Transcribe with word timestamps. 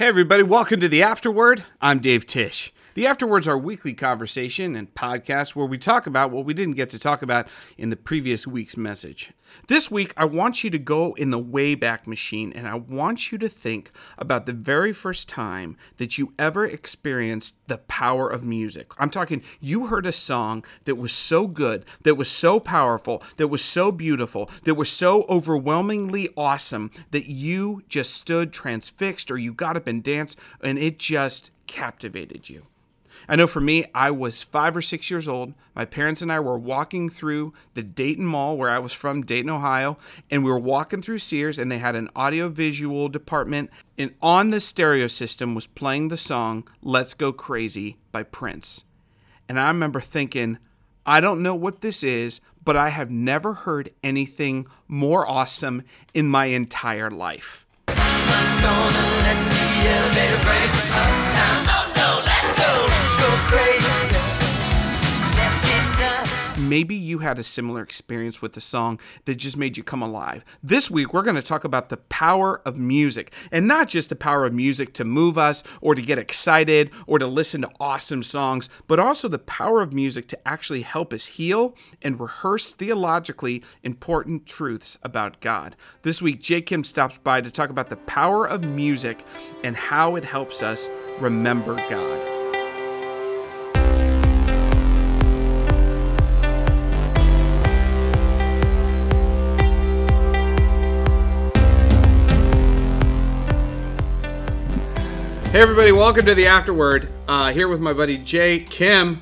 Hey, 0.00 0.06
everybody, 0.06 0.42
welcome 0.42 0.80
to 0.80 0.88
the 0.88 1.02
Afterword. 1.02 1.64
I'm 1.82 1.98
Dave 1.98 2.26
Tieche. 2.26 2.70
The 2.94 3.06
Afterwards 3.06 3.46
are 3.46 3.56
weekly 3.56 3.94
conversation 3.94 4.74
and 4.74 4.92
podcast 4.96 5.54
where 5.54 5.66
we 5.66 5.78
talk 5.78 6.08
about 6.08 6.32
what 6.32 6.44
we 6.44 6.54
didn't 6.54 6.74
get 6.74 6.90
to 6.90 6.98
talk 6.98 7.22
about 7.22 7.46
in 7.78 7.90
the 7.90 7.96
previous 7.96 8.48
week's 8.48 8.76
message. 8.76 9.30
This 9.68 9.92
week, 9.92 10.12
I 10.16 10.24
want 10.24 10.64
you 10.64 10.70
to 10.70 10.78
go 10.80 11.14
in 11.14 11.30
the 11.30 11.40
Wayback 11.40 12.08
Machine 12.08 12.52
and 12.52 12.66
I 12.66 12.74
want 12.74 13.30
you 13.30 13.38
to 13.38 13.48
think 13.48 13.92
about 14.18 14.46
the 14.46 14.52
very 14.52 14.92
first 14.92 15.28
time 15.28 15.76
that 15.98 16.18
you 16.18 16.34
ever 16.36 16.66
experienced 16.66 17.64
the 17.68 17.78
power 17.78 18.28
of 18.28 18.42
music. 18.42 18.90
I'm 18.98 19.10
talking, 19.10 19.44
you 19.60 19.86
heard 19.86 20.04
a 20.04 20.10
song 20.10 20.64
that 20.84 20.96
was 20.96 21.12
so 21.12 21.46
good, 21.46 21.84
that 22.02 22.16
was 22.16 22.28
so 22.28 22.58
powerful, 22.58 23.22
that 23.36 23.48
was 23.48 23.62
so 23.62 23.92
beautiful, 23.92 24.50
that 24.64 24.74
was 24.74 24.90
so 24.90 25.26
overwhelmingly 25.28 26.28
awesome 26.36 26.90
that 27.12 27.30
you 27.30 27.84
just 27.88 28.14
stood 28.14 28.52
transfixed 28.52 29.30
or 29.30 29.38
you 29.38 29.54
got 29.54 29.76
up 29.76 29.86
and 29.86 30.02
danced 30.02 30.36
and 30.60 30.76
it 30.76 30.98
just 30.98 31.52
captivated 31.68 32.48
you. 32.48 32.66
I 33.28 33.36
know 33.36 33.46
for 33.46 33.60
me, 33.60 33.86
I 33.94 34.10
was 34.10 34.42
five 34.42 34.76
or 34.76 34.82
six 34.82 35.10
years 35.10 35.28
old. 35.28 35.54
My 35.74 35.84
parents 35.84 36.22
and 36.22 36.32
I 36.32 36.40
were 36.40 36.58
walking 36.58 37.08
through 37.08 37.54
the 37.74 37.82
Dayton 37.82 38.24
Mall, 38.24 38.56
where 38.56 38.70
I 38.70 38.78
was 38.78 38.92
from, 38.92 39.22
Dayton, 39.22 39.50
Ohio, 39.50 39.98
and 40.30 40.44
we 40.44 40.50
were 40.50 40.58
walking 40.58 41.02
through 41.02 41.18
Sears, 41.18 41.58
and 41.58 41.70
they 41.70 41.78
had 41.78 41.96
an 41.96 42.10
audiovisual 42.16 43.08
department. 43.08 43.70
And 43.98 44.14
on 44.20 44.50
the 44.50 44.60
stereo 44.60 45.06
system 45.06 45.54
was 45.54 45.66
playing 45.66 46.08
the 46.08 46.16
song 46.16 46.68
Let's 46.82 47.14
Go 47.14 47.32
Crazy 47.32 47.98
by 48.12 48.22
Prince. 48.22 48.84
And 49.48 49.58
I 49.58 49.68
remember 49.68 50.00
thinking, 50.00 50.58
I 51.06 51.20
don't 51.20 51.42
know 51.42 51.54
what 51.54 51.80
this 51.80 52.04
is, 52.04 52.40
but 52.64 52.76
I 52.76 52.90
have 52.90 53.10
never 53.10 53.54
heard 53.54 53.90
anything 54.02 54.66
more 54.86 55.28
awesome 55.28 55.82
in 56.14 56.28
my 56.28 56.46
entire 56.46 57.10
life. 57.10 57.66
Maybe 66.70 66.94
you 66.94 67.18
had 67.18 67.36
a 67.40 67.42
similar 67.42 67.82
experience 67.82 68.40
with 68.40 68.52
the 68.52 68.60
song 68.60 69.00
that 69.24 69.34
just 69.34 69.56
made 69.56 69.76
you 69.76 69.82
come 69.82 70.02
alive. 70.02 70.44
This 70.62 70.88
week, 70.88 71.12
we're 71.12 71.22
going 71.22 71.34
to 71.34 71.42
talk 71.42 71.64
about 71.64 71.88
the 71.88 71.96
power 71.96 72.62
of 72.64 72.78
music, 72.78 73.32
and 73.50 73.66
not 73.66 73.88
just 73.88 74.08
the 74.08 74.14
power 74.14 74.44
of 74.44 74.52
music 74.52 74.94
to 74.94 75.04
move 75.04 75.36
us 75.36 75.64
or 75.80 75.96
to 75.96 76.02
get 76.02 76.16
excited 76.16 76.92
or 77.08 77.18
to 77.18 77.26
listen 77.26 77.62
to 77.62 77.70
awesome 77.80 78.22
songs, 78.22 78.68
but 78.86 79.00
also 79.00 79.26
the 79.26 79.40
power 79.40 79.82
of 79.82 79.92
music 79.92 80.28
to 80.28 80.48
actually 80.48 80.82
help 80.82 81.12
us 81.12 81.26
heal 81.26 81.74
and 82.02 82.20
rehearse 82.20 82.72
theologically 82.72 83.64
important 83.82 84.46
truths 84.46 84.96
about 85.02 85.40
God. 85.40 85.74
This 86.02 86.22
week, 86.22 86.40
Jay 86.40 86.62
Kim 86.62 86.84
stops 86.84 87.18
by 87.18 87.40
to 87.40 87.50
talk 87.50 87.70
about 87.70 87.90
the 87.90 87.96
power 87.96 88.46
of 88.46 88.62
music 88.62 89.24
and 89.64 89.74
how 89.74 90.14
it 90.14 90.24
helps 90.24 90.62
us 90.62 90.88
remember 91.18 91.74
God. 91.88 92.29
Hey, 105.52 105.60
everybody, 105.62 105.90
welcome 105.90 106.24
to 106.26 106.34
the 106.34 106.46
Afterword. 106.46 107.08
Uh, 107.26 107.52
here 107.52 107.66
with 107.66 107.80
my 107.80 107.92
buddy 107.92 108.18
Jay 108.18 108.60
Kim. 108.60 109.20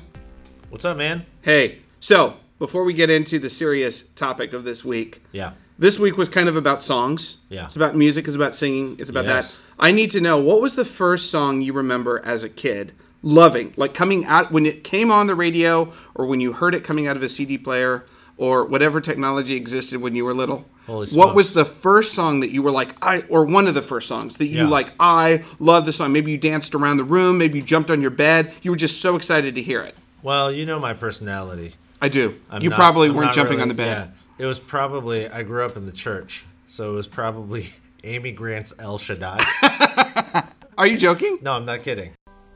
What's 0.69 0.85
up, 0.85 0.95
man? 0.97 1.25
Hey, 1.41 1.79
so 1.99 2.37
before 2.59 2.83
we 2.83 2.93
get 2.93 3.09
into 3.09 3.39
the 3.39 3.49
serious 3.49 4.03
topic 4.03 4.53
of 4.53 4.63
this 4.63 4.85
week, 4.85 5.23
Yeah. 5.31 5.53
this 5.79 5.97
week 5.97 6.17
was 6.17 6.29
kind 6.29 6.47
of 6.47 6.55
about 6.55 6.83
songs. 6.83 7.37
Yeah. 7.49 7.65
It's 7.65 7.75
about 7.75 7.95
music, 7.95 8.27
it's 8.27 8.35
about 8.35 8.53
singing, 8.53 8.95
it's 8.99 9.09
about 9.09 9.25
Yes. 9.25 9.53
that. 9.53 9.57
I 9.79 9.91
need 9.91 10.11
to 10.11 10.21
know 10.21 10.37
what 10.37 10.61
was 10.61 10.75
the 10.75 10.85
first 10.85 11.31
song 11.31 11.61
you 11.61 11.73
remember 11.73 12.21
as 12.23 12.43
a 12.43 12.49
kid 12.49 12.91
loving? 13.23 13.73
Like 13.75 13.95
coming 13.95 14.25
out 14.25 14.51
when 14.51 14.67
it 14.67 14.83
came 14.83 15.09
on 15.11 15.25
the 15.25 15.35
radio 15.35 15.91
or 16.13 16.27
when 16.27 16.39
you 16.41 16.53
heard 16.53 16.75
it 16.75 16.83
coming 16.83 17.07
out 17.07 17.17
of 17.17 17.23
a 17.23 17.29
CD 17.29 17.57
player 17.57 18.05
or 18.39 18.65
whatever 18.65 18.99
technology 19.01 19.55
existed 19.55 20.01
when 20.01 20.15
you 20.15 20.25
were 20.25 20.33
little? 20.33 20.65
What 20.87 21.35
was 21.35 21.53
the 21.53 21.65
first 21.65 22.13
song 22.15 22.39
that 22.39 22.51
you 22.51 22.63
were 22.63 22.71
like 22.71 22.95
I 23.05 23.21
or 23.29 23.43
one 23.45 23.67
of 23.67 23.75
the 23.75 23.81
first 23.83 24.07
songs 24.07 24.37
that 24.37 24.47
you 24.47 24.59
Yeah. 24.63 24.67
like 24.69 24.93
I 24.99 25.43
love 25.59 25.85
the 25.85 25.91
song. 25.91 26.11
Maybe 26.13 26.31
you 26.31 26.37
danced 26.39 26.73
around 26.73 26.97
the 26.97 27.03
room, 27.03 27.37
maybe 27.37 27.59
you 27.59 27.63
jumped 27.63 27.91
on 27.91 28.01
your 28.01 28.09
bed. 28.09 28.51
You 28.63 28.71
were 28.71 28.77
just 28.77 28.99
so 29.01 29.15
excited 29.15 29.53
to 29.55 29.61
hear 29.61 29.81
it. 29.83 29.95
Well, 30.23 30.51
you 30.51 30.65
know 30.65 30.79
my 30.79 30.93
personality. 30.93 31.75
I 32.01 32.09
do. 32.09 32.39
I'm 32.49 32.63
you 32.63 32.69
not- 32.71 32.75
probably 32.77 33.09
I'm 33.09 33.15
weren't 33.15 33.33
jumping 33.33 33.57
really- 33.57 33.63
on 33.63 33.67
the 33.67 33.73
bed. 33.75 34.11
Yeah. 34.39 34.45
It 34.45 34.47
was 34.47 34.57
probably 34.57 35.27
I 35.27 35.43
grew 35.43 35.63
up 35.65 35.75
in 35.77 35.85
the 35.85 35.91
church, 35.91 36.45
so 36.67 36.93
it 36.93 36.95
was 36.95 37.07
probably 37.07 37.69
Amy 38.03 38.31
Grant's 38.31 38.73
El 38.79 38.97
Shaddai. 38.97 39.43
Are 40.77 40.87
you 40.87 40.97
joking? 40.97 41.39
no, 41.41 41.51
I'm 41.53 41.65
not 41.65 41.83
kidding. 41.83 42.13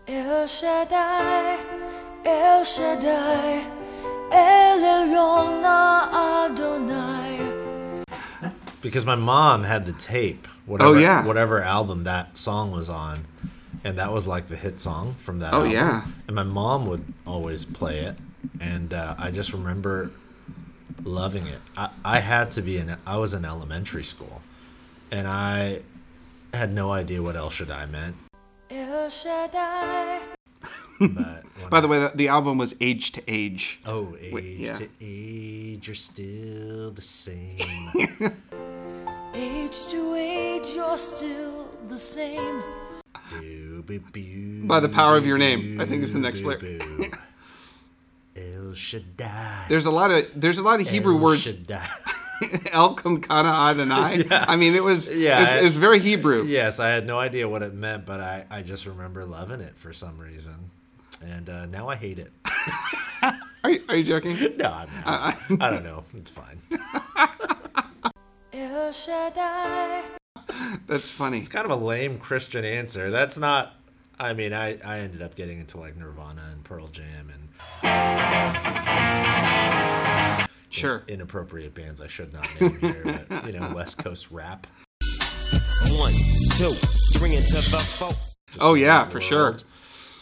El 0.08 0.48
Shaddai, 0.48 1.60
El 2.26 2.64
Shaddai, 2.64 3.66
El 3.66 3.66
Elyon 3.66 3.68
Adonai. 3.68 3.83
Because 8.82 9.06
my 9.06 9.16
mom 9.16 9.64
had 9.64 9.86
the 9.86 9.94
tape, 9.94 10.46
whatever 10.66 10.90
Oh, 10.92 10.94
yeah. 11.00 11.26
whatever 11.26 11.62
album 11.62 12.04
that 12.04 12.38
song 12.38 12.72
was 12.72 12.90
on. 12.90 13.26
And 13.86 13.98
that 13.98 14.12
was 14.12 14.28
like 14.28 14.48
the 14.48 14.56
hit 14.58 14.78
song 14.80 15.16
from 15.20 15.38
that 15.40 15.54
Oh, 15.54 15.58
album. 15.60 15.72
yeah. 15.72 16.02
And 16.28 16.36
my 16.36 16.44
mom 16.44 16.86
would 16.88 17.04
always 17.26 17.64
play 17.66 18.00
it. 18.00 18.18
And 18.60 18.94
uh, 18.94 19.16
I 19.18 19.32
just 19.32 19.54
remember 19.54 20.12
loving 21.04 21.48
it. 21.48 21.60
I, 21.78 21.90
I 22.04 22.20
had 22.20 22.52
to 22.52 22.62
be 22.62 22.78
in 22.78 22.96
I 23.08 23.18
was 23.18 23.34
in 23.34 23.46
elementary 23.46 24.04
school. 24.04 24.42
And 25.12 25.28
I 25.28 25.82
had 26.54 26.74
no 26.74 26.92
idea 26.92 27.22
what 27.22 27.36
El 27.38 27.50
Shaddai 27.50 27.86
meant. 27.86 28.16
El 28.70 29.10
Shaddai. 29.10 30.20
But 31.64 31.70
By 31.70 31.80
the 31.80 31.88
way, 31.88 32.00
the, 32.00 32.12
the 32.16 32.28
album 32.28 32.58
was 32.58 32.76
Age 32.82 33.12
to 33.14 33.22
Age. 33.28 33.80
Oh, 33.86 34.16
age 34.20 34.34
Wait, 34.34 34.58
yeah. 34.58 34.78
to 34.78 34.90
age, 35.02 35.88
you're 35.88 35.96
still 35.96 36.92
the 36.92 37.02
same. 37.02 37.60
Age 39.36 39.86
to 39.88 40.14
age, 40.16 40.70
you're 40.76 40.98
still 41.00 41.68
the 41.88 41.98
same. 41.98 42.62
By 44.68 44.80
the 44.80 44.90
power 44.90 45.18
of 45.18 45.26
your 45.26 45.38
name, 45.40 45.82
I 45.82 45.86
think 45.86 46.04
is 46.04 46.14
the 46.14 46.20
next 46.20 46.44
lyric. 46.44 47.18
El 48.36 48.74
Shaddai. 48.74 49.66
There's 49.70 49.86
a 49.86 49.92
lot 49.92 50.12
of 50.12 50.26
there's 50.36 50.58
a 50.58 50.64
lot 50.64 50.80
of 50.82 50.88
Hebrew 50.90 51.16
El 51.16 51.22
words. 51.24 51.44
Shaddai. 51.44 51.88
El 52.72 52.96
Kamkana 52.96 53.70
Adonai. 53.72 54.26
I 54.32 54.56
mean, 54.56 54.76
it 54.76 54.84
was 54.84 55.08
Yeah, 55.10 55.42
it, 55.42 55.48
I- 55.48 55.60
it 55.60 55.64
was 55.64 55.78
very 55.78 56.00
Hebrew. 56.00 56.44
yes, 56.46 56.80
I 56.80 56.90
had 56.90 57.06
no 57.08 57.20
idea 57.20 57.48
what 57.48 57.62
it 57.64 57.74
meant, 57.74 58.06
but 58.06 58.20
I, 58.20 58.46
I 58.50 58.62
just 58.64 58.86
remember 58.86 59.24
loving 59.26 59.62
it 59.62 59.78
for 59.78 59.94
some 59.94 60.18
reason. 60.20 60.72
And 61.24 61.50
uh, 61.50 61.66
now 61.68 61.88
I 61.88 61.96
hate 61.96 62.20
it. 62.20 62.32
Are 63.66 63.72
you, 63.72 63.82
are 63.88 63.96
you 63.96 64.04
joking? 64.04 64.36
No, 64.58 64.70
I'm 64.70 64.90
not. 65.06 65.38
I 65.62 65.70
don't 65.70 65.86
know. 65.86 66.04
It's 66.18 66.30
fine. 66.30 66.60
El 68.52 68.92
Shaddai. 68.92 70.04
That's 70.86 71.08
funny. 71.10 71.40
It's 71.40 71.48
kind 71.48 71.64
of 71.64 71.72
a 71.72 71.76
lame 71.78 72.20
Christian 72.20 72.66
answer. 72.66 73.10
That's 73.10 73.38
not. 73.38 73.76
I 74.20 74.34
mean, 74.34 74.52
I, 74.52 74.78
I 74.84 75.00
ended 75.00 75.22
up 75.22 75.36
getting 75.36 75.60
into 75.62 75.78
like 75.78 75.96
Nirvana 75.96 76.50
and 76.52 76.62
Pearl 76.66 76.88
Jam 76.88 77.32
and 77.32 77.48
Sure. 80.70 81.04
inappropriate 81.08 81.74
bands 81.74 82.02
I 82.02 82.08
should 82.08 82.34
not 82.34 82.46
name 82.60 82.78
here, 82.80 83.26
but 83.30 83.46
you 83.46 83.54
know, 83.58 83.72
West 83.74 83.98
Coast 83.98 84.30
rap. 84.32 84.68
One, 85.92 86.14
two, 86.58 86.72
three 87.14 87.36
into 87.38 87.54
the 87.54 87.80
four. 87.98 88.12
Oh 88.60 88.74
yeah, 88.74 89.00
World. 89.04 89.12
for 89.14 89.22
sure. 89.22 89.56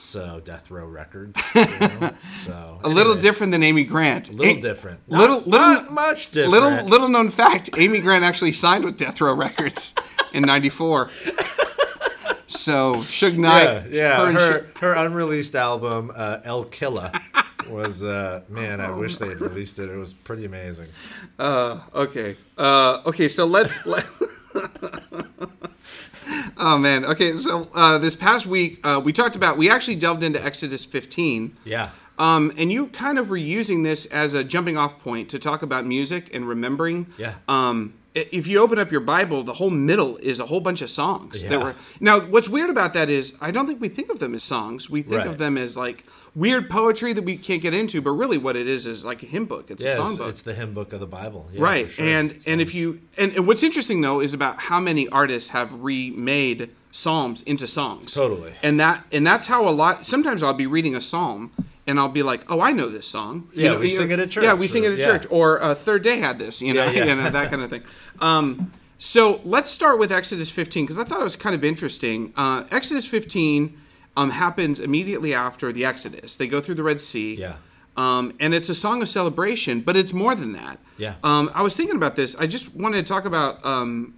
So 0.01 0.41
Death 0.43 0.71
Row 0.71 0.85
Records. 0.85 1.39
You 1.55 1.61
know? 1.99 2.11
So 2.45 2.79
A 2.83 2.89
little 2.89 3.11
anyway, 3.13 3.21
different 3.21 3.51
than 3.51 3.61
Amy 3.63 3.83
Grant. 3.83 4.29
A 4.29 4.33
little 4.33 4.57
A- 4.57 4.61
different. 4.61 4.99
Little 5.07 5.37
Not- 5.37 5.47
little 5.47 5.67
not 5.73 5.91
much 5.93 6.31
different. 6.31 6.51
Little 6.51 6.85
little 6.87 7.09
known 7.09 7.29
fact: 7.29 7.69
Amy 7.77 7.99
Grant 7.99 8.23
actually 8.23 8.51
signed 8.51 8.83
with 8.83 8.97
Death 8.97 9.21
Row 9.21 9.33
Records 9.35 9.93
in 10.33 10.43
'94. 10.43 11.09
So 12.47 12.95
Suge 12.97 13.37
Knight, 13.37 13.63
Yeah, 13.63 13.83
yeah. 14.19 14.27
and 14.27 14.35
Her 14.37 14.59
Suge- 14.59 14.77
her 14.79 14.93
unreleased 14.95 15.55
album 15.55 16.11
uh, 16.13 16.39
El 16.43 16.65
Killa 16.65 17.11
was 17.69 18.03
uh, 18.03 18.41
man. 18.49 18.81
I 18.81 18.89
wish 18.91 19.15
they 19.17 19.29
had 19.29 19.39
released 19.39 19.79
it. 19.79 19.89
It 19.89 19.95
was 19.97 20.13
pretty 20.13 20.45
amazing. 20.45 20.87
Uh, 21.39 21.79
Okay. 21.93 22.35
Uh, 22.57 23.01
okay. 23.05 23.27
So 23.29 23.45
let's. 23.45 23.85
Let, 23.85 24.05
oh 26.57 26.77
man. 26.77 27.05
Okay. 27.05 27.37
So 27.37 27.69
uh, 27.73 27.97
this 27.97 28.15
past 28.15 28.45
week 28.45 28.79
uh, 28.85 29.01
we 29.03 29.13
talked 29.13 29.35
about 29.35 29.57
we 29.57 29.69
actually 29.69 29.95
delved 29.95 30.23
into 30.23 30.43
Exodus 30.43 30.85
15. 30.85 31.57
Yeah. 31.63 31.89
Um, 32.19 32.51
and 32.57 32.71
you 32.71 32.87
kind 32.87 33.17
of 33.17 33.29
were 33.29 33.37
using 33.37 33.83
this 33.83 34.05
as 34.05 34.33
a 34.33 34.43
jumping 34.43 34.77
off 34.77 34.99
point 34.99 35.29
to 35.29 35.39
talk 35.39 35.63
about 35.63 35.85
music 35.85 36.29
and 36.33 36.47
remembering. 36.47 37.07
Yeah. 37.17 37.35
Um, 37.47 37.93
if 38.13 38.45
you 38.47 38.59
open 38.59 38.77
up 38.77 38.91
your 38.91 39.01
Bible, 39.01 39.43
the 39.43 39.53
whole 39.53 39.69
middle 39.69 40.17
is 40.17 40.39
a 40.39 40.45
whole 40.45 40.59
bunch 40.59 40.81
of 40.81 40.89
songs 40.89 41.43
that 41.43 41.59
were. 41.61 41.75
Now, 41.99 42.19
what's 42.19 42.49
weird 42.49 42.69
about 42.69 42.93
that 42.93 43.09
is 43.09 43.33
I 43.39 43.51
don't 43.51 43.67
think 43.67 43.79
we 43.79 43.89
think 43.89 44.09
of 44.09 44.19
them 44.19 44.35
as 44.35 44.43
songs. 44.43 44.89
We 44.89 45.01
think 45.01 45.25
of 45.25 45.37
them 45.37 45.57
as 45.57 45.77
like 45.77 46.03
weird 46.35 46.69
poetry 46.69 47.13
that 47.13 47.23
we 47.23 47.37
can't 47.37 47.61
get 47.61 47.73
into. 47.73 48.01
But 48.01 48.11
really, 48.11 48.37
what 48.37 48.55
it 48.55 48.67
is 48.67 48.85
is 48.85 49.05
like 49.05 49.23
a 49.23 49.25
hymn 49.25 49.45
book. 49.45 49.71
It's 49.71 49.83
a 49.83 49.95
song 49.95 50.09
it's, 50.09 50.17
book. 50.17 50.29
it's 50.29 50.41
the 50.41 50.53
hymn 50.53 50.73
book 50.73 50.91
of 50.93 50.99
the 50.99 51.07
Bible. 51.07 51.49
Yeah, 51.53 51.61
right 51.61 51.89
sure. 51.89 52.05
and 52.05 52.37
and 52.45 52.59
if 52.59 52.75
you 52.75 53.01
and, 53.17 53.33
and 53.33 53.47
what's 53.47 53.63
interesting 53.63 54.01
though 54.01 54.19
is 54.19 54.33
about 54.33 54.59
how 54.59 54.79
many 54.79 55.07
artists 55.07 55.49
have 55.49 55.81
remade 55.81 56.69
psalms 56.91 57.41
into 57.43 57.67
songs. 57.67 58.13
Totally. 58.13 58.53
And 58.63 58.79
that 58.79 59.05
and 59.11 59.25
that's 59.25 59.47
how 59.47 59.67
a 59.67 59.71
lot. 59.71 60.05
Sometimes 60.05 60.43
I'll 60.43 60.53
be 60.53 60.67
reading 60.67 60.95
a 60.95 61.01
psalm. 61.01 61.51
And 61.87 61.99
I'll 61.99 62.09
be 62.09 62.21
like, 62.21 62.49
"Oh, 62.49 62.61
I 62.61 62.73
know 62.73 62.87
this 62.87 63.07
song." 63.07 63.49
You 63.53 63.63
Yeah, 63.63 63.71
know, 63.73 63.79
we 63.79 63.89
you 63.89 63.97
sing 63.97 64.09
know, 64.09 64.13
it 64.13 64.19
at 64.19 64.29
church. 64.29 64.43
Yeah, 64.43 64.53
we 64.53 64.67
sing 64.67 64.85
or- 64.85 64.89
it 64.89 64.93
at 64.93 64.99
yeah. 64.99 65.05
church. 65.05 65.25
Or 65.31 65.61
uh, 65.61 65.73
Third 65.73 66.03
Day 66.03 66.19
had 66.19 66.37
this, 66.37 66.61
you 66.61 66.75
know, 66.75 66.85
Yeah, 66.85 66.91
yeah. 67.05 67.05
you 67.05 67.15
know 67.15 67.29
that 67.31 67.49
kind 67.49 67.63
of 67.63 67.71
thing. 67.71 67.81
Um, 68.19 68.71
so 68.99 69.41
let's 69.43 69.71
start 69.71 69.97
with 69.97 70.11
Exodus 70.11 70.51
15 70.51 70.85
because 70.85 70.99
I 70.99 71.03
thought 71.03 71.19
it 71.19 71.23
was 71.23 71.35
kind 71.35 71.55
of 71.55 71.63
interesting. 71.63 72.33
Uh, 72.37 72.65
Exodus 72.69 73.07
15 73.07 73.75
um, 74.15 74.29
happens 74.29 74.79
immediately 74.79 75.33
after 75.33 75.73
the 75.73 75.83
Exodus. 75.83 76.35
They 76.35 76.47
go 76.47 76.61
through 76.61 76.75
the 76.75 76.83
Red 76.83 77.01
Sea. 77.01 77.33
Yeah. 77.35 77.55
Um, 77.97 78.35
and 78.39 78.53
it's 78.53 78.69
a 78.69 78.75
song 78.75 79.01
of 79.01 79.09
celebration, 79.09 79.81
but 79.81 79.97
it's 79.97 80.13
more 80.13 80.35
than 80.35 80.53
that. 80.53 80.77
Yeah. 80.97 81.15
Um, 81.23 81.49
I 81.55 81.63
was 81.63 81.75
thinking 81.75 81.95
about 81.95 82.15
this. 82.15 82.35
I 82.35 82.45
just 82.45 82.75
wanted 82.75 83.05
to 83.05 83.11
talk 83.11 83.25
about 83.25 83.65
um, 83.65 84.13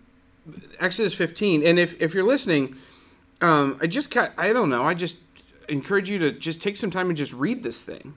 Exodus 0.79 1.13
15. 1.13 1.65
And 1.65 1.79
if, 1.79 1.99
if 2.01 2.13
you're 2.13 2.23
listening, 2.25 2.75
um, 3.41 3.77
I 3.81 3.87
just 3.87 4.11
got, 4.11 4.31
I 4.37 4.53
don't 4.53 4.69
know, 4.69 4.83
I 4.83 4.93
just 4.93 5.17
encourage 5.69 6.09
you 6.09 6.19
to 6.19 6.31
just 6.31 6.61
take 6.61 6.75
some 6.77 6.91
time 6.91 7.07
and 7.09 7.17
just 7.17 7.33
read 7.33 7.63
this 7.63 7.83
thing 7.83 8.13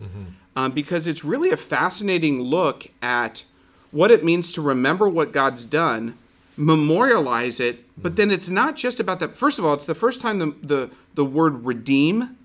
um, 0.57 0.73
because 0.73 1.07
it's 1.07 1.25
really 1.25 1.51
a 1.51 1.57
fascinating 1.57 2.41
look 2.43 2.89
at 3.01 3.45
what 3.93 4.11
it 4.11 4.25
means 4.25 4.53
to 4.53 4.61
remember 4.61 5.09
what 5.09 5.33
God's 5.33 5.65
done, 5.65 6.19
memorialize 6.57 7.61
it, 7.61 7.85
but 7.97 8.17
then 8.17 8.31
it's 8.31 8.49
not 8.49 8.77
just 8.77 8.99
about 9.01 9.21
that. 9.21 9.35
First 9.35 9.59
of 9.59 9.65
all, 9.65 9.75
it's 9.75 9.87
the 9.87 9.95
first 9.95 10.21
time 10.21 10.39
the, 10.39 10.55
the, 10.63 10.91
the 11.15 11.25
word 11.25 11.65
redeem 11.65 12.37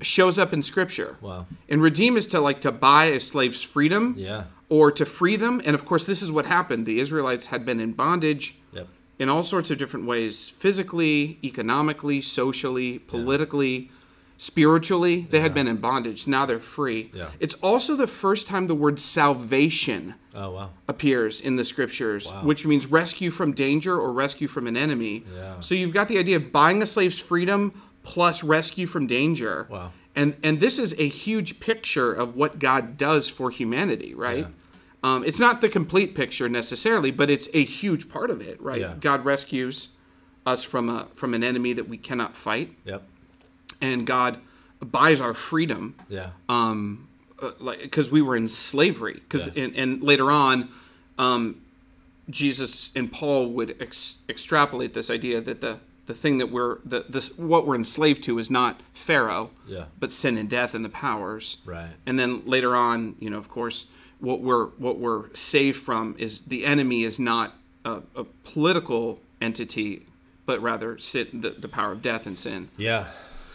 shows 0.00 0.38
up 0.38 0.52
in 0.52 0.62
Scripture. 0.62 1.16
Wow. 1.20 1.46
And 1.68 1.82
redeem 1.82 2.16
is 2.16 2.28
to 2.28 2.40
like 2.40 2.60
to 2.60 2.70
buy 2.70 3.06
a 3.06 3.18
slave's 3.18 3.62
freedom 3.62 4.14
Yeah. 4.16 4.44
or 4.68 4.92
to 4.92 5.04
free 5.04 5.34
them. 5.34 5.60
And 5.66 5.74
of 5.74 5.84
course, 5.84 6.06
this 6.06 6.22
is 6.22 6.30
what 6.30 6.46
happened. 6.46 6.86
The 6.86 7.00
Israelites 7.00 7.46
had 7.46 7.66
been 7.66 7.80
in 7.80 7.92
bondage 7.92 8.54
Yep. 8.72 8.86
In 9.18 9.28
all 9.28 9.42
sorts 9.42 9.70
of 9.70 9.78
different 9.78 10.06
ways 10.06 10.48
physically, 10.48 11.38
economically, 11.42 12.20
socially, 12.20 12.98
politically, 12.98 13.90
spiritually. 14.38 15.26
They 15.30 15.40
had 15.40 15.54
been 15.54 15.66
in 15.68 15.78
bondage. 15.78 16.26
Now 16.26 16.44
they're 16.46 16.58
free. 16.60 17.10
Yeah. 17.14 17.30
It's 17.40 17.54
also 17.56 17.96
the 17.96 18.06
first 18.06 18.46
time 18.46 18.66
the 18.66 18.74
word 18.74 18.98
salvation 19.00 20.14
Oh 20.34 20.50
wow. 20.50 20.70
appears 20.88 21.40
in 21.40 21.56
the 21.56 21.64
scriptures, 21.64 22.30
which 22.42 22.66
means 22.66 22.86
rescue 22.86 23.30
from 23.30 23.52
danger 23.52 23.98
or 23.98 24.12
rescue 24.12 24.48
from 24.48 24.66
an 24.66 24.76
enemy. 24.76 25.24
Yeah. 25.34 25.60
So 25.60 25.74
you've 25.74 25.94
got 25.94 26.08
the 26.08 26.18
idea 26.18 26.36
of 26.36 26.52
buying 26.52 26.82
a 26.82 26.86
slave's 26.86 27.18
freedom 27.18 27.80
plus 28.02 28.44
rescue 28.44 28.86
from 28.86 29.06
danger. 29.06 29.66
Wow. 29.70 29.92
And 30.14 30.36
and 30.42 30.60
this 30.60 30.78
is 30.78 30.94
a 30.98 31.08
huge 31.08 31.58
picture 31.60 32.12
of 32.12 32.36
what 32.36 32.58
God 32.58 32.96
does 32.98 33.28
for 33.28 33.50
humanity, 33.50 34.14
right? 34.14 34.46
Um, 35.06 35.22
it's 35.24 35.38
not 35.38 35.60
the 35.60 35.68
complete 35.68 36.14
picture 36.16 36.48
necessarily, 36.48 37.10
but 37.12 37.30
it's 37.30 37.48
a 37.54 37.62
huge 37.64 38.08
part 38.08 38.28
of 38.30 38.40
it, 38.40 38.60
right? 38.60 38.80
Yeah. 38.80 38.94
God 39.00 39.24
rescues 39.24 39.90
us 40.44 40.64
from 40.64 40.88
a 40.88 41.06
from 41.14 41.32
an 41.34 41.44
enemy 41.44 41.72
that 41.74 41.88
we 41.88 41.96
cannot 41.96 42.34
fight, 42.34 42.68
Yep. 42.84 43.02
and 43.80 44.06
God 44.06 44.38
buys 44.80 45.20
our 45.20 45.34
freedom 45.34 45.94
Yeah. 46.08 46.30
um, 46.48 47.08
uh, 47.40 47.52
like 47.60 47.82
because 47.82 48.10
we 48.10 48.20
were 48.20 48.36
in 48.36 48.48
slavery. 48.48 49.14
Because 49.14 49.46
Yeah. 49.54 49.62
and, 49.64 49.76
and 49.76 50.02
later 50.02 50.30
on, 50.30 50.68
um, 51.18 51.56
Jesus 52.28 52.90
and 52.96 53.12
Paul 53.12 53.52
would 53.52 53.76
ex- 53.80 54.16
extrapolate 54.28 54.92
this 54.94 55.08
idea 55.10 55.40
that 55.40 55.60
the 55.60 55.78
the 56.06 56.14
thing 56.14 56.38
that 56.38 56.50
we're 56.50 56.78
the 56.84 57.04
this 57.08 57.36
what 57.38 57.66
we're 57.66 57.74
enslaved 57.76 58.22
to 58.24 58.38
is 58.38 58.50
not 58.50 58.80
Pharaoh, 58.94 59.50
Yeah. 59.68 59.84
but 60.00 60.12
sin 60.12 60.36
and 60.38 60.48
death 60.50 60.74
and 60.74 60.84
the 60.84 60.88
powers. 60.88 61.58
Right. 61.64 61.90
And 62.06 62.18
then 62.18 62.42
later 62.46 62.74
on, 62.76 63.16
you 63.20 63.30
know, 63.30 63.38
of 63.38 63.48
course, 63.48 63.86
what 64.18 64.40
we're 64.40 64.66
what 64.78 64.98
we're 64.98 65.32
saved 65.34 65.82
from 65.82 66.16
is 66.18 66.40
the 66.40 66.64
enemy 66.64 67.04
is 67.04 67.18
not 67.18 67.54
a, 67.84 68.02
a 68.14 68.24
political 68.24 69.20
entity, 69.40 70.06
but 70.44 70.60
rather 70.60 70.98
sit 70.98 71.42
the, 71.42 71.50
the 71.50 71.68
power 71.68 71.92
of 71.92 72.02
death 72.02 72.26
and 72.26 72.38
sin. 72.38 72.68
Yeah. 72.76 73.06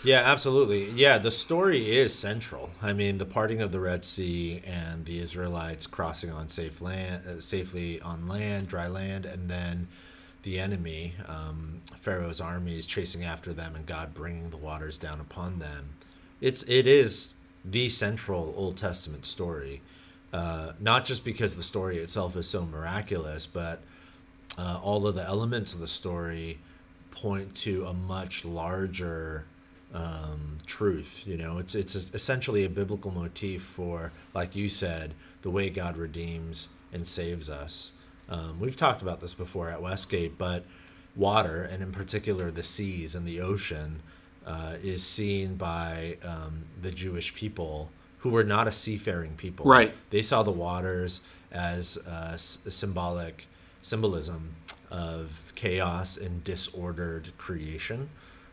Yeah, 0.03 0.21
absolutely. 0.21 0.85
Yeah, 0.89 1.19
the 1.19 1.31
story 1.31 1.95
is 1.97 2.11
central. 2.17 2.71
I 2.81 2.91
mean, 2.91 3.19
the 3.19 3.25
parting 3.25 3.61
of 3.61 3.71
the 3.71 3.79
Red 3.79 4.03
Sea 4.03 4.63
and 4.65 5.05
the 5.05 5.19
Israelites 5.19 5.85
crossing 5.85 6.31
on 6.31 6.49
safe 6.49 6.81
land, 6.81 7.27
uh, 7.27 7.39
safely 7.39 8.01
on 8.01 8.27
land, 8.27 8.67
dry 8.67 8.87
land, 8.87 9.27
and 9.27 9.47
then 9.47 9.89
the 10.41 10.59
enemy, 10.59 11.13
um, 11.27 11.81
Pharaoh's 11.99 12.41
armies 12.41 12.87
chasing 12.87 13.23
after 13.23 13.53
them, 13.53 13.75
and 13.75 13.85
God 13.85 14.15
bringing 14.15 14.49
the 14.49 14.57
waters 14.57 14.97
down 14.97 15.19
upon 15.19 15.59
them. 15.59 15.89
It's 16.39 16.63
it 16.63 16.87
is 16.87 17.33
the 17.63 17.87
central 17.89 18.55
Old 18.57 18.77
Testament 18.77 19.27
story, 19.27 19.81
uh, 20.33 20.73
not 20.79 21.05
just 21.05 21.25
because 21.25 21.55
the 21.55 21.63
story 21.63 21.97
itself 21.97 22.35
is 22.35 22.47
so 22.47 22.65
miraculous, 22.65 23.45
but 23.45 23.81
uh, 24.57 24.79
all 24.81 25.07
of 25.07 25.15
the 25.15 25.23
elements 25.23 25.73
of 25.73 25.79
the 25.79 25.87
story 25.87 26.59
point 27.11 27.55
to 27.55 27.85
a 27.85 27.93
much 27.93 28.45
larger 28.45 29.45
um, 29.93 30.59
truth. 30.65 31.23
You 31.25 31.37
know, 31.37 31.57
it's 31.57 31.75
it's 31.75 31.95
essentially 31.95 32.63
a 32.63 32.69
biblical 32.69 33.11
motif 33.11 33.61
for, 33.61 34.11
like 34.33 34.55
you 34.55 34.69
said, 34.69 35.13
the 35.41 35.49
way 35.49 35.69
God 35.69 35.97
redeems 35.97 36.69
and 36.93 37.07
saves 37.07 37.49
us. 37.49 37.91
Um, 38.29 38.59
we've 38.59 38.77
talked 38.77 39.01
about 39.01 39.19
this 39.19 39.33
before 39.33 39.69
at 39.69 39.81
Westgate, 39.81 40.37
but 40.37 40.63
water, 41.15 41.63
and 41.63 41.83
in 41.83 41.91
particular 41.91 42.51
the 42.51 42.63
seas 42.63 43.15
and 43.15 43.27
the 43.27 43.41
ocean, 43.41 44.01
uh, 44.45 44.75
is 44.81 45.03
seen 45.03 45.55
by 45.55 46.17
um, 46.23 46.63
the 46.81 46.91
Jewish 46.91 47.35
people 47.35 47.91
who 48.21 48.29
were 48.29 48.43
not 48.43 48.67
a 48.67 48.71
seafaring 48.71 49.33
people. 49.35 49.65
Right. 49.65 49.93
They 50.09 50.21
saw 50.21 50.43
the 50.43 50.51
waters 50.51 51.21
as 51.51 51.97
uh, 52.07 52.37
symbolic 52.37 53.47
symbolism 53.81 54.55
of 54.89 55.51
chaos 55.55 56.17
and 56.17 56.43
disordered 56.43 57.31
creation. 57.37 58.09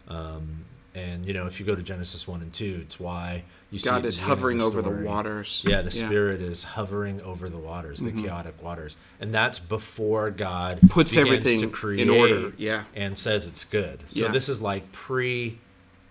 Um, 0.09 0.65
and 0.95 1.27
you 1.27 1.33
know, 1.33 1.47
if 1.47 1.61
you 1.61 1.67
go 1.67 1.75
to 1.75 1.83
Genesis 1.83 2.27
one 2.27 2.41
and 2.41 2.53
two, 2.53 2.81
it's 2.83 2.99
why 2.99 3.45
you 3.71 3.79
see 3.79 3.89
God 3.91 3.99
at 3.99 4.05
is 4.07 4.21
hovering 4.21 4.61
over 4.61 4.81
the 4.81 4.91
waters. 4.91 5.63
Yeah, 5.67 5.83
the 5.83 5.91
Yeah. 5.91 5.91
Mm-hmm. 5.91 6.07
Spirit 6.09 6.41
is 6.43 6.63
hovering 6.63 7.21
over 7.21 7.49
the 7.49 7.59
waters, 7.59 8.01
the 8.01 8.11
chaotic 8.11 8.61
waters, 8.63 8.97
and 9.21 9.33
that's 9.33 9.59
before 9.59 10.31
God 10.31 10.81
Puts 10.89 11.17
everything 11.17 11.71
to 11.71 11.89
in 11.91 12.09
order, 12.09 12.53
yeah. 12.57 12.85
and 12.97 13.17
says 13.19 13.47
it's 13.47 13.65
good. 13.65 14.03
So 14.09 14.25
Yeah. 14.25 14.33
this 14.33 14.49
is 14.49 14.63
like 14.63 14.91
pre 14.93 15.59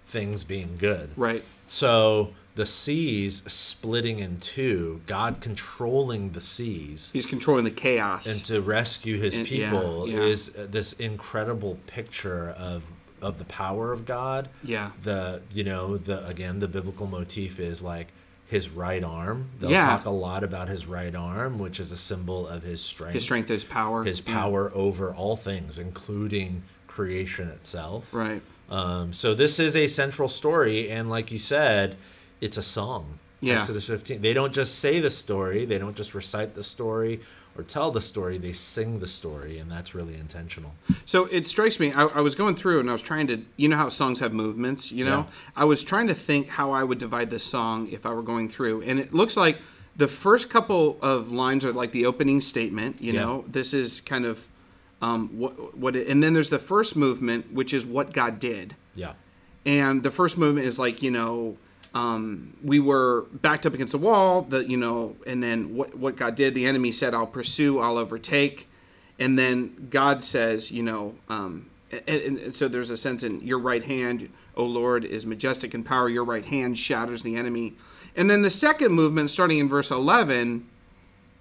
things 0.06 0.44
being 0.44 0.78
good. 0.78 1.10
Right. 1.18 1.44
So 1.66 2.34
the 2.58 2.66
seas 2.66 3.44
splitting 3.48 4.20
in 4.20 4.40
two, 4.40 5.00
God 5.06 5.40
controlling 5.42 6.32
the 6.34 6.42
seas 6.42 7.10
He's 7.14 7.26
controlling 7.26 7.64
the 7.64 7.72
chaos. 7.72 8.26
and 8.28 8.44
to 8.46 8.60
rescue 8.62 9.18
his 9.20 9.38
And- 9.38 9.50
yeah, 9.50 9.70
people 9.70 10.10
yeah. 10.10 10.20
is 10.22 10.50
this 10.50 10.94
incredible 10.94 11.78
picture 11.88 12.50
of 12.58 12.84
of 13.20 13.40
the 13.40 13.46
power 13.46 13.92
of 13.94 14.06
God. 14.06 14.48
Yeah. 14.64 14.92
The 15.02 15.42
you 15.54 15.64
know 15.64 15.98
the 15.98 16.26
again 16.28 16.60
the 16.60 16.68
biblical 16.68 17.08
motif 17.08 17.60
is 17.60 17.82
like 17.82 18.08
his 18.48 18.70
right 18.70 19.04
arm. 19.04 19.50
They'll 19.60 19.72
Yeah. 19.72 19.86
talk 19.88 20.06
a 20.06 20.10
lot 20.12 20.44
about 20.44 20.68
his 20.70 20.86
right 20.86 21.14
arm, 21.16 21.58
which 21.60 21.80
is 21.80 21.92
a 21.92 21.98
symbol 21.98 22.48
of 22.48 22.64
his 22.64 22.80
strength. 22.82 23.14
his 23.16 23.24
strength, 23.24 23.50
his 23.50 23.66
power. 23.66 24.04
his 24.04 24.22
power 24.22 24.72
over 24.74 25.14
all 25.14 25.36
things, 25.36 25.78
including 25.80 26.64
creation 26.88 27.50
itself. 27.50 28.14
Right. 28.14 28.42
Um, 28.70 29.14
so 29.14 29.34
this 29.34 29.60
is 29.60 29.76
a 29.76 29.88
central 29.88 30.28
story, 30.28 30.90
and 30.90 31.10
like 31.10 31.32
you 31.32 31.40
said, 31.40 31.96
it's 32.42 32.58
a 32.58 32.64
song. 32.64 33.20
Yeah. 33.40 33.60
Exodus 33.60 33.86
15. 33.88 34.22
They 34.22 34.34
don't 34.34 34.54
just 34.54 34.80
say 34.80 35.00
the 35.00 35.10
story, 35.12 35.66
they 35.66 35.78
don't 35.78 35.96
just 35.96 36.14
recite 36.16 36.56
the 36.56 36.64
story 36.64 37.20
or 37.56 37.64
tell 37.64 37.90
the 37.92 38.02
story, 38.02 38.38
they 38.38 38.52
sing 38.52 39.00
the 39.00 39.08
story, 39.08 39.58
and 39.58 39.72
that's 39.72 39.96
really 39.96 40.14
intentional. 40.16 40.74
So 41.06 41.26
it 41.26 41.48
strikes 41.48 41.80
me. 41.80 41.92
I, 41.92 42.04
I 42.06 42.22
was 42.22 42.36
going 42.36 42.56
through 42.56 42.80
and 42.80 42.90
I 42.90 42.94
was 42.94 43.02
trying 43.02 43.26
to, 43.28 43.42
you 43.58 43.68
know, 43.68 43.78
how 43.78 43.90
songs 43.90 44.20
have 44.20 44.32
movements. 44.34 44.92
You 44.92 45.06
know, 45.06 45.18
Yeah. 45.20 45.26
I 45.56 45.66
was 45.66 45.84
trying 45.84 46.08
to 46.08 46.14
think 46.14 46.50
how 46.50 46.72
I 46.72 46.84
would 46.84 47.00
divide 47.00 47.30
this 47.32 47.44
song 47.44 47.90
if 47.92 48.06
I 48.06 48.12
were 48.14 48.22
going 48.22 48.48
through, 48.50 48.82
and 48.84 49.00
it 49.00 49.14
looks 49.14 49.36
like 49.38 49.58
the 49.96 50.08
first 50.08 50.50
couple 50.52 51.00
of 51.02 51.32
lines 51.32 51.66
are 51.66 51.74
like 51.74 51.92
the 51.92 52.06
opening 52.06 52.42
statement. 52.42 53.02
You 53.02 53.14
Yeah. 53.14 53.22
know, 53.22 53.46
this 53.48 53.74
is 53.74 54.02
kind 54.02 54.26
of 54.26 54.48
um, 55.02 55.30
what 55.38 55.78
what, 55.78 55.96
it, 55.96 56.08
and 56.08 56.22
then 56.24 56.34
there's 56.34 56.50
the 56.52 56.60
first 56.60 56.96
movement, 56.96 57.52
which 57.54 57.72
is 57.74 57.86
what 57.86 58.14
God 58.14 58.40
did. 58.40 58.76
Yeah. 58.96 59.14
and 59.66 60.02
the 60.04 60.12
first 60.12 60.38
movement 60.40 60.66
is 60.68 60.78
like 60.80 61.02
you 61.04 61.12
know 61.12 61.58
um, 61.98 62.54
we 62.64 62.80
were 62.80 63.24
backed 63.32 63.66
up 63.66 63.74
against 63.74 63.92
the 63.92 63.98
wall 63.98 64.44
the 64.44 64.68
you 64.70 64.78
know 64.78 65.16
and 65.26 65.42
then 65.42 65.76
what 65.76 65.96
what 65.98 66.16
god 66.16 66.36
did 66.36 66.54
the 66.54 66.66
enemy 66.66 66.92
said 66.92 67.14
i'll 67.14 67.28
pursue 67.28 67.80
i'll 67.80 67.98
overtake. 67.98 68.68
And 69.20 69.38
then 69.38 69.88
god 69.90 70.24
says 70.24 70.72
you 70.72 70.84
know 70.84 71.16
um, 71.28 71.70
and, 71.92 72.38
and 72.38 72.56
so 72.56 72.68
there's 72.68 72.92
a 72.92 72.98
sense 72.98 73.24
in 73.24 73.42
your 73.42 73.58
right 73.58 73.84
hand 73.84 74.30
o 74.56 74.64
lord 74.64 75.06
is 75.06 75.26
majestic 75.26 75.74
in 75.74 75.84
power. 75.84 76.08
Your 76.08 76.24
right 76.24 76.46
hand 76.46 76.78
shatters 76.78 77.24
the 77.24 77.36
enemy. 77.36 77.74
And 78.16 78.30
then 78.30 78.42
the 78.42 78.52
second 78.52 78.94
movement 78.94 79.32
starting 79.32 79.58
in 79.58 79.68
verse 79.68 79.90
11 79.90 80.68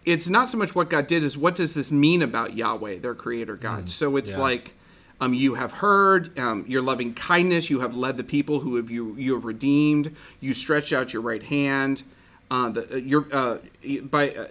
it's 0.07 0.29
not 0.29 0.49
so 0.49 0.57
much 0.57 0.75
what 0.75 0.89
god 0.89 1.07
did 1.07 1.23
as 1.23 1.37
what 1.37 1.55
does 1.55 1.75
this 1.75 1.93
mean 1.93 2.23
about 2.23 2.55
yahweh 2.55 2.99
their 2.99 3.15
creator 3.15 3.57
god? 3.57 3.91
So 3.91 4.17
it's 4.17 4.31
yeah. 4.31 4.39
like 4.39 4.75
um, 5.21 5.33
you 5.35 5.55
have 5.55 5.73
heard 5.73 6.39
um, 6.39 6.65
your 6.69 6.83
loving 6.83 7.15
kindness. 7.15 7.71
You 7.71 7.81
have 7.81 7.97
led 7.97 8.17
the 8.17 8.25
people 8.25 8.61
who 8.61 8.77
have 8.77 8.91
you 8.91 9.15
you 9.17 9.35
have 9.35 9.45
redeemed. 9.45 10.15
You 10.41 10.55
stretched 10.55 10.93
out 10.93 11.13
your 11.13 11.23
right 11.23 11.43
hand. 11.43 12.03
Uh, 12.51 12.69
the, 12.69 12.95
uh, 12.95 12.97
your 12.97 13.27
uh, 13.33 13.59
by 14.05 14.31
uh, 14.31 14.47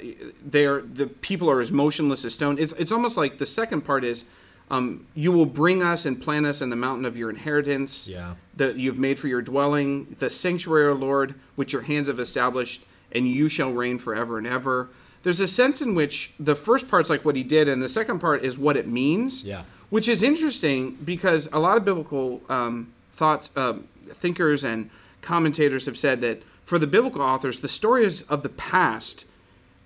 they 0.46 0.66
are 0.66 0.82
the 0.82 1.08
people 1.08 1.50
are 1.50 1.62
as 1.62 1.72
motionless 1.72 2.26
as 2.26 2.34
stone. 2.34 2.58
It's 2.60 2.74
it's 2.74 2.92
almost 2.92 3.16
like 3.18 3.38
the 3.38 3.46
second 3.46 3.82
part 3.82 4.04
is 4.04 4.26
Um, 4.72 5.06
you 5.14 5.32
will 5.32 5.46
bring 5.46 5.84
us 5.84 6.06
and 6.08 6.20
plant 6.20 6.48
us 6.48 6.60
in 6.60 6.72
the 6.72 6.76
mountain 6.76 7.06
of 7.06 7.16
your 7.16 7.30
inheritance 7.30 8.08
Yeah. 8.08 8.34
that 8.58 8.78
you've 8.78 8.98
made 8.98 9.20
for 9.20 9.28
your 9.28 9.44
dwelling, 9.44 10.16
the 10.18 10.30
sanctuary, 10.30 10.90
O 10.90 10.94
Lord, 10.96 11.36
which 11.56 11.72
your 11.72 11.84
hands 11.84 12.08
have 12.08 12.20
established, 12.20 12.82
and 13.12 13.28
you 13.28 13.48
shall 13.48 13.72
reign 13.72 14.00
forever 14.00 14.40
and 14.40 14.48
ever. 14.48 14.90
There's 15.22 15.40
a 15.40 15.48
sense 15.48 15.84
in 15.84 15.94
which 15.94 16.32
the 16.40 16.56
first 16.56 16.88
part's 16.88 17.12
like 17.12 17.24
what 17.24 17.36
he 17.36 17.44
did, 17.44 17.68
and 17.68 17.80
the 17.80 17.90
second 17.90 18.20
part 18.20 18.44
is 18.44 18.58
what 18.58 18.76
it 18.76 18.88
means. 18.88 19.44
Yeah. 19.44 19.64
Which 19.96 20.10
is 20.10 20.24
interesting 20.24 20.98
because 21.06 21.48
a 21.54 21.60
lot 21.60 21.78
of 21.78 21.86
biblical 21.86 22.42
um, 22.50 22.92
thought 23.14 23.50
um, 23.56 23.88
thinkers 24.08 24.62
and 24.66 24.90
commentators 25.22 25.86
have 25.86 25.98
said 25.98 26.20
that 26.20 26.44
for 26.66 26.78
the 26.78 26.86
biblical 26.86 27.22
authors, 27.22 27.62
the 27.62 27.70
stories 27.70 28.22
of 28.24 28.44
the 28.44 28.50
past, 28.50 29.24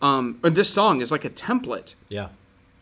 um, 0.02 0.40
or 0.44 0.50
this 0.50 0.74
song 0.74 1.02
is 1.02 1.12
like 1.12 1.26
a 1.26 1.30
template 1.30 1.94
Yeah. 2.10 2.30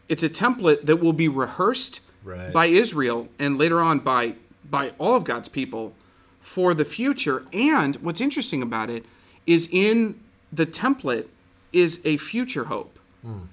it's 0.08 0.24
a 0.24 0.30
template 0.30 0.86
that 0.86 1.02
will 1.02 1.12
be 1.12 1.28
rehearsed 1.28 2.00
Right. 2.24 2.54
by 2.54 2.68
Israel 2.68 3.28
and 3.38 3.58
later 3.58 3.82
on 3.82 4.00
by 4.00 4.36
by 4.78 4.94
all 4.98 5.14
of 5.16 5.26
God's 5.26 5.50
people 5.50 5.94
for 6.40 6.74
the 6.74 6.86
future. 6.86 7.44
And 7.52 7.98
what's 7.98 8.22
interesting 8.22 8.62
about 8.62 8.90
it 8.90 9.04
is 9.46 9.68
in 9.70 10.18
the 10.54 10.66
template 10.66 11.28
is 11.74 12.00
a 12.06 12.16
future 12.16 12.66
hope. 12.66 12.98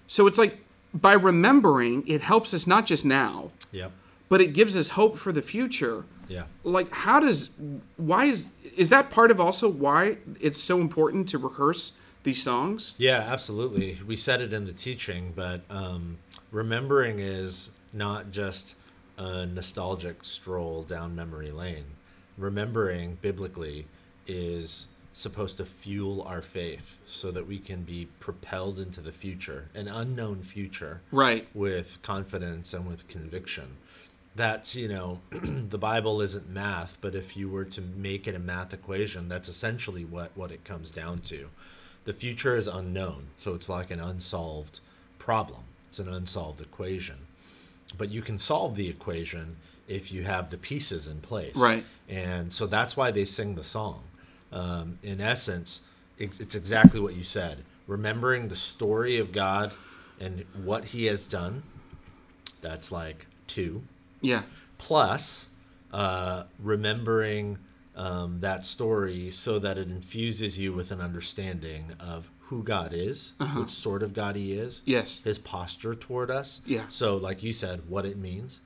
So 0.07 0.28
it's 0.28 0.38
like 0.38 0.63
by 0.94 1.12
remembering, 1.12 2.06
it 2.06 2.20
helps 2.20 2.54
us 2.54 2.66
not 2.66 2.86
just 2.86 3.04
now, 3.04 3.50
Yep. 3.72 3.90
but 4.28 4.40
it 4.40 4.52
gives 4.54 4.76
us 4.76 4.90
hope 4.90 5.18
for 5.18 5.32
the 5.32 5.42
future. 5.42 6.04
Yeah. 6.28 6.44
Like 6.62 6.90
how 6.92 7.20
does 7.20 7.50
why 7.96 8.26
is 8.26 8.46
is 8.76 8.88
that 8.90 9.10
part 9.10 9.30
of 9.30 9.38
also 9.40 9.68
why 9.68 10.16
it's 10.40 10.60
so 10.60 10.80
important 10.80 11.28
to 11.30 11.38
rehearse 11.38 11.92
these 12.22 12.42
songs? 12.42 12.94
Yeah, 12.96 13.18
absolutely. 13.18 14.00
We 14.06 14.16
said 14.16 14.40
it 14.40 14.52
in 14.52 14.64
the 14.64 14.72
teaching, 14.72 15.32
but 15.36 15.60
um, 15.68 16.16
remembering 16.50 17.18
is 17.18 17.70
not 17.92 18.30
just 18.30 18.74
a 19.18 19.44
nostalgic 19.46 20.24
stroll 20.24 20.82
down 20.82 21.14
memory 21.14 21.50
lane. 21.50 21.84
Remembering 22.38 23.18
biblically 23.20 23.86
is 24.26 24.86
supposed 25.14 25.56
to 25.56 25.64
fuel 25.64 26.21
our 26.23 26.42
faith 26.42 26.99
so 27.06 27.30
that 27.30 27.47
we 27.47 27.59
can 27.59 27.83
be 27.85 28.09
propelled 28.18 28.78
into 28.80 29.00
the 29.00 29.12
future, 29.12 29.71
an 29.75 29.87
unknown 29.88 30.42
future, 30.42 31.00
Right. 31.12 31.47
with 31.54 31.99
confidence 32.02 32.75
and 32.75 32.87
with 32.87 33.06
conviction. 33.09 33.76
That's, 34.35 34.75
you 34.75 34.88
know, 34.88 35.21
the 35.30 35.78
Bible 35.78 36.21
isn't 36.21 36.49
math, 36.50 36.99
but 37.00 37.14
if 37.14 37.37
you 37.37 37.49
were 37.49 37.64
to 37.66 37.80
make 37.80 38.26
it 38.26 38.35
a 38.35 38.40
math 38.40 38.75
equation, 38.75 39.28
that's 39.28 39.49
essentially 39.49 40.04
what, 40.04 40.33
what 40.35 40.50
it 40.50 40.64
comes 40.64 40.90
down 40.90 41.21
to. 41.26 41.49
The 42.04 42.12
future 42.12 42.56
is 42.56 42.66
unknown, 42.66 43.28
so 43.38 43.54
it's 43.54 43.68
like 43.68 43.92
an 43.92 44.00
unsolved 44.00 44.80
problem, 45.21 45.62
it's 45.88 46.00
an 46.00 46.09
unsolved 46.09 46.61
equation. 46.61 47.18
But 47.97 48.11
you 48.11 48.21
can 48.21 48.38
solve 48.38 48.75
the 48.75 48.88
equation 48.88 49.56
if 49.87 50.11
you 50.11 50.25
have 50.25 50.50
the 50.50 50.59
pieces 50.59 51.06
in 51.06 51.21
place. 51.21 51.56
Right. 51.56 51.85
And 52.09 52.52
so 52.52 52.66
that's 52.66 52.97
why 52.97 53.12
they 53.12 53.25
sing 53.25 53.54
the 53.54 53.62
song. 53.62 54.02
Um, 54.54 54.99
in 55.02 55.20
essence, 55.20 55.82
it's, 56.16 56.40
it's 56.40 56.54
exactly 56.54 57.00
what 57.00 57.14
you 57.14 57.25
said. 57.25 57.64
Remembering 57.87 58.49
the 58.49 58.56
story 58.56 59.18
of 59.18 59.32
God 59.32 59.75
and 60.18 60.44
what 60.64 60.87
He 60.87 61.04
has 61.06 61.26
done. 61.26 61.64
That's 62.62 62.90
like 62.90 63.26
two. 63.46 63.82
Yeah. 64.23 64.42
Plus, 64.78 65.50
uh, 65.92 66.44
remembering 66.58 67.58
um, 67.96 68.40
that 68.40 68.64
story 68.64 69.30
so 69.30 69.58
that 69.58 69.76
it 69.76 69.88
infuses 69.88 70.56
you 70.58 70.73
with 70.73 70.90
an 70.90 71.00
understanding 71.00 71.92
of 72.00 72.30
who 72.49 72.62
God 72.62 72.92
is, 72.92 73.32
what 73.38 73.70
sort 73.70 74.02
of 74.02 74.12
God 74.14 74.37
He 74.37 74.52
is, 74.52 74.82
Yes. 74.84 75.20
His 75.25 75.38
posture 75.38 75.94
toward 75.94 76.30
us. 76.30 76.61
Yeah. 76.66 76.84
So, 76.88 77.16
like 77.16 77.42
you 77.42 77.52
said, 77.52 77.88
what 77.88 78.04
it 78.06 78.16
means. 78.16 78.61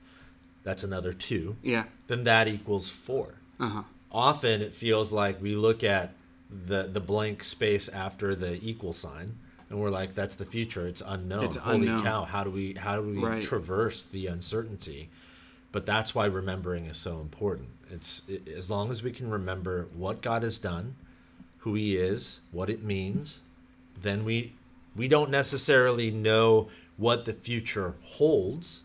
That's 0.63 0.83
another 0.83 1.13
two 1.13 1.55
Yeah. 1.63 1.85
then 2.07 2.25
that 2.25 2.47
equals 2.47 2.89
four. 2.89 3.35
Uh-huh. 3.59 3.83
Often 4.11 4.61
it 4.61 4.73
feels 4.73 5.11
like 5.11 5.41
we 5.41 5.55
look 5.55 5.83
at 5.83 6.13
the 6.49 6.83
the 6.83 6.99
blank 6.99 7.43
space 7.43 7.89
after 7.89 8.33
the 8.35 8.59
equal 8.67 8.93
sign 8.93 9.35
and 9.69 9.79
we're 9.79 9.91
like, 9.91 10.15
that's 10.15 10.33
the 10.35 10.45
future. 10.45 10.87
It's 10.87 11.03
unknown. 11.05 11.43
It's 11.45 11.55
Holy 11.57 11.87
unknown. 11.87 12.03
cow! 12.03 12.23
How 12.25 12.43
do 12.43 12.49
we 12.49 12.73
how 12.73 12.95
do 12.99 13.03
we 13.07 13.17
Right. 13.23 13.43
traverse 13.43 14.01
the 14.03 14.25
uncertainty? 14.27 15.09
But 15.71 15.85
that's 15.85 16.15
why 16.15 16.25
remembering 16.25 16.85
is 16.85 16.97
so 16.97 17.19
important. 17.21 17.69
It's 17.91 18.23
it, 18.27 18.47
as 18.47 18.71
long 18.71 18.89
as 18.89 19.03
we 19.03 19.11
can 19.11 19.29
remember 19.29 19.87
what 19.95 20.21
God 20.23 20.41
has 20.41 20.57
done, 20.57 20.95
who 21.59 21.75
He 21.75 21.95
is, 21.97 22.39
what 22.51 22.69
it 22.71 22.83
means, 22.83 23.41
then 24.01 24.25
we 24.25 24.53
we 24.95 25.07
don't 25.07 25.29
necessarily 25.29 26.09
know 26.09 26.69
what 26.97 27.25
the 27.25 27.33
future 27.33 27.93
holds, 28.01 28.83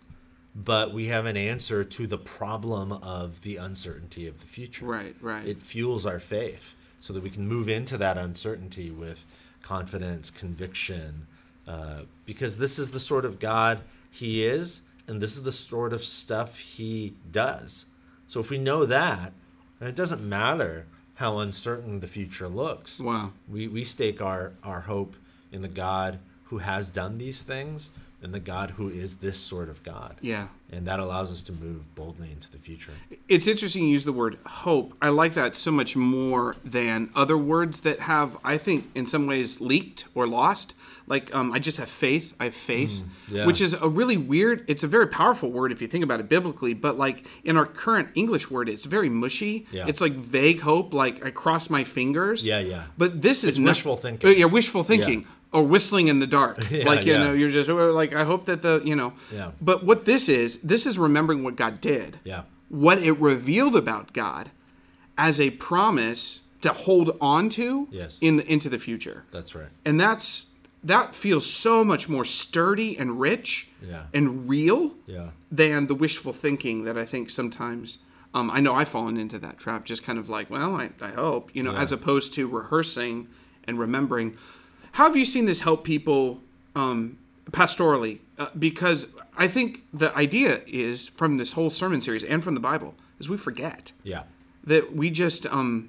but 0.55 0.93
we 0.93 1.07
have 1.07 1.27
an 1.27 1.37
answer 1.37 1.83
to 1.83 2.07
the 2.07 2.19
problem 2.19 2.93
of 2.93 3.43
the 3.43 3.57
uncertainty 3.57 4.27
of 4.27 4.41
the 4.41 4.47
future. 4.47 4.85
Right, 4.85 5.17
right. 5.21 5.47
It 5.47 5.63
fuels 5.63 6.07
our 6.07 6.21
faith 6.21 6.77
so 7.01 7.13
that 7.13 7.23
we 7.23 7.31
can 7.31 7.47
move 7.49 7.69
into 7.69 7.99
that 7.99 8.17
uncertainty 8.17 8.91
with 8.91 9.27
confidence, 9.63 10.31
conviction, 10.31 11.27
uh, 11.67 12.03
because 12.25 12.59
this 12.59 12.79
is 12.79 12.91
the 12.91 13.01
sort 13.01 13.25
of 13.25 13.41
God 13.41 13.81
He 14.11 14.45
is, 14.45 14.83
and 15.09 15.21
this 15.21 15.37
is 15.37 15.43
the 15.43 15.53
sort 15.53 15.93
of 15.93 16.05
stuff 16.05 16.59
He 16.59 17.15
does. 17.31 17.87
So 18.27 18.41
if 18.41 18.51
we 18.51 18.59
know 18.59 18.85
that, 18.87 19.33
then 19.81 19.89
it 19.89 19.97
doesn't 19.97 20.23
matter 20.23 20.87
how 21.15 21.39
uncertain 21.39 22.01
the 22.01 22.07
future 22.07 22.49
looks. 22.49 23.01
Wow. 23.01 23.33
We, 23.49 23.69
we 23.69 23.85
stake 23.85 24.21
our, 24.21 24.53
our 24.63 24.83
hope 24.83 25.17
in 25.53 25.63
the 25.63 25.69
God 25.69 26.19
who 26.45 26.59
has 26.59 26.91
done 26.91 27.19
these 27.19 27.43
things 27.43 27.91
and 28.25 28.33
the 28.35 28.41
God 28.41 28.71
who 28.73 28.89
is 28.89 29.17
this 29.17 29.39
sort 29.39 29.69
of 29.69 29.83
God. 29.83 30.17
Yeah. 30.23 30.49
And 30.73 30.87
that 30.89 30.99
allows 30.99 31.31
us 31.31 31.43
to 31.43 31.53
move 31.53 31.95
boldly 31.95 32.33
into 32.33 32.51
the 32.51 32.59
future. 32.59 32.93
It's 33.29 33.47
interesting 33.47 33.83
you 33.85 33.91
use 33.91 34.05
the 34.05 34.13
word 34.15 34.39
hope. 34.47 34.97
I 35.01 35.11
like 35.11 35.35
that 35.35 35.55
so 35.57 35.71
much 35.71 35.95
more 35.95 36.57
than 36.65 37.11
other 37.15 37.37
words 37.37 37.81
that 37.81 38.01
have, 38.01 38.37
I 38.43 38.57
think, 38.59 38.91
in 38.95 39.07
some 39.07 39.27
ways 39.27 39.61
leaked 39.61 40.07
or 40.15 40.27
lost. 40.27 40.75
Like, 41.07 41.35
um, 41.35 41.53
I 41.53 41.59
just 41.59 41.77
have 41.77 41.91
faith. 41.91 42.35
I 42.41 42.45
have 42.45 42.55
faith, 42.55 42.91
Mm, 42.91 43.05
yeah. 43.29 43.47
which 43.47 43.61
is 43.61 43.75
a 43.75 43.89
really 43.89 44.17
weird. 44.17 44.65
It's 44.69 44.85
a 44.85 44.89
very 44.89 45.07
powerful 45.07 45.51
word 45.53 45.71
if 45.71 45.83
you 45.83 45.87
think 45.87 46.03
about 46.03 46.19
it 46.19 46.29
biblically. 46.31 46.73
But 46.73 46.97
like 46.97 47.27
in 47.45 47.59
our 47.59 47.67
current 47.67 48.09
English 48.15 48.51
word, 48.51 48.71
it's 48.71 48.85
very 48.87 49.11
mushy. 49.11 49.67
Yeah. 49.71 49.85
It's 49.87 50.01
like 50.01 50.15
vague 50.15 50.61
hope. 50.61 50.95
Like 50.95 51.25
I 51.25 51.31
cross 51.31 51.69
my 51.69 51.85
fingers. 51.85 52.47
Yeah, 52.47 52.61
yeah. 52.61 52.85
But 52.97 53.21
this 53.21 53.45
is 53.45 53.51
It's 53.51 53.59
not- 53.59 53.73
wishful 53.73 53.97
thinking. 53.99 54.31
Uh, 54.31 54.33
yeah, 54.33 54.47
wishful 54.47 54.83
thinking. 54.83 55.27
Or 55.55 55.63
whistling 55.63 56.09
in 56.09 56.19
the 56.19 56.27
dark, 56.27 56.59
Yeah, 56.71 56.85
like 56.85 57.07
you 57.07 57.13
yeah. 57.13 57.23
know, 57.25 57.33
you're 57.33 57.51
just 57.51 57.69
like 57.71 58.13
I 58.15 58.25
hope 58.25 58.45
that 58.47 58.61
the 58.63 58.83
you 58.85 58.97
know. 58.97 59.13
Yeah. 59.33 59.53
But 59.61 59.85
what 59.85 60.05
this 60.05 60.29
is, 60.29 60.59
this 60.63 60.85
is 60.85 60.99
remembering 60.99 61.45
what 61.45 61.55
God 61.57 61.81
did 61.81 62.19
Yeah. 62.25 62.43
what 62.69 62.99
it 62.99 63.13
revealed 63.21 63.77
about 63.77 64.13
God 64.13 64.51
as 65.17 65.39
a 65.41 65.51
promise 65.51 66.41
to 66.63 66.71
hold 66.73 67.17
on 67.21 67.49
to 67.51 67.87
Yes. 67.93 68.19
in 68.21 68.39
the, 68.39 68.53
into 68.53 68.69
the 68.69 68.79
future. 68.79 69.25
That's 69.31 69.55
right. 69.55 69.69
And 69.85 70.01
that's 70.01 70.51
that 70.83 71.15
feels 71.15 71.47
so 71.51 71.85
much 71.85 72.09
more 72.09 72.25
sturdy 72.27 72.99
and 72.99 73.19
rich 73.21 73.69
Yeah. 73.81 74.03
and 74.13 74.49
real 74.49 74.95
Yeah. 75.07 75.29
than 75.53 75.87
the 75.87 75.95
wishful 75.95 76.33
thinking 76.33 76.85
that 76.85 76.99
I 76.99 77.05
think 77.07 77.31
sometimes 77.31 77.99
um, 78.37 78.51
I 78.51 78.59
know 78.59 78.75
I've 78.75 78.89
fallen 78.89 79.17
into 79.17 79.39
that 79.39 79.59
trap, 79.59 79.85
just 79.85 80.03
kind 80.03 80.19
of 80.19 80.29
like, 80.29 80.51
well, 80.51 80.75
I, 80.75 80.91
I 81.01 81.11
hope, 81.13 81.51
you 81.55 81.63
know, 81.63 81.71
Yeah. 81.73 81.83
as 81.83 81.93
opposed 81.93 82.35
to 82.35 82.49
rehearsing 82.49 83.29
and 83.69 83.79
remembering. 83.79 84.37
How 84.95 85.05
have 85.09 85.17
you 85.17 85.25
seen 85.25 85.47
this 85.47 85.61
help 85.61 85.83
people 85.85 86.41
um, 86.77 87.19
pastorally? 87.51 88.21
Uh, 88.39 88.47
because 88.57 89.09
I 89.37 89.49
think 89.49 89.83
the 89.93 90.17
idea 90.17 90.61
is 90.69 91.09
from 91.09 91.37
this 91.37 91.53
whole 91.53 91.71
sermon 91.71 92.01
series 92.01 92.23
and 92.23 92.45
from 92.45 92.55
the 92.55 92.61
Bible 92.61 92.95
is 93.19 93.29
we 93.29 93.37
forget 93.37 93.91
Yeah. 94.05 94.23
that 94.65 94.95
we 94.95 95.11
just 95.11 95.47
um 95.47 95.89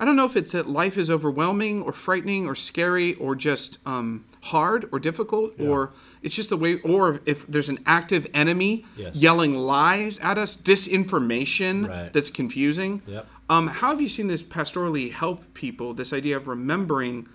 I 0.00 0.04
don't 0.06 0.14
know 0.16 0.24
if 0.24 0.34
it's 0.36 0.52
that 0.52 0.68
life 0.68 0.96
is 0.96 1.10
overwhelming 1.10 1.82
or 1.82 1.92
frightening 1.92 2.46
or 2.46 2.54
scary 2.54 3.14
or 3.16 3.34
just 3.34 3.78
um, 3.84 4.24
hard 4.42 4.88
or 4.92 4.98
difficult 5.00 5.52
or 5.60 5.92
it's 6.22 6.36
just 6.36 6.48
the 6.50 6.56
way 6.56 6.76
or 6.80 7.20
if 7.26 7.46
there's 7.48 7.68
an 7.68 7.80
active 7.84 8.26
enemy 8.32 8.86
Yes. 8.96 9.14
yelling 9.16 9.56
lies 9.56 10.18
at 10.20 10.38
us 10.38 10.56
disinformation 10.56 11.88
Right. 11.88 12.12
that's 12.14 12.30
confusing 12.30 13.02
Yep. 13.06 13.26
um, 13.50 13.66
how 13.66 13.90
have 13.90 14.00
you 14.00 14.08
seen 14.08 14.28
this 14.28 14.42
pastorally 14.42 15.12
help 15.12 15.52
people 15.52 15.92
this 15.94 16.12
idea 16.14 16.36
of 16.36 16.48
remembering 16.48 17.28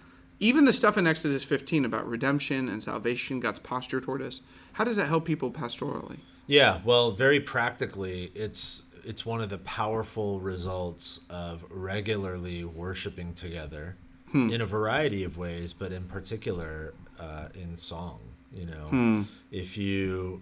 even 0.44 0.66
the 0.66 0.74
stuff 0.74 0.98
in 0.98 1.08
exodus 1.08 1.44
15 1.44 1.86
about 1.86 2.08
redemption 2.08 2.68
and 2.70 2.84
salvation 2.84 3.40
god's 3.40 3.60
posture 3.60 4.02
toward 4.02 4.22
us 4.22 4.42
how 4.74 4.84
does 4.84 4.98
that 4.98 5.08
help 5.08 5.26
people 5.26 5.50
pastorally 5.52 6.20
Yeah, 6.46 6.82
well, 6.84 7.12
very 7.12 7.40
practically, 7.40 8.30
it's 8.36 8.84
it's 9.06 9.26
one 9.26 9.40
of 9.42 9.50
the 9.50 9.58
powerful 9.60 10.42
results 10.42 11.22
of 11.30 11.64
regularly 11.70 12.66
worshiping 12.66 13.34
together 13.34 13.96
in 14.34 14.60
a 14.62 14.66
variety 14.66 15.24
of 15.24 15.38
ways, 15.38 15.74
but 15.74 15.92
in 15.94 16.04
particular 16.06 16.94
uh, 17.20 17.48
in 17.54 17.78
song. 17.78 18.20
You 18.52 18.66
know, 18.66 19.26
if 19.52 19.78
you 19.78 20.42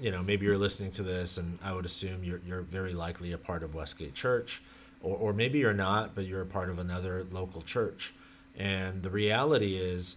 you 0.00 0.10
know 0.10 0.22
maybe 0.24 0.46
you're 0.46 0.58
listening 0.58 0.90
to 0.92 1.02
this, 1.04 1.38
and 1.38 1.58
I 1.62 1.72
would 1.72 1.86
assume 1.86 2.24
you're 2.24 2.40
you're 2.44 2.62
very 2.62 2.94
likely 2.94 3.30
a 3.32 3.38
part 3.38 3.62
of 3.62 3.74
Westgate 3.74 4.14
Church, 4.14 4.60
or 5.02 5.16
or 5.16 5.32
maybe 5.32 5.58
you're 5.60 5.80
not, 5.88 6.14
but 6.16 6.24
you're 6.26 6.42
a 6.42 6.52
part 6.58 6.68
of 6.68 6.78
another 6.80 7.24
local 7.30 7.62
church. 7.62 8.12
And 8.58 9.02
the 9.02 9.10
reality 9.10 9.76
is, 9.76 10.16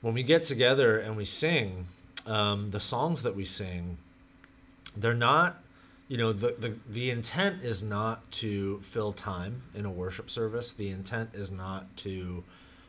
when 0.00 0.14
we 0.14 0.22
get 0.22 0.44
together 0.44 0.98
and 0.98 1.16
we 1.16 1.24
sing, 1.24 1.86
um, 2.26 2.68
the 2.70 2.80
songs 2.80 3.22
that 3.22 3.36
we 3.36 3.44
sing 3.44 3.98
they're 4.96 5.14
not 5.14 5.62
you 6.08 6.16
know 6.16 6.32
the, 6.32 6.54
the 6.58 6.78
the 6.88 7.10
intent 7.10 7.62
is 7.62 7.82
not 7.82 8.28
to 8.32 8.78
fill 8.80 9.12
time 9.12 9.62
in 9.74 9.84
a 9.84 9.90
worship 9.90 10.28
service 10.30 10.72
the 10.72 10.88
intent 10.88 11.30
is 11.34 11.52
not 11.52 11.94
to 11.96 12.42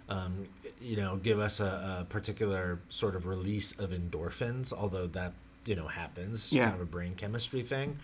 um, 0.09 0.47
you 0.81 0.95
know 0.97 1.17
give 1.17 1.38
us 1.39 1.59
a, 1.59 2.00
a 2.01 2.05
particular 2.09 2.79
sort 2.89 3.15
of 3.15 3.27
release 3.27 3.77
of 3.79 3.91
endorphins 3.91 4.71
although 4.74 5.05
that 5.07 5.33
you 5.65 5.75
know 5.75 5.88
happens 5.88 6.51
Yeah. 6.53 6.63
kind 6.69 6.75
of 6.75 6.81
a 6.81 6.86
brain 6.89 7.13
chemistry 7.15 7.62
thing 7.62 8.00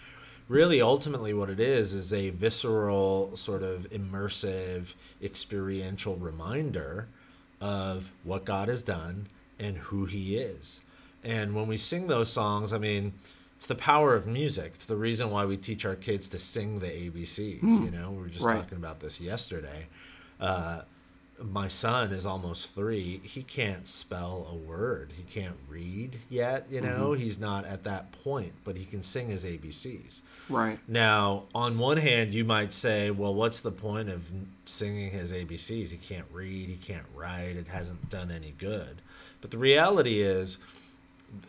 really 0.48 0.82
ultimately 0.82 1.34
what 1.34 1.50
it 1.50 1.60
is 1.60 1.94
is 1.94 2.14
a 2.14 2.30
visceral 2.32 3.36
sort 3.36 3.64
of 3.64 3.90
immersive 3.90 4.94
experiential 5.22 6.16
reminder 6.16 7.08
of 7.62 8.12
what 8.24 8.46
god 8.46 8.68
has 8.68 8.82
done 8.84 9.28
and 9.60 9.78
who 9.78 10.06
he 10.06 10.38
is. 10.38 10.82
And 11.24 11.56
when 11.56 11.68
we 11.68 11.78
sing 11.78 12.08
those 12.08 12.30
songs 12.30 12.74
i 12.74 12.78
mean 12.78 13.14
it's 13.56 13.68
the 13.68 13.76
power 13.76 14.14
of 14.14 14.28
music. 14.28 14.74
It's 14.76 14.84
the 14.86 14.98
reason 14.98 15.30
why 15.30 15.46
we 15.46 15.56
teach 15.56 15.86
our 15.86 15.96
kids 15.96 16.28
to 16.30 16.40
sing 16.40 16.80
the 16.80 16.88
abcs 16.88 17.38
you 17.62 17.92
know? 17.92 18.12
We 18.12 18.18
were 18.24 18.28
just 18.28 18.44
Right. 18.44 18.56
talking 18.60 18.78
about 18.78 19.00
this 19.00 19.22
yesterday. 19.22 19.88
Uh, 20.38 20.82
my 21.42 21.68
son 21.68 22.12
is 22.12 22.26
almost 22.26 22.74
three. 22.76 23.20
He 23.24 23.44
can't 23.44 23.88
spell 23.88 24.48
a 24.52 24.56
word. 24.56 25.14
He 25.16 25.24
can't 25.24 25.58
read 25.68 26.20
yet. 26.30 26.68
You 26.70 26.82
know, 26.82 27.10
mm-hmm. 27.10 27.22
he's 27.22 27.40
not 27.40 27.66
at 27.66 27.84
that 27.84 28.12
point, 28.24 28.54
but 28.64 28.78
he 28.78 28.86
can 28.86 29.04
sing 29.04 29.30
his 29.30 29.44
ABCs. 29.44 30.22
Right. 30.50 30.80
Now, 30.88 31.44
on 31.56 31.80
one 31.80 31.98
hand, 31.98 32.34
you 32.34 32.46
might 32.46 32.74
say, 32.74 33.10
well, 33.12 33.34
what's 33.34 33.60
the 33.60 33.72
point 33.72 34.10
of 34.10 34.24
singing 34.66 35.12
his 35.12 35.32
ABCs? 35.32 35.92
He 35.92 35.98
can't 35.98 36.28
read, 36.32 36.70
he 36.70 36.78
can't 36.78 37.06
write, 37.16 37.56
it 37.56 37.68
hasn't 37.68 38.10
done 38.10 38.30
any 38.30 38.54
good. 38.58 39.02
But 39.42 39.52
the 39.52 39.58
reality 39.58 40.22
is, 40.22 40.58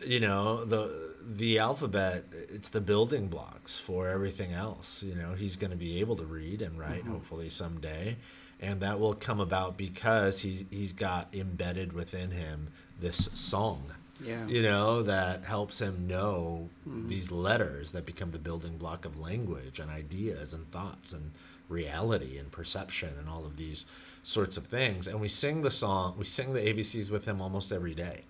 you 0.05 0.19
know, 0.19 0.65
the 0.65 1.13
the 1.27 1.57
alphabet 1.57 2.23
it's 2.31 2.69
the 2.69 2.81
building 2.81 3.27
blocks 3.27 3.79
for 3.79 4.07
everything 4.07 4.53
else. 4.53 5.01
You 5.01 5.15
know, 5.15 5.33
he's 5.33 5.55
going 5.55 5.71
to 5.71 5.77
be 5.77 5.99
able 5.99 6.15
to 6.17 6.25
read 6.25 6.61
and 6.61 6.77
write 6.77 7.03
mm-hmm. 7.03 7.13
hopefully 7.13 7.49
someday, 7.49 8.17
and 8.61 8.79
that 8.81 8.99
will 8.99 9.13
come 9.13 9.39
about 9.39 9.77
because 9.77 10.41
he's 10.41 10.65
he's 10.71 10.93
got 10.93 11.27
embedded 11.33 11.93
within 11.93 12.31
him 12.31 12.69
this 12.99 13.29
song 13.33 13.91
Yeah. 14.25 14.47
you 14.47 14.61
know, 14.61 15.03
that 15.03 15.43
helps 15.43 15.79
him 15.79 16.07
know 16.07 16.69
hmm. 16.85 17.07
these 17.09 17.31
letters 17.31 17.91
that 17.91 18.05
become 18.05 18.31
the 18.31 18.39
building 18.39 18.77
block 18.77 19.05
of 19.05 19.19
language 19.19 19.79
and 19.79 19.91
ideas 19.91 20.53
and 20.53 20.71
thoughts 20.71 21.11
and 21.11 21.31
reality 21.67 22.37
and 22.37 22.51
perception 22.51 23.09
and 23.19 23.27
all 23.27 23.45
of 23.45 23.57
these 23.57 23.85
sorts 24.23 24.57
of 24.57 24.65
things. 24.67 25.07
And 25.07 25.19
we 25.19 25.27
sing 25.27 25.61
the 25.61 25.71
song, 25.71 26.15
we 26.17 26.25
sing 26.25 26.53
the 26.53 26.61
ABCs 26.61 27.09
with 27.09 27.25
him 27.25 27.41
almost 27.41 27.71
every 27.71 27.93
day. 27.93 28.21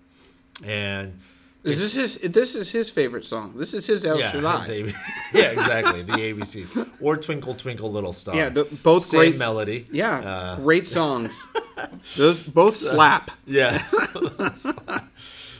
And 0.64 1.20
Is 1.64 1.80
this 1.80 1.94
his? 2.20 2.32
This 2.32 2.54
is 2.54 2.70
his 2.70 2.88
favorite 2.90 3.26
song. 3.26 3.54
This 3.56 3.74
is 3.74 3.86
his 3.86 4.04
El 4.06 4.20
yeah, 4.20 4.30
Shaddai. 4.30 4.58
his 4.60 4.70
AB 4.70 4.92
yeah, 5.34 5.42
exactly. 5.50 6.02
The 6.02 6.12
ABCs 6.12 6.88
or 7.00 7.16
Twinkle 7.16 7.54
Twinkle 7.54 7.90
Little 7.90 8.12
Star. 8.12 8.36
Yeah, 8.36 8.50
the- 8.50 8.64
both 8.64 9.02
Same 9.04 9.18
great- 9.20 9.38
melody. 9.38 9.86
Yeah, 9.90 10.18
Uh, 10.20 10.56
great 10.56 10.86
songs. 10.86 11.44
Those 12.16 12.40
both 12.40 12.76
slap. 12.76 13.32
Yeah. 13.46 13.82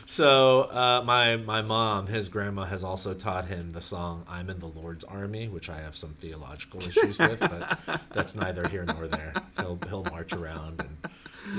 so 0.05 0.61
uh, 0.71 1.03
my 1.05 1.35
my 1.37 1.61
mom, 1.61 2.07
his 2.07 2.29
grandma, 2.29 2.63
has 2.65 2.83
also 2.83 3.13
taught 3.13 3.45
him 3.47 3.71
the 3.71 3.81
song 3.81 4.23
"I'm 4.29 4.49
in 4.49 4.59
the 4.59 4.67
Lord's 4.67 5.03
Army," 5.03 5.47
which 5.49 5.69
I 5.69 5.77
have 5.81 5.95
some 5.95 6.13
theological 6.13 6.79
issues 6.81 7.19
with, 7.19 7.39
but 7.41 8.01
that's 8.13 8.35
neither 8.35 8.67
here 8.67 8.85
nor 8.85 9.07
there. 9.07 9.33
He'll 9.59 9.77
he'll 9.89 10.03
march 10.05 10.33
around 10.33 10.79
and 10.79 11.11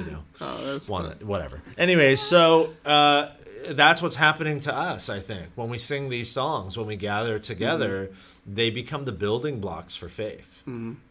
you 0.06 0.10
know 0.10 0.22
Oh, 0.40 0.80
want 0.88 1.22
whatever. 1.22 1.60
Anyway, 1.76 2.14
so 2.16 2.72
uh, 2.84 3.28
that's 3.70 4.02
what's 4.02 4.16
happening 4.16 4.60
to 4.60 4.74
us. 4.74 5.08
I 5.08 5.20
think 5.20 5.46
when 5.54 5.68
we 5.68 5.78
sing 5.78 6.08
these 6.08 6.30
songs, 6.30 6.76
when 6.76 6.86
we 6.86 6.96
gather 6.96 7.38
together, 7.38 8.10
they 8.46 8.70
become 8.70 9.04
the 9.04 9.12
building 9.12 9.60
blocks 9.60 9.94
for 9.96 10.08
faith. 10.08 10.62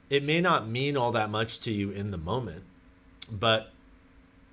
It 0.09 0.23
may 0.23 0.41
not 0.41 0.67
mean 0.67 0.95
all 0.97 1.11
that 1.11 1.29
much 1.29 1.59
to 1.61 1.71
you 1.71 1.91
in 1.91 2.11
the 2.11 2.17
moment, 2.17 2.63
but 3.31 3.71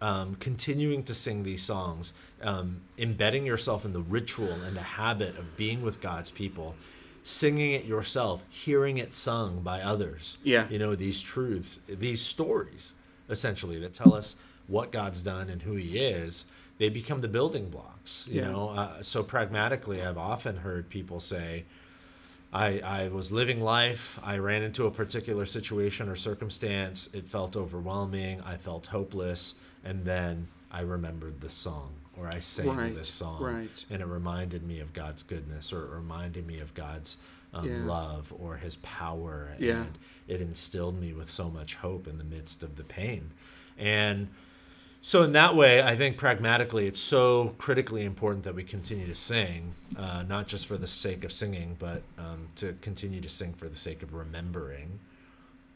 um, 0.01 0.35
continuing 0.35 1.03
to 1.05 1.15
sing 1.15 1.45
these 1.45 1.63
songs, 1.63 2.13
um, 2.43 2.83
embedding 2.99 3.47
yourself 3.47 3.85
in 3.85 3.93
the 3.93 4.03
ritual 4.03 4.53
and 4.53 4.77
the 4.77 4.83
habit 4.83 5.39
of 5.39 5.57
being 5.57 5.81
with 5.83 6.01
God's 6.01 6.31
people, 6.31 6.75
singing 7.23 7.73
it 7.73 7.85
yourself, 7.85 8.45
hearing 8.51 8.99
it 8.99 9.13
sung 9.13 9.61
by 9.61 9.81
others. 9.81 10.37
Yeah. 10.43 10.69
You 10.69 10.79
know, 10.79 10.95
these 10.95 11.23
truths, 11.23 11.81
these 11.89 12.21
stories, 12.21 12.95
essentially, 13.31 13.79
that 13.79 13.95
tell 13.95 14.13
us 14.13 14.37
what 14.67 14.93
God's 14.93 15.23
done 15.23 15.49
and 15.49 15.63
who 15.63 15.75
He 15.75 15.99
is, 15.99 16.45
they 16.79 16.89
become 16.89 17.19
the 17.19 17.29
building 17.29 17.69
blocks. 17.71 18.27
You 18.31 18.41
Yeah. 18.43 18.51
know, 18.51 18.69
uh, 18.71 19.03
so 19.03 19.23
pragmatically, 19.23 20.03
I've 20.03 20.19
often 20.19 20.57
heard 20.59 20.89
people 20.89 21.21
say, 21.21 21.65
I, 22.53 22.79
I 22.81 23.09
was 23.09 23.33
living 23.33 23.61
life. 23.61 24.19
I 24.23 24.39
ran 24.39 24.63
into 24.63 24.87
a 24.87 24.91
particular 24.91 25.45
situation 25.45 26.09
or 26.09 26.15
circumstance. 26.17 27.11
It 27.13 27.27
felt 27.27 27.57
overwhelming. 27.57 28.41
I 28.43 28.57
felt 28.57 28.87
hopeless. 28.89 29.55
And 29.85 30.05
then 30.05 30.49
I 30.71 30.81
remembered 30.83 31.41
this 31.41 31.55
song, 31.55 31.95
or 32.17 32.29
I 32.29 32.39
sang 32.41 32.69
Right, 32.69 32.95
this 32.95 33.09
song. 33.09 33.43
right. 33.43 33.85
And 33.91 34.01
it 34.01 34.07
reminded 34.07 34.63
me 34.63 34.79
of 34.81 34.93
God's 34.93 35.23
goodness, 35.25 35.73
or 35.73 35.85
it 35.85 35.91
reminded 35.91 36.47
me 36.47 36.61
of 36.61 36.75
God's 36.75 37.17
um, 37.53 37.69
Yeah. 37.69 37.85
love 37.85 38.33
or 38.37 38.57
his 38.57 38.77
power. 38.77 39.51
Yeah. 39.59 39.83
And 39.83 39.99
it 40.29 40.41
instilled 40.41 41.01
me 41.01 41.13
with 41.13 41.31
so 41.31 41.51
much 41.51 41.77
hope 41.77 42.07
in 42.09 42.19
the 42.19 42.25
midst 42.25 42.63
of 42.63 42.77
the 42.77 42.85
pain. 42.85 43.31
And 43.79 44.29
so, 45.07 45.23
in 45.23 45.33
that 45.33 45.55
way, 45.55 45.83
I 45.83 45.97
think 45.97 46.17
pragmatically, 46.17 46.87
it's 46.87 46.99
so 46.99 47.55
critically 47.59 48.07
important 48.07 48.45
that 48.45 48.55
we 48.55 48.65
continue 48.65 49.07
to 49.07 49.15
sing, 49.15 49.75
uh, 49.99 50.25
not 50.27 50.47
just 50.47 50.67
for 50.67 50.79
the 50.79 50.87
sake 50.87 51.25
of 51.25 51.31
singing, 51.31 51.77
but 51.79 52.01
um, 52.19 52.49
to 52.57 52.75
continue 52.81 53.21
to 53.21 53.29
sing 53.29 53.53
for 53.53 53.69
the 53.69 53.77
sake 53.77 54.03
of 54.03 54.15
remembering, 54.15 54.99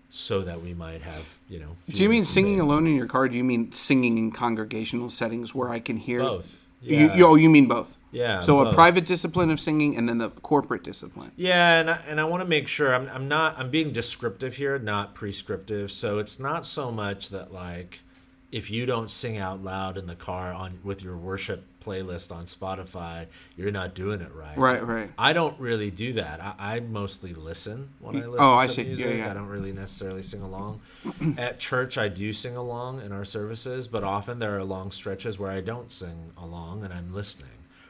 so 0.08 0.40
that 0.40 0.62
we 0.62 0.72
might 0.72 1.02
have, 1.02 1.28
you 1.46 1.60
know. 1.60 1.76
Do 1.90 2.02
you 2.02 2.08
mean 2.08 2.24
singing 2.24 2.58
alone 2.58 2.86
in 2.86 2.96
your 2.96 3.06
car? 3.06 3.28
Do 3.28 3.36
you 3.36 3.44
mean 3.44 3.70
singing 3.70 4.16
in 4.16 4.30
congregational 4.32 5.10
settings 5.10 5.54
where 5.54 5.68
I 5.68 5.80
can 5.80 5.98
hear 5.98 6.20
Both. 6.20 6.58
You, 6.80 6.96
Yeah. 6.96 7.16
you, 7.16 7.26
oh, 7.26 7.34
you 7.34 7.50
mean 7.50 7.68
both? 7.68 7.94
Yeah, 8.10 8.40
So 8.40 8.60
a 8.60 8.72
private 8.72 9.04
discipline 9.04 9.50
of 9.50 9.60
singing 9.60 9.98
and 9.98 10.08
then 10.08 10.16
the 10.16 10.30
corporate 10.30 10.84
discipline. 10.84 11.32
Yeah, 11.36 11.80
and 11.80 11.90
I, 11.90 12.00
and 12.08 12.18
I 12.18 12.24
want 12.24 12.42
to 12.42 12.48
make 12.48 12.66
sure 12.66 12.94
I'm, 12.94 13.10
I'm 13.12 13.28
not 13.28 13.58
I'm 13.58 13.68
being 13.70 13.92
descriptive 13.92 14.56
here, 14.56 14.78
not 14.78 15.14
prescriptive. 15.14 15.92
So 15.92 16.18
it's 16.18 16.40
not 16.40 16.64
so 16.64 16.90
much 16.90 17.28
that 17.28 17.52
like 17.52 18.00
if 18.50 18.70
you 18.70 18.86
don't 18.86 19.10
sing 19.10 19.36
out 19.36 19.62
loud 19.62 19.98
in 19.98 20.06
the 20.06 20.14
car 20.14 20.52
on 20.52 20.78
with 20.82 21.02
your 21.02 21.16
worship 21.16 21.64
playlist 21.80 22.34
on 22.34 22.44
Spotify, 22.46 23.26
you're 23.56 23.70
not 23.70 23.94
doing 23.94 24.20
it 24.20 24.32
right. 24.32 24.56
Right, 24.56 24.86
right. 24.86 25.10
I 25.18 25.34
don't 25.34 25.58
really 25.60 25.90
do 25.90 26.14
that. 26.14 26.40
I, 26.40 26.54
I 26.58 26.80
mostly 26.80 27.34
listen 27.34 27.90
when 28.00 28.16
I 28.16 28.20
mm. 28.20 28.30
listen 28.30 28.44
Oh, 28.44 28.54
I 28.56 28.66
to 28.66 28.72
see. 28.72 28.82
Yeah, 28.82 28.88
music. 28.88 29.18
yeah. 29.18 29.30
I 29.30 29.34
don't 29.34 29.48
really 29.48 29.72
necessarily 29.72 30.22
sing 30.22 30.40
along. 30.40 30.80
At 31.38 31.58
church, 31.58 31.98
I 31.98 32.08
do 32.08 32.32
sing 32.32 32.56
along 32.56 33.02
in 33.02 33.12
our 33.12 33.24
services, 33.24 33.86
but 33.86 34.02
often 34.02 34.38
there 34.38 34.56
are 34.56 34.64
long 34.64 34.90
stretches 34.90 35.38
where 35.38 35.50
I 35.50 35.60
don't 35.60 35.92
sing 35.92 36.32
along 36.38 36.84
and 36.84 36.92
I'm 36.92 37.12
listening 37.12 37.48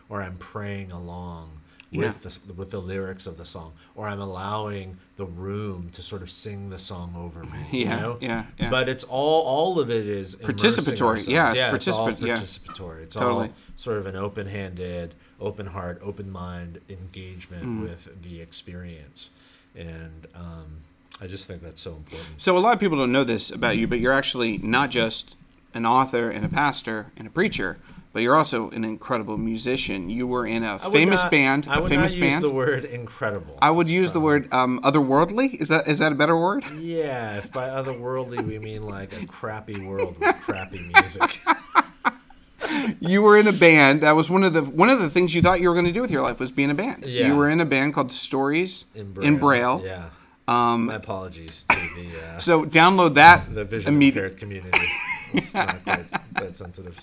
or 0.09 0.23
I'm 0.23 0.39
praying 0.39 0.91
along 0.91 1.58
with 1.91 2.25
Yeah. 2.25 2.31
the, 2.47 2.53
with 2.53 2.71
the 2.71 2.81
lyrics 2.81 3.27
of 3.27 3.37
the 3.39 3.45
song, 3.45 3.73
or 3.95 4.09
I'm 4.09 4.21
allowing 4.21 4.99
the 5.17 5.25
room 5.25 5.89
to 5.93 6.03
sort 6.03 6.23
of 6.23 6.31
sing 6.31 6.71
the 6.71 6.79
song 6.79 7.15
over 7.17 7.45
me. 7.45 7.59
you 7.73 7.87
Yeah, 7.87 8.01
know? 8.01 8.19
yeah, 8.21 8.45
yeah. 8.59 8.71
But 8.71 8.89
it's 8.89 9.05
all 9.05 9.43
all 9.43 9.81
of 9.81 9.91
it 9.91 10.07
is 10.07 10.37
Participatory. 10.37 11.03
ourselves. 11.03 11.29
Yeah, 11.29 11.49
it's 11.49 11.57
yeah, 11.57 11.75
it's 11.75 11.89
all 11.89 12.09
participa- 12.11 12.27
yeah. 12.27 12.37
participatory. 12.39 13.03
It's 13.05 13.15
Totally. 13.15 13.49
all 13.49 13.55
sort 13.77 13.99
of 13.99 14.07
an 14.07 14.17
open-handed, 14.17 15.15
open 15.41 15.67
heart, 15.67 16.01
open 16.03 16.31
mind 16.31 16.81
engagement 16.89 17.65
Mm. 17.65 17.83
with 17.83 18.23
the 18.23 18.41
experience, 18.41 19.31
and 19.75 20.27
um, 20.35 20.83
I 21.21 21.27
just 21.27 21.47
think 21.47 21.63
that's 21.63 21.81
so 21.83 21.95
important. 21.97 22.41
So 22.41 22.57
a 22.57 22.61
lot 22.61 22.75
of 22.75 22.81
people 22.81 22.99
don't 22.99 23.13
know 23.13 23.25
this 23.25 23.51
about 23.51 23.77
you, 23.79 23.89
but 23.89 23.99
you're 23.99 24.13
actually 24.13 24.59
not 24.59 24.91
just 24.91 25.37
an 25.75 25.85
author 25.87 26.31
and 26.31 26.45
a 26.45 26.49
pastor 26.49 27.13
and 27.17 27.27
a 27.27 27.31
preacher, 27.31 27.79
but 28.19 28.25
you're 28.25 28.35
also 28.35 28.69
an 28.71 28.83
incredible 28.83 29.39
musician. 29.39 30.11
You 30.11 30.27
were 30.27 30.45
in 30.45 30.65
a 30.65 30.81
famous 30.81 31.23
not- 31.23 31.31
band. 31.31 31.69
I 31.71 31.79
would 31.79 31.89
famous 31.89 32.15
not 32.15 32.21
use 32.21 32.33
band. 32.33 32.43
the 32.43 32.51
word 32.51 32.85
incredible. 32.85 33.57
I 33.63 33.71
would 33.71 33.87
use 33.87 34.11
the 34.11 34.19
word 34.19 34.53
um, 34.53 34.81
otherworldly. 34.83 35.55
Is 35.55 35.69
that 35.69 35.87
is 35.87 36.01
that 36.01 36.11
a 36.11 36.17
better 36.17 36.37
word? 36.37 36.65
Yeah, 36.81 37.37
if 37.37 37.53
by 37.53 37.69
otherworldly 37.69 38.45
we 38.45 38.59
mean 38.59 38.85
like 38.89 39.13
a 39.13 39.25
crappy 39.27 39.87
world 39.87 40.19
with 40.19 40.35
crappy 40.41 40.81
music. 40.93 41.39
you 42.99 43.23
were 43.23 43.39
in 43.39 43.47
a 43.47 43.53
band. 43.53 44.01
That 44.01 44.17
was 44.17 44.29
one 44.29 44.43
of 44.43 44.53
the 44.53 44.63
one 44.63 44.91
of 44.91 44.99
the 44.99 45.11
things 45.11 45.33
you 45.33 45.41
thought 45.41 45.61
you 45.61 45.69
were 45.69 45.75
going 45.75 45.87
to 45.87 45.93
do 45.93 46.01
with 46.01 46.11
your 46.11 46.23
life 46.23 46.41
was 46.41 46.51
be 46.51 46.65
in 46.65 46.71
a 46.71 46.75
band. 46.75 47.05
Yeah. 47.07 47.29
You 47.29 47.37
were 47.37 47.49
in 47.49 47.61
a 47.61 47.67
band 47.67 47.95
called 47.95 48.11
Stories 48.11 48.87
in 48.97 49.39
Braille. 49.39 49.81
Yeah. 49.85 50.07
Um, 50.49 50.87
My 50.87 50.95
apologies 50.95 51.65
to 51.69 51.77
the 51.77 52.09
uh, 52.27 52.39
So 52.39 52.65
download 52.65 53.15
that 53.15 53.55
the 53.55 53.65
vision 53.65 54.03
impaired 54.03 54.39
community. 54.39 54.79
It's 55.35 55.53
not 55.53 55.85
quite, 55.85 56.57
sensitive. 56.57 56.99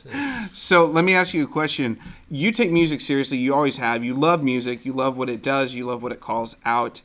So 0.56 0.86
let 0.88 1.06
me 1.06 1.14
ask 1.14 1.34
you 1.34 1.44
a 1.44 1.48
question. 1.48 2.00
You 2.30 2.52
take 2.52 2.72
music 2.72 3.02
seriously. 3.02 3.38
You 3.38 3.54
always 3.54 3.78
have. 3.78 4.04
You 4.04 4.16
love 4.16 4.44
music. 4.44 4.84
You 4.84 4.94
love 4.94 5.16
what 5.16 5.30
it 5.30 5.44
does. 5.44 5.76
You 5.76 5.86
love 5.86 6.02
what 6.02 6.12
it 6.12 6.20
calls 6.20 6.56
out. 6.66 7.02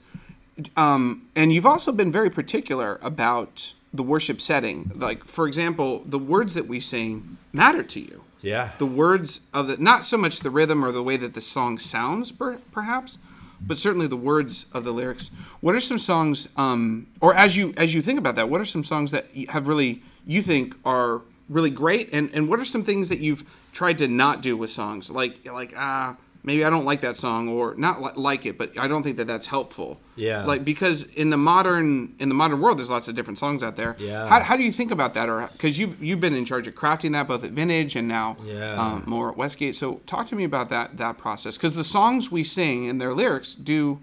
Um, 0.77 1.29
and 1.37 1.53
you've 1.53 1.67
also 1.67 1.93
been 1.93 2.11
very 2.11 2.31
particular 2.31 2.99
about 3.03 3.75
the 3.93 4.03
worship 4.03 4.41
setting. 4.41 4.93
Like, 4.95 5.25
for 5.25 5.47
example, 5.47 6.03
the 6.07 6.19
words 6.19 6.55
that 6.55 6.67
we 6.67 6.81
sing 6.81 7.37
matter 7.53 7.83
to 7.83 8.01
you. 8.01 8.23
Yeah. 8.41 8.71
The 8.79 8.87
words 8.87 9.43
of 9.53 9.67
the 9.67 9.77
not 9.77 10.07
so 10.07 10.17
much 10.17 10.41
the 10.41 10.51
rhythm 10.51 10.83
or 10.83 10.93
the 10.93 11.03
way 11.03 11.19
that 11.19 11.35
the 11.35 11.43
song 11.43 11.79
sounds, 11.79 12.33
per, 12.33 12.57
perhaps, 12.73 13.19
but 13.61 13.79
certainly 13.79 14.07
the 14.07 14.17
words 14.17 14.67
of 14.73 14.85
the 14.85 14.93
lyrics. 14.93 15.31
What 15.61 15.75
are 15.75 15.81
some 15.81 15.99
songs, 15.99 16.49
um, 16.57 17.07
or 17.21 17.35
as 17.35 17.57
you 17.57 17.75
as 17.77 17.95
you 17.95 18.03
think 18.03 18.19
about 18.19 18.37
that, 18.37 18.49
what 18.49 18.61
are 18.61 18.65
some 18.65 18.85
songs 18.85 19.11
that 19.11 19.27
have 19.51 19.67
really 19.67 20.03
you 20.27 20.43
think 20.43 20.75
are 20.85 21.23
really 21.49 21.71
great, 21.71 22.09
and 22.13 22.31
and 22.33 22.49
what 22.49 22.61
are 22.61 22.65
some 22.65 22.85
things 22.85 23.09
that 23.09 23.21
you've 23.21 23.45
tried 23.73 23.99
to 23.99 24.09
not 24.09 24.43
do 24.43 24.57
with 24.57 24.71
songs, 24.71 25.11
like 25.11 25.45
like 25.47 25.75
ah. 25.77 26.17
Maybe 26.43 26.65
I 26.65 26.71
don't 26.71 26.85
like 26.85 27.01
that 27.03 27.17
song, 27.17 27.49
or 27.49 27.75
not 27.77 28.01
li- 28.03 28.11
like 28.17 28.47
it, 28.47 28.57
but 28.59 28.77
I 28.79 28.89
don't 28.89 29.03
think 29.03 29.17
that 29.19 29.27
that's 29.27 29.47
helpful. 29.47 30.01
Yeah. 30.17 30.45
Like 30.45 30.65
because 30.65 31.05
in 31.05 31.31
the 31.31 31.37
modern 31.37 32.15
in 32.19 32.29
the 32.29 32.35
modern 32.35 32.61
world, 32.61 32.79
there's 32.79 32.91
lots 32.91 33.09
of 33.09 33.15
different 33.15 33.39
songs 33.39 33.63
out 33.63 33.77
there. 33.77 33.97
Yeah. 33.99 34.27
How, 34.29 34.41
how 34.41 34.57
do 34.57 34.63
you 34.63 34.73
think 34.73 34.91
about 34.91 35.15
that, 35.15 35.29
or 35.29 35.49
because 35.53 35.79
you 35.79 35.97
you've 36.01 36.21
been 36.21 36.35
in 36.35 36.45
charge 36.45 36.67
of 36.67 36.75
crafting 36.75 37.13
that 37.13 37.29
both 37.29 37.45
at 37.45 37.51
Vintage 37.51 37.97
and 37.97 38.09
now 38.09 38.37
Yeah. 38.45 38.81
um, 38.81 39.05
more 39.07 39.31
at 39.31 39.37
Westgate. 39.37 39.77
So 39.77 40.01
talk 40.07 40.29
to 40.29 40.35
me 40.37 40.45
about 40.45 40.69
that 40.71 40.97
that 40.99 41.19
process 41.19 41.57
because 41.57 41.75
the 41.75 41.85
songs 41.85 42.31
we 42.31 42.45
sing 42.45 42.89
and 42.89 43.01
their 43.01 43.15
lyrics 43.15 43.55
do. 43.55 44.01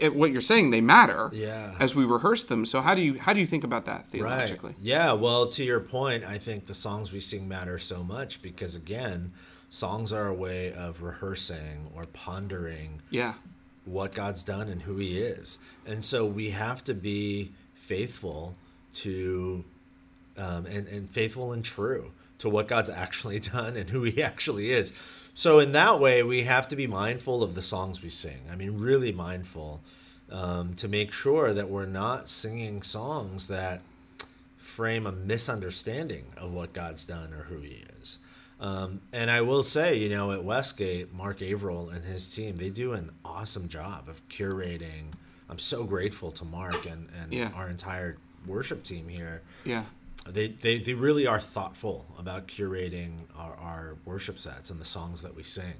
It, 0.00 0.14
what 0.14 0.30
you're 0.30 0.40
saying, 0.40 0.70
they 0.70 0.80
matter 0.80 1.28
Yeah. 1.32 1.74
as 1.80 1.96
we 1.96 2.04
rehearse 2.04 2.44
them. 2.44 2.64
So 2.66 2.80
how 2.80 2.94
do 2.94 3.00
you 3.02 3.18
how 3.18 3.32
do 3.32 3.40
you 3.40 3.46
think 3.46 3.64
about 3.64 3.84
that 3.86 3.96
Right. 4.02 4.10
theologically? 4.12 4.76
Yeah. 4.80 5.12
Well, 5.14 5.48
to 5.48 5.64
your 5.64 5.80
point, 5.80 6.22
I 6.22 6.38
think 6.38 6.66
the 6.66 6.74
songs 6.74 7.10
we 7.10 7.18
sing 7.18 7.48
matter 7.48 7.80
so 7.80 8.04
much 8.04 8.40
because, 8.40 8.76
again, 8.76 9.32
songs 9.70 10.12
are 10.12 10.26
a 10.26 10.34
way 10.34 10.72
of 10.72 11.02
rehearsing 11.02 11.90
or 11.94 12.04
pondering 12.12 13.02
Yeah, 13.10 13.34
what 13.84 14.14
God's 14.14 14.42
done 14.42 14.68
and 14.68 14.82
who 14.82 14.96
He 14.96 15.20
is. 15.20 15.58
And 15.86 16.04
so 16.04 16.26
we 16.26 16.50
have 16.50 16.84
to 16.84 16.94
be 16.94 17.52
faithful 17.74 18.54
to, 18.94 19.64
um, 20.36 20.66
and, 20.66 20.86
and 20.88 21.08
faithful 21.10 21.52
and 21.52 21.64
true 21.64 22.12
to 22.38 22.48
what 22.48 22.68
God's 22.68 22.90
actually 22.90 23.40
done 23.56 23.76
and 23.76 23.90
who 23.90 24.02
He 24.04 24.22
actually 24.22 24.70
is. 24.72 24.92
So, 25.34 25.60
in 25.60 25.70
that 25.72 26.00
way, 26.00 26.22
we 26.24 26.42
have 26.42 26.66
to 26.68 26.76
be 26.76 26.88
mindful 26.88 27.44
of 27.44 27.54
the 27.54 27.62
songs 27.62 28.02
we 28.02 28.10
sing. 28.10 28.40
I 28.50 28.56
mean, 28.56 28.80
really 28.80 29.12
mindful 29.12 29.80
um, 30.30 30.74
to 30.74 30.88
make 30.88 31.12
sure 31.12 31.54
that 31.54 31.70
we're 31.70 31.86
not 31.86 32.28
singing 32.28 32.82
songs 32.82 33.46
that 33.46 33.80
frame 34.56 35.06
a 35.06 35.12
misunderstanding 35.12 36.26
of 36.36 36.52
what 36.52 36.72
God's 36.72 37.04
done 37.04 37.32
or 37.32 37.44
who 37.44 37.60
He 37.60 37.84
is. 38.00 38.18
Um, 38.60 39.00
and 39.12 39.30
I 39.30 39.40
will 39.42 39.62
say, 39.62 39.96
you 39.96 40.08
know, 40.08 40.32
at 40.32 40.42
Westgate, 40.42 41.12
Mark 41.12 41.42
Averill 41.42 41.90
and 41.90 42.04
his 42.04 42.28
team, 42.28 42.56
they 42.56 42.70
do 42.70 42.92
an 42.92 43.12
awesome 43.24 43.68
job 43.68 44.08
of 44.08 44.26
curating. 44.28 45.12
I'm 45.48 45.58
so 45.60 45.84
grateful 45.84 46.32
to 46.32 46.44
Mark 46.44 46.84
and, 46.86 47.08
and 47.22 47.32
Yeah. 47.32 47.50
our 47.54 47.68
entire 47.68 48.16
worship 48.46 48.82
team 48.82 49.08
here. 49.08 49.42
yeah, 49.64 49.84
They, 50.26 50.48
they, 50.48 50.78
they 50.78 50.94
really 50.94 51.26
are 51.26 51.40
thoughtful 51.40 52.06
about 52.18 52.48
curating 52.48 53.26
our, 53.36 53.54
our 53.54 53.96
worship 54.04 54.38
sets 54.38 54.70
and 54.70 54.80
the 54.80 54.84
songs 54.84 55.22
that 55.22 55.34
we 55.36 55.42
sing. 55.44 55.74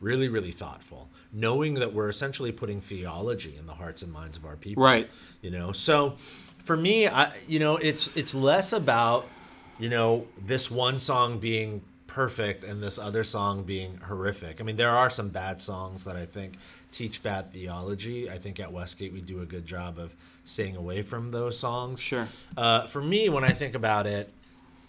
Really, 0.00 0.28
really 0.28 0.52
thoughtful, 0.52 1.08
knowing 1.32 1.74
that 1.74 1.94
we're 1.94 2.08
essentially 2.08 2.50
putting 2.52 2.80
theology 2.80 3.56
in 3.56 3.66
the 3.66 3.74
hearts 3.74 4.02
and 4.02 4.12
minds 4.12 4.36
of 4.36 4.44
our 4.44 4.56
people 4.56 4.82
right. 4.82 5.08
you 5.40 5.50
know 5.50 5.72
so 5.72 6.16
for 6.62 6.76
me 6.76 7.06
i 7.06 7.32
you 7.46 7.58
know 7.58 7.76
it's 7.76 8.14
it's 8.16 8.34
less 8.34 8.72
about 8.72 9.26
you 9.78 9.88
know 9.88 10.26
this 10.44 10.70
one 10.70 10.98
song 10.98 11.38
being 11.38 11.80
perfect 12.14 12.62
and 12.62 12.80
this 12.80 12.96
other 12.96 13.24
song 13.24 13.64
being 13.64 13.98
horrific. 14.06 14.60
I 14.60 14.64
mean 14.64 14.76
there 14.76 14.90
are 14.90 15.10
some 15.10 15.30
bad 15.30 15.60
songs 15.60 16.04
that 16.04 16.16
i 16.16 16.24
think 16.24 16.54
teach 16.92 17.24
bad 17.24 17.50
theology. 17.50 18.30
I 18.30 18.38
think 18.38 18.60
at 18.60 18.72
westgate 18.72 19.12
we 19.12 19.20
do 19.20 19.40
a 19.40 19.44
good 19.46 19.66
job 19.66 19.98
of 19.98 20.14
staying 20.44 20.76
away 20.76 21.02
from 21.02 21.30
those 21.30 21.58
songs. 21.58 22.00
Sure. 22.00 22.28
uh, 22.56 22.86
for 22.86 23.02
me 23.02 23.28
when 23.28 23.42
i 23.42 23.50
think 23.50 23.74
about 23.74 24.06
it 24.06 24.32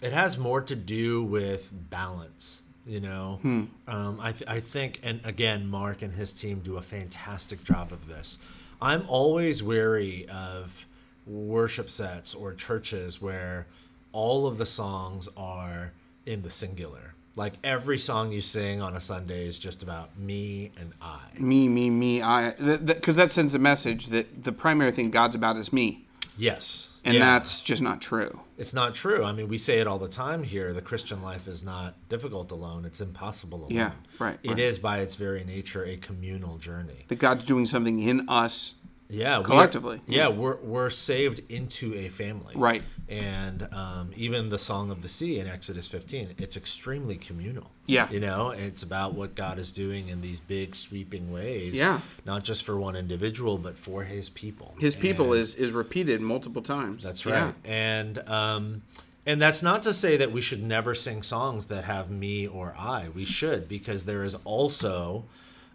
it 0.00 0.12
has 0.12 0.38
more 0.38 0.60
to 0.60 0.76
do 0.76 1.24
with 1.24 1.72
balance 1.90 2.62
you 2.86 3.00
know? 3.00 3.40
Um, 3.88 4.20
I, 4.20 4.30
th- 4.30 4.48
I 4.48 4.60
think 4.60 5.00
and 5.02 5.20
again 5.24 5.66
mark 5.66 6.02
and 6.02 6.12
his 6.14 6.32
team 6.32 6.60
do 6.60 6.76
a 6.76 6.82
fantastic 6.82 7.64
job 7.64 7.90
of 7.90 8.06
this. 8.06 8.38
I'm 8.80 9.02
always 9.08 9.60
wary 9.60 10.28
of 10.28 10.86
worship 11.26 11.90
sets 11.90 12.32
or 12.36 12.54
churches 12.54 13.20
where 13.20 13.66
all 14.12 14.46
of 14.46 14.56
the 14.58 14.66
songs 14.66 15.28
are 15.36 15.92
in 16.24 16.42
the 16.42 16.50
singular 16.50 17.15
like 17.36 17.54
every 17.62 17.98
song 17.98 18.32
you 18.32 18.40
sing 18.40 18.80
on 18.82 18.96
a 18.96 19.00
sunday 19.00 19.46
is 19.46 19.58
just 19.58 19.82
about 19.82 20.18
me 20.18 20.72
and 20.80 20.92
i 21.00 21.20
Me, 21.38 21.68
me, 21.68 21.90
me. 21.90 22.22
I 22.22 22.52
because 22.84 23.16
that 23.16 23.30
sends 23.30 23.54
a 23.54 23.58
message 23.58 24.06
that 24.08 24.44
the 24.44 24.52
primary 24.52 24.90
thing 24.92 25.10
God's 25.10 25.34
about 25.36 25.56
is 25.56 25.72
me, 25.72 26.06
yes 26.36 26.88
and 27.04 27.14
Yeah. 27.14 27.20
that's 27.38 27.60
just 27.60 27.80
not 27.80 28.00
true. 28.02 28.40
It's 28.58 28.74
not 28.74 28.92
true. 28.96 29.22
I 29.22 29.30
mean, 29.30 29.46
we 29.48 29.58
say 29.58 29.78
it 29.78 29.86
all 29.86 29.98
the 30.00 30.08
time 30.08 30.42
here. 30.42 30.72
The 30.72 30.82
Christian 30.82 31.22
life 31.22 31.46
is 31.46 31.62
not 31.62 31.94
difficult 32.08 32.50
alone. 32.50 32.84
It's 32.84 33.00
impossible 33.00 33.58
alone. 33.60 33.70
Yeah, 33.70 33.92
right, 34.18 34.38
It 34.42 34.48
right. 34.48 34.58
is 34.58 34.78
by 34.80 34.98
its 35.00 35.14
very 35.14 35.44
nature 35.44 35.84
a 35.84 35.96
communal 35.98 36.56
journey. 36.58 37.04
That 37.06 37.20
God's 37.20 37.44
doing 37.44 37.64
something 37.66 38.00
in 38.00 38.28
us. 38.28 38.74
Yeah, 39.08 39.40
Collectively. 39.44 40.00
yeah, 40.08 40.26
we're 40.28 40.56
we're 40.56 40.90
saved 40.90 41.42
into 41.48 41.94
a 41.94 42.08
family. 42.08 42.54
Right. 42.56 42.82
And 43.08 43.68
um, 43.72 44.10
even 44.16 44.48
the 44.48 44.58
Song 44.58 44.90
of 44.90 45.02
the 45.02 45.08
Sea 45.08 45.38
in 45.38 45.46
Exodus 45.46 45.86
15, 45.86 46.34
it's 46.38 46.56
extremely 46.56 47.16
communal. 47.16 47.70
Yeah. 47.86 48.10
You 48.10 48.18
know, 48.18 48.50
it's 48.50 48.82
about 48.82 49.14
what 49.14 49.36
God 49.36 49.60
is 49.60 49.70
doing 49.70 50.08
in 50.08 50.20
these 50.22 50.40
big 50.40 50.74
sweeping 50.74 51.30
ways. 51.32 51.72
Yeah. 51.72 52.00
Not 52.24 52.42
just 52.42 52.64
for 52.64 52.76
one 52.76 52.96
individual, 52.96 53.58
but 53.58 53.78
for 53.78 54.02
His 54.04 54.28
people. 54.28 54.74
His 54.80 54.96
people 54.96 55.32
is 55.32 55.54
is 55.54 55.70
repeated 55.72 56.20
multiple 56.20 56.62
times. 56.62 57.04
That's 57.04 57.24
Yeah. 57.24 57.44
right. 57.44 57.54
And 57.64 58.18
um, 58.28 58.82
and 59.24 59.40
that's 59.40 59.62
not 59.62 59.84
to 59.84 59.94
say 59.94 60.16
that 60.16 60.32
we 60.32 60.40
should 60.40 60.62
never 60.62 60.94
sing 60.94 61.22
songs 61.22 61.66
that 61.66 61.84
have 61.84 62.10
me 62.10 62.46
or 62.46 62.74
I. 62.76 63.08
We 63.14 63.24
should 63.24 63.68
because 63.68 64.04
there 64.04 64.24
is 64.24 64.34
also, 64.44 65.26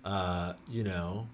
uh, 0.04 0.54
you 0.70 0.84
know, 0.84 1.28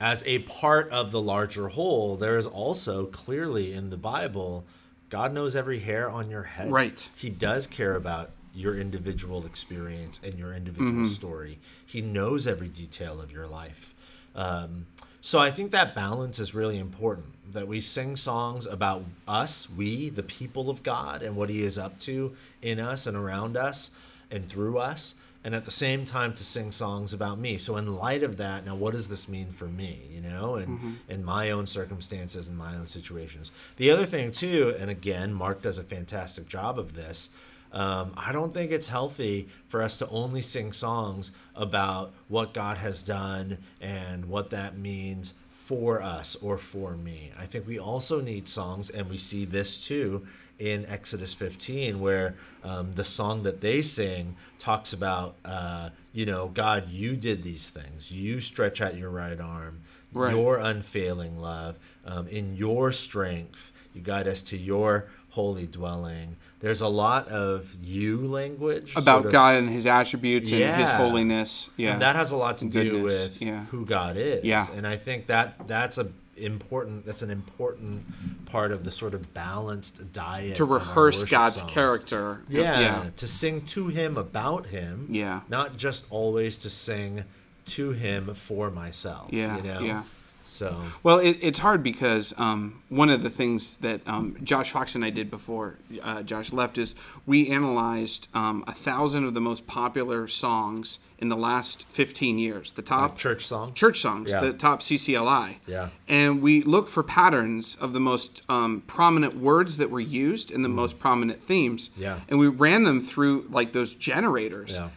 as 0.00 0.22
a 0.26 0.40
part 0.40 0.88
of 0.90 1.10
the 1.10 1.20
larger 1.22 1.68
whole, 1.68 2.16
there 2.16 2.36
is 2.38 2.46
also 2.46 3.06
clearly 3.06 3.72
in 3.72 3.90
the 3.90 3.96
Bible, 3.96 4.64
God 5.12 5.34
knows 5.34 5.54
every 5.54 5.80
hair 5.80 6.08
on 6.08 6.30
your 6.30 6.44
head. 6.44 6.70
Right. 6.72 7.06
He 7.14 7.28
does 7.28 7.66
care 7.66 7.96
about 7.96 8.30
your 8.54 8.74
individual 8.74 9.44
experience 9.44 10.18
and 10.24 10.38
your 10.38 10.54
individual 10.54 11.04
story. 11.04 11.58
He 11.84 12.00
knows 12.00 12.46
every 12.46 12.70
detail 12.70 13.20
of 13.20 13.30
your 13.30 13.46
life. 13.46 13.94
Um, 14.34 14.86
so 15.20 15.38
I 15.38 15.50
think 15.50 15.70
that 15.70 15.94
balance 15.94 16.38
is 16.38 16.54
really 16.54 16.78
important. 16.78 17.26
That 17.52 17.68
we 17.68 17.78
sing 17.78 18.16
songs 18.16 18.64
about 18.64 19.04
us, 19.28 19.68
we, 19.68 20.08
the 20.08 20.22
people 20.22 20.70
of 20.70 20.82
God, 20.82 21.22
and 21.22 21.36
what 21.36 21.50
He 21.50 21.62
is 21.62 21.76
up 21.76 22.00
to 22.00 22.34
in 22.62 22.80
us 22.80 23.06
and 23.06 23.14
around 23.14 23.54
us 23.54 23.90
and 24.30 24.48
through 24.48 24.78
us, 24.78 25.14
and 25.44 25.54
at 25.54 25.64
the 25.64 25.70
same 25.70 26.04
time 26.04 26.32
to 26.34 26.44
sing 26.44 26.70
songs 26.70 27.12
about 27.12 27.38
me. 27.38 27.58
So 27.58 27.76
in 27.76 27.96
light 27.96 28.22
of 28.22 28.36
that, 28.36 28.64
now 28.64 28.74
what 28.74 28.92
does 28.92 29.08
this 29.08 29.28
mean 29.28 29.50
for 29.50 29.66
me? 29.66 30.08
You 30.10 30.20
know, 30.20 30.54
and 30.54 30.98
in 31.08 31.24
my 31.24 31.50
own 31.50 31.66
circumstances 31.66 32.48
and 32.48 32.56
my 32.56 32.76
own 32.76 32.86
situations. 32.86 33.50
The 33.76 33.90
other 33.90 34.06
thing 34.06 34.32
too, 34.32 34.74
and 34.78 34.90
again, 34.90 35.32
Mark 35.32 35.62
does 35.62 35.78
a 35.78 35.84
fantastic 35.84 36.46
job 36.46 36.78
of 36.78 36.94
this. 36.94 37.30
Um, 37.72 38.12
I 38.16 38.32
don't 38.32 38.52
think 38.52 38.70
it's 38.70 38.88
healthy 38.88 39.48
for 39.66 39.80
us 39.82 39.96
to 39.96 40.08
only 40.08 40.42
sing 40.42 40.72
songs 40.72 41.32
about 41.56 42.12
what 42.28 42.52
God 42.52 42.76
has 42.76 43.02
done 43.02 43.58
and 43.80 44.26
what 44.26 44.50
that 44.50 44.76
means 44.76 45.34
for 45.48 46.02
us 46.02 46.36
or 46.36 46.58
for 46.58 46.96
me. 46.96 47.32
I 47.38 47.46
think 47.46 47.66
we 47.66 47.78
also 47.78 48.20
need 48.20 48.46
songs, 48.46 48.90
and 48.90 49.08
we 49.08 49.16
see 49.16 49.46
this 49.46 49.78
too 49.78 50.26
in 50.62 50.86
Exodus 50.86 51.34
15, 51.34 51.98
where 52.00 52.36
um, 52.62 52.92
the 52.92 53.04
song 53.04 53.42
that 53.42 53.60
they 53.60 53.82
sing 53.82 54.36
talks 54.60 54.92
about, 54.92 55.34
uh, 55.44 55.90
you 56.12 56.24
know, 56.24 56.46
God, 56.48 56.88
you 56.88 57.16
did 57.16 57.42
these 57.42 57.68
things. 57.68 58.12
You 58.12 58.40
stretch 58.40 58.80
out 58.80 58.96
your 58.96 59.10
right 59.10 59.40
arm, 59.40 59.80
Right. 60.12 60.32
your 60.34 60.58
unfailing 60.58 61.40
love, 61.40 61.76
um, 62.06 62.28
in 62.28 62.54
your 62.54 62.92
strength, 62.92 63.72
you 63.92 64.02
guide 64.02 64.28
us 64.28 64.40
to 64.44 64.56
your 64.56 65.08
holy 65.30 65.66
dwelling. 65.66 66.36
There's 66.60 66.80
a 66.82 66.86
lot 66.88 67.26
of 67.28 67.74
you 67.82 68.18
language 68.28 68.92
About 68.92 69.04
sort 69.22 69.26
of- 69.26 69.32
God 69.32 69.56
and 69.56 69.68
His 69.68 69.86
attributes 69.86 70.52
and 70.52 70.76
His 70.80 70.92
holiness. 70.92 71.70
Yeah. 71.76 71.94
and 71.94 72.02
that 72.02 72.14
has 72.14 72.30
a 72.30 72.36
lot 72.36 72.58
to 72.58 72.66
do 72.66 72.90
Goodness, 73.02 73.02
with 73.40 73.42
yeah. 73.42 73.64
who 73.72 73.84
God 73.84 74.16
is. 74.16 74.44
Yeah. 74.44 74.66
And 74.76 74.86
I 74.86 74.96
think 74.96 75.26
that 75.26 75.66
that's 75.66 75.98
a 75.98 76.12
important 76.44 77.06
that's 77.06 77.22
an 77.22 77.30
important 77.30 78.04
part 78.46 78.70
of 78.72 78.84
the 78.84 78.90
sort 78.90 79.14
of 79.14 79.32
balanced 79.34 80.12
diet 80.12 80.56
to 80.56 80.64
rehearse 80.64 81.24
God's 81.24 81.56
songs. 81.56 81.70
character. 81.72 82.42
Yeah, 82.48 82.80
Yeah. 82.80 83.10
to 83.16 83.26
sing 83.28 83.64
to 83.66 83.88
him 83.88 84.16
about 84.16 84.66
him. 84.66 85.06
Yeah. 85.10 85.40
Not 85.48 85.76
just 85.76 86.04
always 86.10 86.58
to 86.58 86.70
sing 86.70 87.24
to 87.66 87.92
him 87.92 88.34
for 88.34 88.70
myself. 88.70 89.32
Yeah, 89.32 89.56
You 89.56 89.62
know? 89.62 89.80
yeah. 89.80 90.02
So 90.44 90.82
Well, 91.02 91.18
it, 91.18 91.38
it's 91.40 91.60
hard 91.60 91.82
because 91.82 92.34
um, 92.38 92.82
one 92.88 93.10
of 93.10 93.22
the 93.22 93.30
things 93.30 93.76
that 93.78 94.00
um, 94.06 94.36
Josh 94.42 94.70
Fox 94.70 94.94
and 94.94 95.04
I 95.04 95.10
did 95.10 95.30
before 95.30 95.76
uh, 96.02 96.22
Josh 96.22 96.52
left 96.52 96.78
is 96.78 96.94
we 97.26 97.50
analyzed 97.50 98.28
um, 98.34 98.64
a 98.66 98.72
thousand 98.72 99.24
of 99.24 99.34
the 99.34 99.40
most 99.40 99.66
popular 99.66 100.26
songs 100.28 100.98
in 101.18 101.28
the 101.28 101.36
last 101.36 101.84
15 101.84 102.36
years. 102.38 102.72
The 102.72 102.82
top 102.82 103.16
church 103.16 103.46
song. 103.46 103.74
church 103.74 104.00
songs, 104.00 104.30
Yeah. 104.30 104.40
the 104.40 104.52
top 104.52 104.80
CCLI. 104.80 105.58
Yeah. 105.68 105.90
And 106.08 106.42
we 106.42 106.62
looked 106.62 106.88
for 106.88 107.04
patterns 107.04 107.76
of 107.80 107.92
the 107.92 108.00
most 108.00 108.42
um, 108.48 108.82
prominent 108.88 109.36
words 109.36 109.76
that 109.76 109.88
were 109.88 110.00
used 110.00 110.50
and 110.50 110.64
the 110.64 110.68
most 110.68 110.98
prominent 110.98 111.40
themes. 111.46 111.90
Mm. 111.90 112.00
Yeah. 112.00 112.20
And 112.28 112.40
we 112.40 112.48
ran 112.48 112.82
them 112.82 113.00
through 113.00 113.46
like 113.50 113.72
those 113.72 113.94
generators. 113.94 114.74
Yeah. 114.74 114.88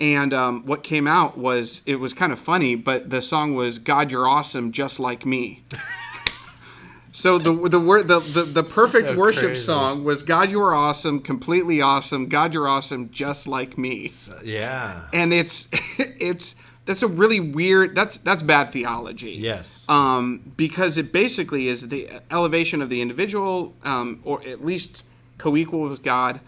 And 0.00 0.32
um, 0.32 0.64
what 0.64 0.82
came 0.82 1.06
out 1.06 1.36
was 1.36 1.82
it 1.84 1.96
was 1.96 2.14
kind 2.14 2.32
of 2.32 2.38
funny, 2.38 2.74
but 2.74 3.10
the 3.10 3.20
song 3.20 3.54
was 3.54 3.78
"God, 3.78 4.10
You're 4.10 4.26
Awesome, 4.26 4.72
Just 4.72 4.98
Like 4.98 5.26
Me." 5.26 5.62
so 7.12 7.38
the 7.38 7.52
the 7.68 7.80
word 7.80 8.08
the, 8.08 8.20
the 8.20 8.44
the 8.44 8.62
perfect 8.62 9.08
So 9.08 9.16
worship 9.16 9.42
crazy. 9.48 9.60
song 9.60 10.04
was 10.04 10.22
"God, 10.22 10.50
You 10.50 10.62
Are 10.62 10.74
Awesome, 10.74 11.20
Completely 11.20 11.82
Awesome, 11.82 12.28
God, 12.28 12.54
You're 12.54 12.68
Awesome, 12.68 13.10
Just 13.10 13.46
Like 13.46 13.76
Me." 13.76 14.10
Yeah. 14.42 15.06
And 15.12 15.34
it's 15.34 15.68
it's 15.98 16.54
that's 16.86 17.02
a 17.02 17.06
really 17.06 17.40
weird 17.40 17.94
that's 17.94 18.16
that's 18.18 18.42
bad 18.42 18.72
theology. 18.72 19.32
Yes. 19.32 19.84
Um, 19.88 20.52
because 20.56 20.96
it 20.96 21.12
basically 21.12 21.68
is 21.68 21.88
the 21.88 22.08
elevation 22.30 22.80
of 22.80 22.88
the 22.88 23.02
individual, 23.02 23.74
um, 23.84 24.20
or 24.24 24.42
at 24.44 24.64
least 24.64 25.04
co-equal 25.36 25.82
with 25.82 26.02
God. 26.02 26.40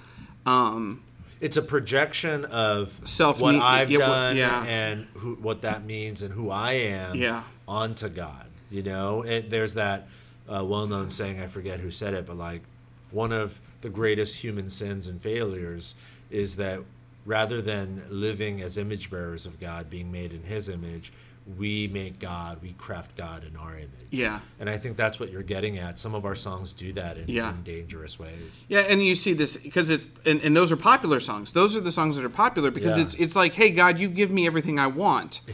Um, 0.47 1.03
it's 1.43 1.57
a 1.59 1.63
projection 1.63 2.45
of 2.47 2.99
Self- 3.05 3.41
what 3.41 3.57
I've 3.57 3.91
what- 3.91 3.99
done 3.99 4.37
yeah. 4.39 4.65
and 4.65 5.07
who, 5.15 5.35
what 5.35 5.61
that 5.63 5.85
means 5.85 6.23
and 6.23 6.33
who 6.33 6.51
I 6.51 6.73
am 6.73 7.17
Yeah. 7.17 7.43
onto 7.69 8.09
God. 8.09 8.47
You 8.71 8.83
know, 8.83 9.23
it, 9.23 9.51
there's 9.51 9.75
that 9.75 10.07
uh, 10.49 10.65
well-known 10.65 11.11
saying. 11.11 11.41
I 11.41 11.47
forget 11.49 11.81
who 11.81 11.91
said 11.91 12.15
it, 12.15 12.27
but 12.27 12.37
like 12.39 12.63
one 13.11 13.33
of 13.33 13.61
the 13.83 13.91
greatest 13.91 14.37
human 14.37 14.71
sins 14.71 15.09
and 15.09 15.21
failures 15.21 15.95
is 16.31 16.57
that 16.57 16.81
rather 17.27 17.61
than 17.61 18.03
living 18.09 18.63
as 18.63 18.79
image 18.79 19.11
bearers 19.11 19.45
of 19.45 19.61
God, 19.61 19.91
being 19.91 20.11
made 20.11 20.33
in 20.33 20.43
His 20.43 20.69
image, 20.69 21.13
we 21.59 21.89
make 21.89 22.21
God, 22.21 22.63
we 22.63 22.73
craft 22.75 23.17
God 23.17 23.43
in 23.45 23.57
our 23.57 23.75
image. 23.75 23.89
Yeah. 24.11 24.39
And 24.61 24.71
I 24.71 24.79
think 24.79 24.97
that's 24.97 25.19
what 25.19 25.33
you're 25.33 25.43
getting 25.43 25.77
at. 25.79 25.99
Some 25.99 26.15
of 26.15 26.25
our 26.25 26.37
songs 26.37 26.73
do 26.73 26.93
that 26.93 27.19
in, 27.19 27.25
Yeah. 27.29 27.51
in 27.51 27.63
dangerous 27.65 28.17
ways. 28.19 28.63
Yeah, 28.69 28.81
and 28.81 29.05
you 29.05 29.15
see 29.17 29.33
this 29.33 29.57
because 29.57 29.91
it's 29.91 30.05
and, 30.25 30.41
and 30.43 30.57
those 30.57 30.71
are 30.71 30.77
popular 30.77 31.19
songs. 31.19 31.53
Those 31.53 31.77
are 31.77 31.81
the 31.81 31.91
songs 31.91 32.15
that 32.17 32.25
are 32.25 32.29
popular 32.29 32.71
because 32.71 32.97
Yeah. 32.97 33.03
it's 33.03 33.15
it's 33.15 33.35
like, 33.37 33.55
hey 33.55 33.71
God, 33.71 33.99
you 33.99 34.09
give 34.09 34.31
me 34.31 34.47
everything 34.47 34.79
I 34.79 34.87
want. 34.87 35.41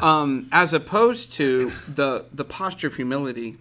Um, 0.00 0.48
as 0.52 0.72
opposed 0.74 1.32
to 1.34 1.72
the 1.92 2.26
the 2.32 2.44
posture 2.44 2.86
of 2.86 2.94
humility, 2.96 3.56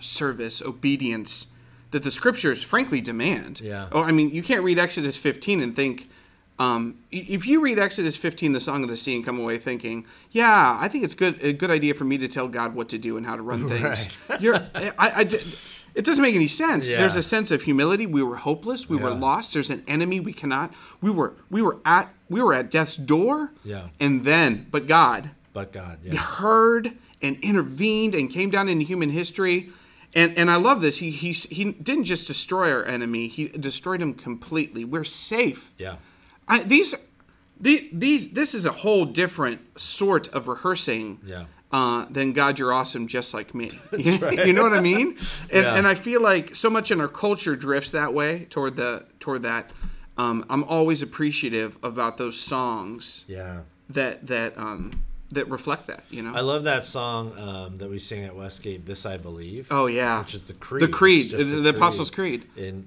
service, 0.00 0.60
obedience 0.62 1.48
that 1.90 2.02
the 2.02 2.10
scriptures 2.10 2.62
frankly 2.62 3.00
demand. 3.00 3.60
Yeah. 3.60 3.88
Oh, 3.92 4.02
I 4.02 4.10
mean, 4.12 4.30
you 4.30 4.42
can't 4.42 4.62
read 4.62 4.78
Exodus 4.78 5.16
15 5.16 5.60
and 5.62 5.74
think. 5.76 6.08
Um, 6.58 6.98
if 7.10 7.46
you 7.46 7.60
read 7.60 7.78
Exodus 7.80 8.16
15, 8.16 8.52
the 8.52 8.60
Song 8.60 8.84
of 8.84 8.88
the 8.88 8.96
Sea, 8.96 9.16
and 9.16 9.24
come 9.24 9.40
away 9.40 9.58
thinking, 9.58 10.06
"Yeah, 10.30 10.78
I 10.80 10.86
think 10.88 11.02
it's 11.02 11.14
good 11.14 11.42
a 11.42 11.52
good 11.52 11.70
idea 11.70 11.94
for 11.94 12.04
me 12.04 12.16
to 12.18 12.28
tell 12.28 12.46
God 12.46 12.74
what 12.74 12.88
to 12.90 12.98
do 12.98 13.16
and 13.16 13.26
how 13.26 13.34
to 13.34 13.42
run 13.42 13.68
things," 13.74 14.16
you're, 14.40 14.56
I, 14.74 14.92
I, 14.98 15.28
it 15.94 16.04
doesn't 16.04 16.22
make 16.22 16.34
any 16.34 16.48
sense. 16.48 16.88
Yeah. 16.88 16.98
There's 16.98 17.16
a 17.16 17.22
sense 17.22 17.50
of 17.50 17.62
humility. 17.62 18.06
We 18.06 18.22
were 18.22 18.36
hopeless. 18.36 18.88
We 18.88 18.96
were 18.96 19.10
lost. 19.10 19.52
There's 19.54 19.70
an 19.70 19.84
enemy 19.88 20.20
we 20.20 20.32
cannot. 20.32 20.72
We 21.00 21.10
were 21.10 21.34
we 21.50 21.62
were 21.62 21.78
at 21.84 22.12
we 22.28 22.40
were 22.42 22.54
at 22.54 22.70
death's 22.70 22.96
door. 22.96 23.52
Yeah. 23.64 23.88
And 24.00 24.24
then, 24.24 24.66
but 24.70 24.86
God 24.86 25.30
But 25.52 25.72
God, 25.72 25.98
yeah. 26.02 26.16
heard 26.16 26.92
and 27.22 27.36
intervened 27.42 28.14
and 28.14 28.30
came 28.30 28.50
down 28.50 28.68
into 28.68 28.84
human 28.84 29.10
history. 29.10 29.70
And 30.14 30.36
and 30.38 30.50
I 30.50 30.56
love 30.56 30.80
this. 30.80 30.98
He 30.98 31.10
he 31.10 31.32
he 31.32 31.72
didn't 31.72 32.04
just 32.04 32.26
destroy 32.26 32.70
our 32.72 32.84
enemy. 32.84 33.28
He 33.28 33.48
destroyed 33.48 34.00
him 34.00 34.14
completely. 34.14 34.84
We're 34.84 35.04
safe. 35.04 35.70
Yeah. 35.78 35.96
I, 36.48 36.62
these, 36.62 36.94
the, 37.60 37.88
these, 37.92 38.30
this 38.32 38.54
is 38.54 38.64
a 38.66 38.72
whole 38.72 39.04
different 39.04 39.80
sort 39.80 40.28
of 40.28 40.48
rehearsing 40.48 41.20
Yeah. 41.24 41.44
uh, 41.72 42.06
than 42.10 42.32
God, 42.32 42.58
you're 42.58 42.72
awesome, 42.72 43.06
just 43.08 43.32
like 43.34 43.54
me. 43.54 43.70
you 43.98 44.52
know 44.52 44.62
what 44.62 44.74
I 44.74 44.80
mean? 44.80 45.16
And, 45.50 45.64
Yeah. 45.64 45.74
and 45.74 45.86
I 45.86 45.94
feel 45.94 46.20
like 46.20 46.54
so 46.54 46.68
much 46.70 46.90
in 46.90 47.00
our 47.00 47.08
culture 47.08 47.56
drifts 47.56 47.90
that 47.92 48.12
way 48.12 48.46
toward 48.50 48.76
the 48.76 49.06
toward 49.20 49.42
that. 49.42 49.70
Um, 50.16 50.44
I'm 50.48 50.62
always 50.64 51.02
appreciative 51.02 51.76
about 51.82 52.18
those 52.18 52.38
songs 52.40 53.24
Yeah. 53.26 53.60
that 53.90 54.26
that 54.28 54.56
um, 54.58 55.02
that 55.34 55.48
reflect 55.48 55.86
that. 55.86 56.04
You 56.10 56.22
know? 56.22 56.34
I 56.34 56.40
love 56.40 56.64
that 56.64 56.84
song 56.84 57.36
um, 57.38 57.78
that 57.78 57.90
we 57.90 57.98
sing 57.98 58.24
at 58.24 58.34
Westgate, 58.34 58.86
"This 58.86 59.06
I 59.06 59.16
Believe." 59.16 59.68
Oh 59.70 59.86
yeah, 59.86 60.20
which 60.20 60.34
is 60.34 60.44
the 60.44 60.54
creed. 60.54 60.82
The 60.82 60.88
creed, 60.88 61.30
the, 61.30 61.44
the 61.44 61.70
Apostles' 61.70 62.10
Creed. 62.10 62.46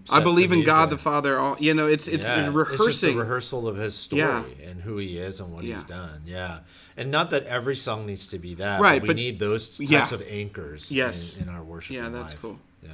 I 0.10 0.20
believe 0.20 0.52
in 0.52 0.64
God 0.64 0.90
the. 0.90 0.98
Father. 0.98 1.38
All 1.40 1.56
you 1.60 1.74
know, 1.74 1.88
it's 1.88 2.08
it's 2.08 2.26
Yeah, 2.28 2.48
rehearsing. 2.48 2.74
It's 2.88 3.00
just 3.00 3.02
the 3.02 3.16
rehearsal 3.16 3.68
of 3.68 3.78
his 3.78 3.96
story 3.96 4.22
Yeah. 4.22 4.44
and 4.70 4.82
who 4.82 4.98
he 4.98 5.18
is 5.18 5.40
and 5.40 5.54
what 5.54 5.64
Yeah. 5.64 5.76
he's 5.76 5.84
done. 5.86 6.22
Yeah, 6.26 6.60
and 6.98 7.12
not 7.12 7.30
that 7.30 7.44
every 7.46 7.76
song 7.76 8.06
needs 8.06 8.28
to 8.28 8.40
be 8.40 8.56
that. 8.56 8.82
Right, 8.82 9.00
but 9.00 9.04
we 9.04 9.08
but- 9.10 9.16
need 9.16 9.40
those 9.40 9.78
types 9.78 10.12
of 10.12 10.22
anchors. 10.28 10.92
Yes. 10.92 11.38
in, 11.38 11.44
in 11.44 11.50
our 11.50 11.64
worship. 11.64 11.96
Yeah, 11.96 12.10
that's 12.10 12.32
life. 12.34 12.42
cool. 12.42 12.60
Yeah. 12.84 12.90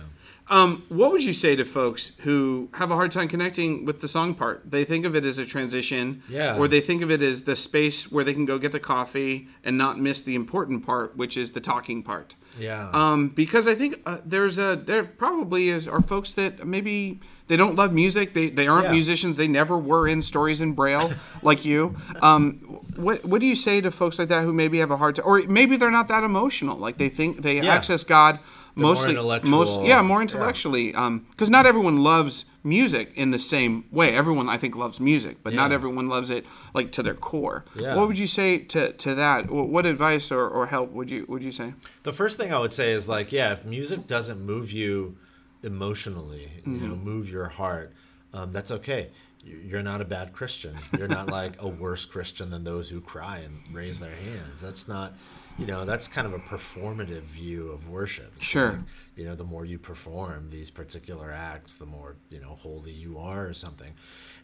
Um, 0.49 0.83
what 0.89 1.11
would 1.11 1.23
you 1.23 1.31
say 1.31 1.55
to 1.55 1.63
folks 1.63 2.11
who 2.19 2.69
have 2.73 2.91
a 2.91 2.95
hard 2.95 3.11
time 3.11 3.29
connecting 3.29 3.85
with 3.85 4.01
the 4.01 4.07
song 4.09 4.35
part? 4.35 4.69
They 4.69 4.83
think 4.83 5.05
of 5.05 5.15
it 5.15 5.23
as 5.23 5.37
a 5.37 5.45
transition, 5.45 6.21
Yeah. 6.27 6.57
or 6.57 6.67
they 6.67 6.81
think 6.81 7.01
of 7.01 7.09
it 7.09 7.21
as 7.21 7.43
the 7.43 7.55
space 7.55 8.11
where 8.11 8.25
they 8.25 8.33
can 8.33 8.43
go 8.45 8.57
get 8.59 8.73
the 8.73 8.79
coffee 8.79 9.47
and 9.63 9.77
not 9.77 9.99
miss 9.99 10.21
the 10.21 10.35
important 10.35 10.85
part, 10.85 11.15
which 11.15 11.37
is 11.37 11.51
the 11.51 11.61
talking 11.61 12.03
part. 12.03 12.35
Yeah. 12.59 12.89
Um, 12.91 13.29
because 13.29 13.67
I 13.69 13.75
think 13.75 14.01
uh, 14.05 14.17
there's 14.25 14.57
a 14.59 14.75
there 14.75 15.03
probably 15.05 15.69
is, 15.69 15.87
are 15.87 16.01
folks 16.01 16.33
that 16.33 16.67
maybe 16.67 17.19
they 17.47 17.55
don't 17.55 17.75
love 17.75 17.93
music. 17.93 18.33
They 18.33 18.49
they 18.49 18.67
aren't 18.67 18.85
Yeah. 18.85 18.91
musicians. 18.91 19.37
They 19.37 19.47
never 19.47 19.77
were 19.77 20.07
in 20.07 20.21
stories 20.21 20.59
in 20.61 20.73
braille 20.73 21.13
like 21.41 21.63
you. 21.65 21.95
Um, 22.21 22.55
what 22.95 23.25
what 23.25 23.39
do 23.41 23.47
you 23.47 23.55
say 23.55 23.81
to 23.81 23.89
folks 23.89 24.19
like 24.19 24.27
that 24.27 24.43
who 24.43 24.53
maybe 24.53 24.77
have 24.79 24.91
a 24.91 24.97
hard 24.97 25.15
time, 25.15 25.25
or 25.25 25.41
maybe 25.47 25.77
they're 25.77 25.89
not 25.89 26.09
that 26.09 26.23
emotional? 26.23 26.77
Like 26.77 26.97
they 26.97 27.09
think 27.09 27.41
they 27.41 27.55
Yeah. 27.61 27.73
access 27.73 28.03
God 28.03 28.39
mostly 28.75 29.13
most 29.43 29.81
yeah 29.81 30.01
more 30.01 30.21
intellectually 30.21 30.91
because 30.91 31.49
not 31.49 31.65
everyone 31.65 32.01
loves 32.03 32.45
music 32.63 33.11
in 33.15 33.31
the 33.31 33.37
same 33.39 33.83
way 33.91 34.15
everyone 34.15 34.47
i 34.49 34.57
think 34.57 34.75
loves 34.75 34.99
music 34.99 35.37
but 35.43 35.53
not 35.53 35.71
everyone 35.71 36.07
loves 36.07 36.29
it 36.31 36.45
like 36.73 36.91
to 36.91 37.03
their 37.03 37.13
core 37.13 37.65
Yeah. 37.75 37.95
what 37.95 38.07
would 38.07 38.17
you 38.17 38.27
say 38.27 38.57
to, 38.59 38.93
to 38.93 39.15
that 39.15 39.51
what 39.51 39.85
advice 39.85 40.31
or, 40.31 40.47
or 40.47 40.67
help 40.67 40.91
would 40.91 41.09
you 41.11 41.25
would 41.27 41.43
you 41.43 41.51
say 41.51 41.73
The 42.03 42.13
first 42.13 42.37
thing 42.37 42.53
I 42.53 42.59
would 42.59 42.73
say 42.73 42.91
is 42.91 43.07
like, 43.07 43.31
yeah, 43.31 43.51
if 43.53 43.63
music 43.65 44.07
doesn't 44.07 44.41
move 44.53 44.71
you 44.71 45.17
emotionally, 45.61 46.51
you 46.65 46.71
know, 46.73 46.93
Mm-hmm. 46.93 47.03
move 47.03 47.29
your 47.29 47.47
heart, 47.47 47.93
um, 48.33 48.51
that's 48.51 48.71
okay. 48.71 49.11
You're 49.45 49.83
not 49.83 49.99
a 50.01 50.05
bad 50.05 50.31
Christian. 50.33 50.75
You're 50.97 51.07
not 51.09 51.27
like 51.27 51.61
a 51.61 51.67
worse 51.67 52.05
Christian 52.05 52.49
than 52.49 52.63
those 52.63 52.89
who 52.89 53.01
cry 53.01 53.37
and 53.39 53.59
raise 53.73 53.99
their 53.99 54.15
hands. 54.15 54.61
That's 54.61 54.87
not, 54.87 55.13
you 55.57 55.65
know, 55.67 55.85
that's 55.85 56.07
kind 56.07 56.25
of 56.25 56.33
a 56.33 56.39
performative 56.39 57.21
view 57.23 57.69
of 57.69 57.87
worship. 57.89 58.31
It's 58.37 58.45
Sure. 58.45 58.71
like, 58.71 58.79
you 59.15 59.25
know, 59.25 59.35
the 59.35 59.43
more 59.43 59.65
you 59.65 59.77
perform 59.77 60.49
these 60.49 60.71
particular 60.71 61.31
acts, 61.31 61.75
the 61.77 61.85
more, 61.85 62.15
you 62.29 62.39
know, 62.39 62.55
holy 62.59 62.91
you 62.91 63.17
are 63.19 63.47
or 63.47 63.53
something. 63.53 63.93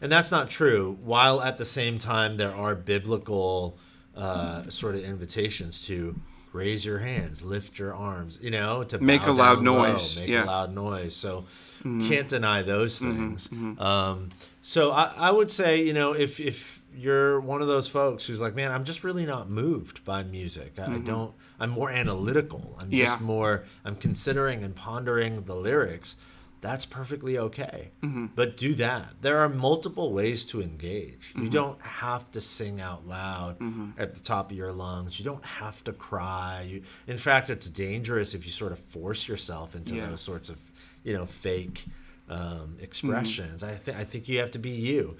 And 0.00 0.10
that's 0.12 0.30
not 0.30 0.48
true. 0.50 0.98
While 1.02 1.42
at 1.42 1.58
the 1.58 1.64
same 1.64 1.98
time, 1.98 2.36
there 2.36 2.54
are 2.54 2.74
biblical 2.74 3.76
uh, 4.16 4.68
sort 4.70 4.94
of 4.94 5.04
invitations 5.04 5.84
to 5.86 6.16
raise 6.52 6.84
your 6.84 6.98
hands, 6.98 7.44
lift 7.44 7.78
your 7.78 7.94
arms, 7.94 8.38
you 8.42 8.50
know, 8.50 8.82
to 8.84 8.98
Make 9.00 9.22
a 9.26 9.30
loud 9.32 9.58
low, 9.60 9.82
noise, 9.92 10.18
make 10.20 10.28
yeah. 10.28 10.44
a 10.44 10.46
loud 10.46 10.74
noise. 10.74 11.14
So 11.16 11.44
Mm-hmm. 11.80 12.08
can't 12.10 12.28
deny 12.28 12.60
those 12.60 12.98
things. 12.98 13.48
Um, 13.78 14.28
so 14.60 14.92
I, 14.92 15.14
I 15.16 15.30
would 15.30 15.50
say, 15.50 15.82
you 15.82 15.94
know, 15.94 16.12
if 16.12 16.38
if 16.38 16.79
you're 17.00 17.40
one 17.40 17.62
of 17.62 17.68
those 17.68 17.88
folks 17.88 18.26
who's 18.26 18.40
like, 18.40 18.54
man, 18.54 18.70
I'm 18.72 18.84
just 18.84 19.02
really 19.04 19.26
not 19.26 19.48
moved 19.48 20.04
by 20.04 20.22
music. 20.22 20.74
I, 20.78 20.94
I 20.94 20.98
don't. 20.98 21.32
I'm 21.58 21.70
more 21.70 21.90
analytical. 21.90 22.76
I'm 22.78 22.86
Mm-hmm. 22.86 22.94
Yeah. 22.94 23.04
just 23.06 23.20
more. 23.20 23.64
I'm 23.84 23.96
considering 23.96 24.62
and 24.64 24.74
pondering 24.74 25.42
the 25.44 25.54
lyrics. 25.54 26.16
That's 26.62 26.84
perfectly 26.84 27.38
okay. 27.38 27.90
Mm-hmm. 28.02 28.26
But 28.34 28.58
do 28.58 28.74
that. 28.74 29.14
There 29.22 29.38
are 29.38 29.48
multiple 29.48 30.12
ways 30.12 30.44
to 30.46 30.60
engage. 30.60 31.30
Mm-hmm. 31.30 31.44
You 31.44 31.50
don't 31.50 31.80
have 31.80 32.30
to 32.32 32.40
sing 32.40 32.80
out 32.82 33.06
loud 33.06 33.56
at 33.96 34.14
the 34.14 34.20
top 34.20 34.50
of 34.50 34.56
your 34.56 34.70
lungs. 34.72 35.18
You 35.18 35.24
don't 35.24 35.44
have 35.44 35.82
to 35.84 35.92
cry. 35.94 36.66
You, 36.68 36.82
in 37.06 37.16
fact, 37.16 37.48
it's 37.48 37.70
dangerous 37.70 38.34
if 38.34 38.44
you 38.44 38.52
sort 38.52 38.72
of 38.72 38.78
force 38.78 39.26
yourself 39.26 39.74
into 39.74 39.94
Yeah. 39.94 40.08
those 40.08 40.20
sorts 40.20 40.50
of, 40.50 40.58
you 41.02 41.14
know, 41.14 41.24
fake 41.26 41.86
um, 42.28 42.38
Mm-hmm. 42.76 42.84
expressions. 42.84 43.62
I 43.64 43.72
think 43.72 43.96
I 43.96 44.04
think 44.04 44.28
you 44.28 44.38
have 44.40 44.50
to 44.52 44.58
be 44.58 44.70
you, 44.70 45.16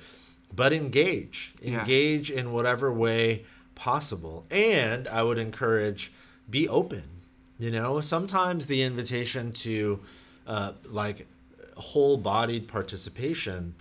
but 0.54 0.72
engage, 0.72 1.54
Yeah. 1.62 1.80
engage 1.80 2.30
in 2.30 2.52
whatever 2.52 2.92
way 2.92 3.44
possible. 3.74 4.46
And 4.50 5.06
I 5.08 5.22
would 5.22 5.38
encourage, 5.38 6.12
be 6.48 6.68
open. 6.68 7.04
You 7.58 7.70
know, 7.70 8.00
sometimes 8.00 8.66
the 8.66 8.82
invitation 8.82 9.52
to, 9.52 10.00
uh, 10.46 10.72
like, 10.84 11.26
whole-bodied 11.76 12.68
participation 12.68 13.74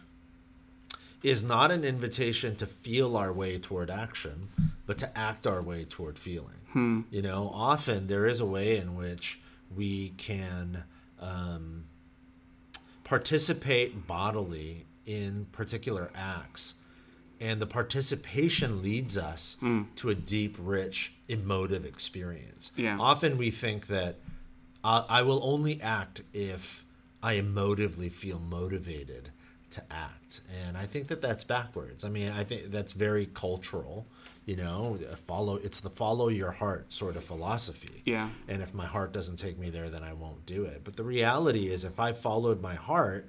is 1.23 1.43
not 1.43 1.69
an 1.71 1.83
invitation 1.83 2.55
to 2.55 2.65
feel 2.65 3.17
our 3.17 3.33
way 3.33 3.57
toward 3.57 3.89
action, 3.89 4.47
but 4.85 4.97
to 4.97 5.17
act 5.17 5.45
our 5.45 5.61
way 5.61 5.83
toward 5.85 6.17
feeling. 6.17 7.05
You 7.09 7.21
know, 7.23 7.49
often 7.53 8.07
there 8.07 8.25
is 8.27 8.39
a 8.39 8.45
way 8.45 8.77
in 8.77 8.95
which 8.95 9.39
we 9.75 10.09
can 10.17 10.83
um, 11.19 11.85
participate 13.03 14.05
bodily 14.07 14.85
in 15.09 15.47
particular 15.51 16.11
acts, 16.13 16.75
and 17.41 17.59
the 17.59 17.65
participation 17.65 18.83
leads 18.83 19.17
us 19.17 19.57
mm. 19.59 19.87
to 19.95 20.09
a 20.09 20.15
deep, 20.15 20.55
rich, 20.59 21.15
emotive 21.27 21.83
experience. 21.83 22.71
Yeah. 22.75 22.95
Often 22.99 23.39
we 23.39 23.49
think 23.49 23.87
that 23.87 24.17
I, 24.83 25.05
I 25.09 25.21
will 25.23 25.43
only 25.43 25.81
act 25.81 26.21
if 26.31 26.85
I 27.23 27.35
emotively 27.37 28.11
feel 28.11 28.37
motivated 28.37 29.31
to 29.71 29.81
act. 29.89 30.41
And 30.63 30.77
I 30.77 30.85
think 30.85 31.07
that 31.07 31.23
that's 31.23 31.43
backwards. 31.43 32.05
I 32.05 32.09
mean, 32.09 32.31
I 32.31 32.43
think 32.43 32.69
that's 32.69 32.93
very 32.93 33.25
cultural. 33.25 34.05
You 34.45 34.57
know, 34.57 34.99
follow 35.25 35.55
it's 35.55 35.79
the 35.79 35.89
follow 35.89 36.27
your 36.27 36.51
heart 36.51 36.93
sort 36.93 37.15
of 37.15 37.23
philosophy. 37.23 38.03
Yeah. 38.05 38.29
And 38.47 38.61
if 38.61 38.75
my 38.75 38.85
heart 38.85 39.11
doesn't 39.11 39.37
take 39.37 39.57
me 39.57 39.71
there, 39.71 39.89
then 39.89 40.03
I 40.03 40.13
won't 40.13 40.45
do 40.45 40.65
it. 40.65 40.81
But 40.83 40.97
the 40.97 41.03
reality 41.03 41.67
is, 41.67 41.83
if 41.83 41.99
I 41.99 42.13
followed 42.13 42.61
my 42.61 42.75
heart, 42.75 43.27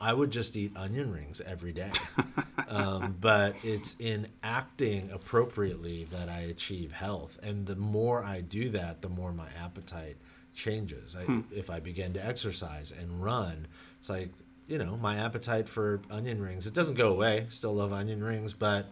I 0.00 0.14
would 0.14 0.30
just 0.30 0.56
eat 0.56 0.72
onion 0.76 1.12
rings 1.12 1.40
every 1.40 1.72
day. 1.72 1.90
um, 2.68 3.16
but 3.20 3.56
it's 3.62 3.96
in 3.98 4.28
acting 4.42 5.10
appropriately 5.10 6.04
that 6.04 6.28
I 6.28 6.40
achieve 6.40 6.92
health. 6.92 7.38
And 7.42 7.66
the 7.66 7.76
more 7.76 8.24
I 8.24 8.40
do 8.40 8.70
that, 8.70 9.02
the 9.02 9.08
more 9.08 9.32
my 9.32 9.48
appetite 9.62 10.16
changes. 10.54 11.16
I, 11.16 11.24
hmm. 11.24 11.40
If 11.54 11.68
I 11.68 11.80
begin 11.80 12.14
to 12.14 12.24
exercise 12.24 12.92
and 12.92 13.22
run, 13.22 13.66
it's 13.98 14.08
like, 14.08 14.30
you 14.66 14.78
know, 14.78 14.96
my 14.96 15.16
appetite 15.16 15.68
for 15.68 16.00
onion 16.10 16.40
rings, 16.40 16.66
it 16.66 16.74
doesn't 16.74 16.96
go 16.96 17.12
away. 17.12 17.46
Still 17.50 17.74
love 17.74 17.92
onion 17.92 18.22
rings, 18.22 18.52
but 18.52 18.86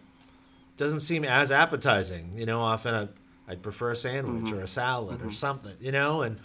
doesn't 0.77 0.99
seem 1.01 1.23
as 1.23 1.51
appetizing. 1.51 2.33
You 2.37 2.45
know, 2.45 2.61
often 2.61 2.93
I, 2.93 3.07
I'd 3.51 3.61
prefer 3.61 3.91
a 3.91 3.95
sandwich 3.95 4.45
mm-hmm. 4.45 4.59
or 4.59 4.61
a 4.61 4.67
salad 4.67 5.21
or 5.21 5.25
mm-hmm. 5.25 5.31
something, 5.31 5.75
you 5.79 5.91
know, 5.91 6.21
and 6.21 6.39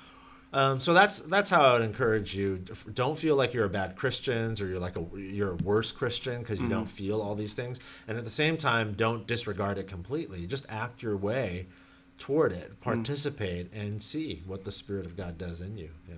um, 0.55 0.81
so 0.81 0.95
that's 0.95 1.19
that's 1.21 1.51
how 1.51 1.62
I 1.62 1.73
would 1.73 1.83
encourage 1.83 2.35
you. 2.37 2.64
Don't 2.95 3.19
feel 3.19 3.35
like 3.35 3.53
you're 3.53 3.64
a 3.64 3.71
bad 3.71 3.97
Christian 3.97 4.55
or 4.61 4.67
you're 4.67 4.79
like 4.79 4.97
a 4.97 5.05
you're 5.19 5.53
a 5.53 5.57
worse 5.57 5.90
Christian 5.90 6.40
because 6.43 6.61
you 6.61 6.69
don't 6.69 6.87
feel 6.87 7.21
all 7.21 7.35
these 7.35 7.55
things, 7.55 7.81
and 8.07 8.17
at 8.17 8.23
the 8.23 8.31
same 8.31 8.57
time, 8.57 8.95
don't 8.95 9.27
disregard 9.27 9.79
it 9.79 9.88
completely. 9.88 10.47
Just 10.47 10.64
act 10.69 11.03
your 11.03 11.17
way 11.17 11.67
toward 12.19 12.53
it, 12.53 12.81
participate, 12.81 13.73
and 13.73 14.01
see 14.01 14.43
what 14.47 14.64
the 14.64 14.71
Spirit 14.71 15.05
of 15.05 15.17
God 15.17 15.37
does 15.37 15.61
in 15.61 15.77
you. 15.77 15.90
Yeah. 16.09 16.14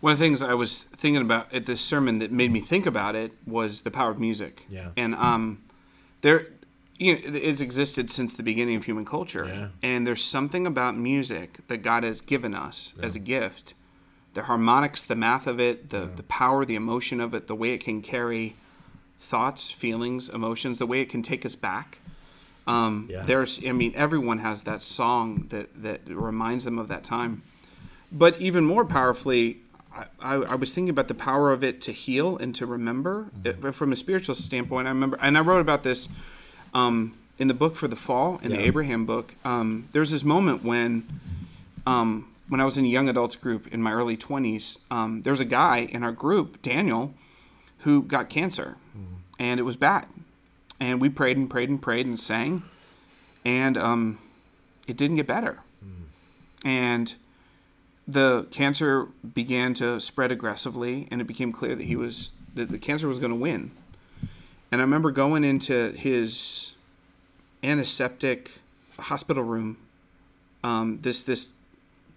One 0.00 0.12
of 0.12 0.18
the 0.18 0.24
things 0.24 0.42
I 0.42 0.54
was 0.54 0.82
thinking 0.82 1.22
about 1.22 1.52
at 1.52 1.66
this 1.66 1.80
sermon 1.80 2.20
that 2.20 2.30
made 2.30 2.52
me 2.52 2.60
think 2.60 2.86
about 2.86 3.16
it 3.16 3.32
was 3.46 3.82
the 3.82 3.90
power 3.90 4.12
of 4.12 4.20
music. 4.20 4.64
Yeah. 4.68 4.90
And 4.96 5.14
um, 5.16 5.62
there, 6.20 6.46
you 7.02 7.14
know, 7.14 7.38
it's 7.50 7.60
existed 7.60 8.10
since 8.10 8.34
the 8.34 8.42
beginning 8.42 8.76
of 8.76 8.84
human 8.84 9.04
culture. 9.04 9.46
Yeah. 9.46 9.68
And 9.82 10.06
there's 10.06 10.24
something 10.24 10.66
about 10.66 10.96
music 10.96 11.58
that 11.68 11.78
God 11.78 12.04
has 12.04 12.20
given 12.20 12.54
us 12.54 12.92
as 13.02 13.16
a 13.16 13.18
gift. 13.18 13.74
The 14.34 14.42
harmonics, 14.42 15.02
the 15.02 15.16
math 15.16 15.46
of 15.46 15.60
it, 15.60 15.90
the 15.90 16.08
the 16.16 16.22
power, 16.24 16.64
the 16.64 16.74
emotion 16.76 17.20
of 17.20 17.34
it, 17.34 17.46
the 17.48 17.54
way 17.54 17.70
it 17.74 17.84
can 17.84 18.00
carry 18.02 18.56
thoughts, 19.18 19.70
feelings, 19.70 20.28
emotions, 20.28 20.78
the 20.78 20.86
way 20.86 21.00
it 21.00 21.08
can 21.10 21.22
take 21.22 21.44
us 21.46 21.54
back. 21.54 21.98
Um, 22.66 23.08
Yeah. 23.10 23.24
There's, 23.24 23.60
I 23.66 23.72
mean, 23.72 23.92
everyone 23.96 24.38
has 24.38 24.62
that 24.62 24.82
song 24.82 25.46
that 25.50 25.68
that 25.82 26.00
reminds 26.08 26.64
them 26.64 26.78
of 26.78 26.88
that 26.88 27.04
time. 27.04 27.42
But 28.10 28.40
even 28.40 28.64
more 28.64 28.84
powerfully, 28.84 29.58
I, 29.94 30.04
I, 30.20 30.34
I 30.34 30.54
was 30.54 30.72
thinking 30.72 30.90
about 30.90 31.08
the 31.08 31.14
power 31.14 31.50
of 31.52 31.62
it 31.64 31.80
to 31.82 31.92
heal 31.92 32.36
and 32.38 32.54
to 32.54 32.64
remember 32.66 33.26
It- 33.44 33.74
from 33.74 33.92
a 33.92 33.96
spiritual 33.96 34.34
standpoint. 34.34 34.86
I 34.86 34.90
remember, 34.90 35.18
and 35.20 35.36
I 35.36 35.40
wrote 35.40 35.60
about 35.60 35.82
this 35.82 36.08
um, 36.74 37.16
in 37.38 37.48
the 37.48 37.54
book 37.54 37.76
for 37.76 37.88
the 37.88 37.96
fall, 37.96 38.38
in 38.42 38.50
the 38.52 38.60
Abraham 38.66 39.06
book. 39.06 39.34
Um, 39.44 39.88
there 39.92 40.00
was 40.00 40.10
this 40.10 40.24
moment 40.24 40.62
when, 40.62 41.06
um, 41.86 42.28
when 42.48 42.60
I 42.60 42.64
was 42.64 42.78
in 42.78 42.84
a 42.84 42.88
young 42.88 43.08
adults 43.08 43.36
group 43.36 43.66
in 43.72 43.82
my 43.82 43.92
early 43.92 44.16
twenties. 44.16 44.78
Um, 44.90 45.22
there 45.22 45.32
was 45.32 45.40
a 45.40 45.46
guy 45.46 45.78
in 45.78 46.02
our 46.02 46.12
group, 46.12 46.62
Daniel, 46.62 47.14
who 47.80 48.02
got 48.02 48.28
cancer, 48.28 48.76
and 49.38 49.58
it 49.58 49.64
was 49.64 49.76
bad. 49.76 50.06
And 50.78 51.00
we 51.00 51.08
prayed 51.08 51.36
and 51.36 51.48
prayed 51.48 51.68
and 51.68 51.80
prayed 51.80 52.06
and 52.06 52.18
sang, 52.18 52.62
and 53.44 53.76
um, 53.76 54.18
it 54.88 54.96
didn't 54.96 55.16
get 55.16 55.26
better. 55.26 55.60
And 56.64 57.14
the 58.06 58.46
cancer 58.50 59.06
began 59.34 59.74
to 59.74 60.00
spread 60.00 60.30
aggressively, 60.32 61.08
and 61.10 61.20
it 61.20 61.24
became 61.26 61.52
clear 61.52 61.74
that 61.74 61.84
he 61.84 61.96
was 61.96 62.32
that 62.54 62.68
the 62.68 62.78
cancer 62.78 63.08
was 63.08 63.18
going 63.18 63.30
to 63.30 63.36
win. 63.36 63.70
And 64.72 64.80
I 64.80 64.84
remember 64.84 65.10
going 65.10 65.44
into 65.44 65.92
his 65.92 66.72
antiseptic 67.62 68.50
hospital 68.98 69.44
room, 69.44 69.76
um, 70.64 70.98
this 71.02 71.22
this 71.24 71.52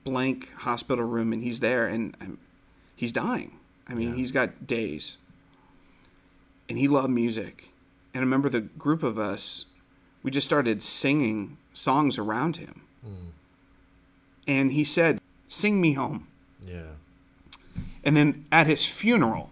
blank 0.06 0.54
hospital 0.60 1.04
room, 1.04 1.34
and 1.34 1.44
he's 1.44 1.60
there, 1.60 1.86
and 1.86 2.16
um, 2.22 2.38
he's 2.96 3.12
dying. 3.12 3.60
I 3.90 3.94
mean, 3.94 4.16
he's 4.16 4.32
got 4.32 4.66
days, 4.66 5.18
and 6.70 6.78
he 6.78 6.88
loved 6.88 7.10
music. 7.10 7.70
And 8.14 8.22
I 8.22 8.24
remember 8.24 8.48
the 8.48 8.62
group 8.62 9.04
of 9.04 9.20
us, 9.20 9.66
we 10.24 10.32
just 10.32 10.48
started 10.48 10.82
singing 10.82 11.58
songs 11.74 12.18
around 12.18 12.56
him. 12.56 12.82
And 14.48 14.72
he 14.72 14.86
said, 14.86 15.20
"Sing 15.50 15.82
me 15.82 15.94
home." 15.94 16.28
Yeah. 16.66 16.94
And 18.04 18.16
then 18.16 18.46
at 18.50 18.68
his 18.68 18.86
funeral, 18.86 19.50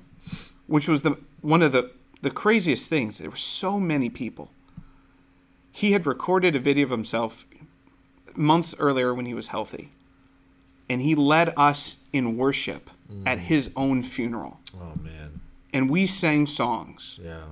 which 0.67 0.87
was 0.87 1.01
the 1.01 1.17
one 1.41 1.61
of 1.61 1.73
the 1.73 1.91
the 2.23 2.31
craziest 2.31 2.87
things, 2.87 3.17
there 3.17 3.29
were 3.29 3.35
so 3.35 3.81
many 3.81 4.09
people. 4.09 4.49
He 5.73 5.91
had 5.91 6.05
recorded 6.05 6.55
a 6.55 6.59
video 6.59 6.85
of 6.85 6.89
himself 6.89 7.45
months 8.33 8.73
earlier 8.79 9.13
when 9.13 9.25
he 9.25 9.33
was 9.33 9.47
healthy. 9.49 9.91
And 10.89 11.01
he 11.01 11.15
led 11.15 11.53
us 11.57 11.97
in 12.13 12.37
worship 12.37 12.89
at 13.25 13.39
mm. 13.39 13.41
his 13.41 13.71
own 13.75 14.03
funeral. 14.03 14.61
Oh 14.75 14.97
man. 15.01 15.41
And 15.73 15.89
we 15.89 16.07
sang 16.07 16.45
songs. 16.45 17.19
Yeah. 17.21 17.43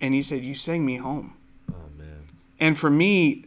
And 0.00 0.14
he 0.14 0.22
said, 0.22 0.42
You 0.44 0.54
sang 0.54 0.86
me 0.86 0.96
home. 0.96 1.34
Oh 1.70 1.98
man. 1.98 2.22
And 2.58 2.78
for 2.78 2.88
me, 2.88 3.44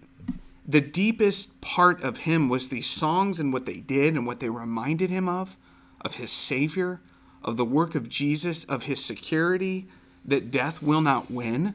the 0.68 0.82
deepest 0.82 1.62
part 1.62 2.04
of 2.04 2.20
him 2.20 2.48
was 2.48 2.70
these 2.70 2.88
songs 2.88 3.40
and 3.40 3.52
what 3.52 3.66
they 3.66 3.80
did 3.80 4.14
and 4.14 4.28
what 4.28 4.40
they 4.40 4.50
reminded 4.50 5.10
him 5.10 5.28
of, 5.28 5.58
of 6.02 6.16
his 6.16 6.32
Savior, 6.32 7.02
of 7.44 7.58
the 7.58 7.66
work 7.66 7.96
of 7.96 8.08
Jesus, 8.08 8.66
of 8.66 8.84
his 8.84 9.04
security 9.04 9.88
that 10.28 10.52
death 10.52 10.82
will 10.84 11.02
not 11.02 11.32
win. 11.32 11.74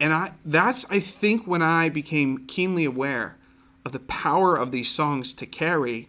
And 0.00 0.12
I 0.12 0.32
that's 0.44 0.84
I 0.90 0.98
think 0.98 1.46
when 1.46 1.62
I 1.62 1.88
became 1.88 2.46
keenly 2.46 2.84
aware 2.84 3.36
of 3.84 3.92
the 3.92 4.00
power 4.00 4.56
of 4.56 4.72
these 4.72 4.90
songs 4.90 5.32
to 5.34 5.46
carry 5.46 6.08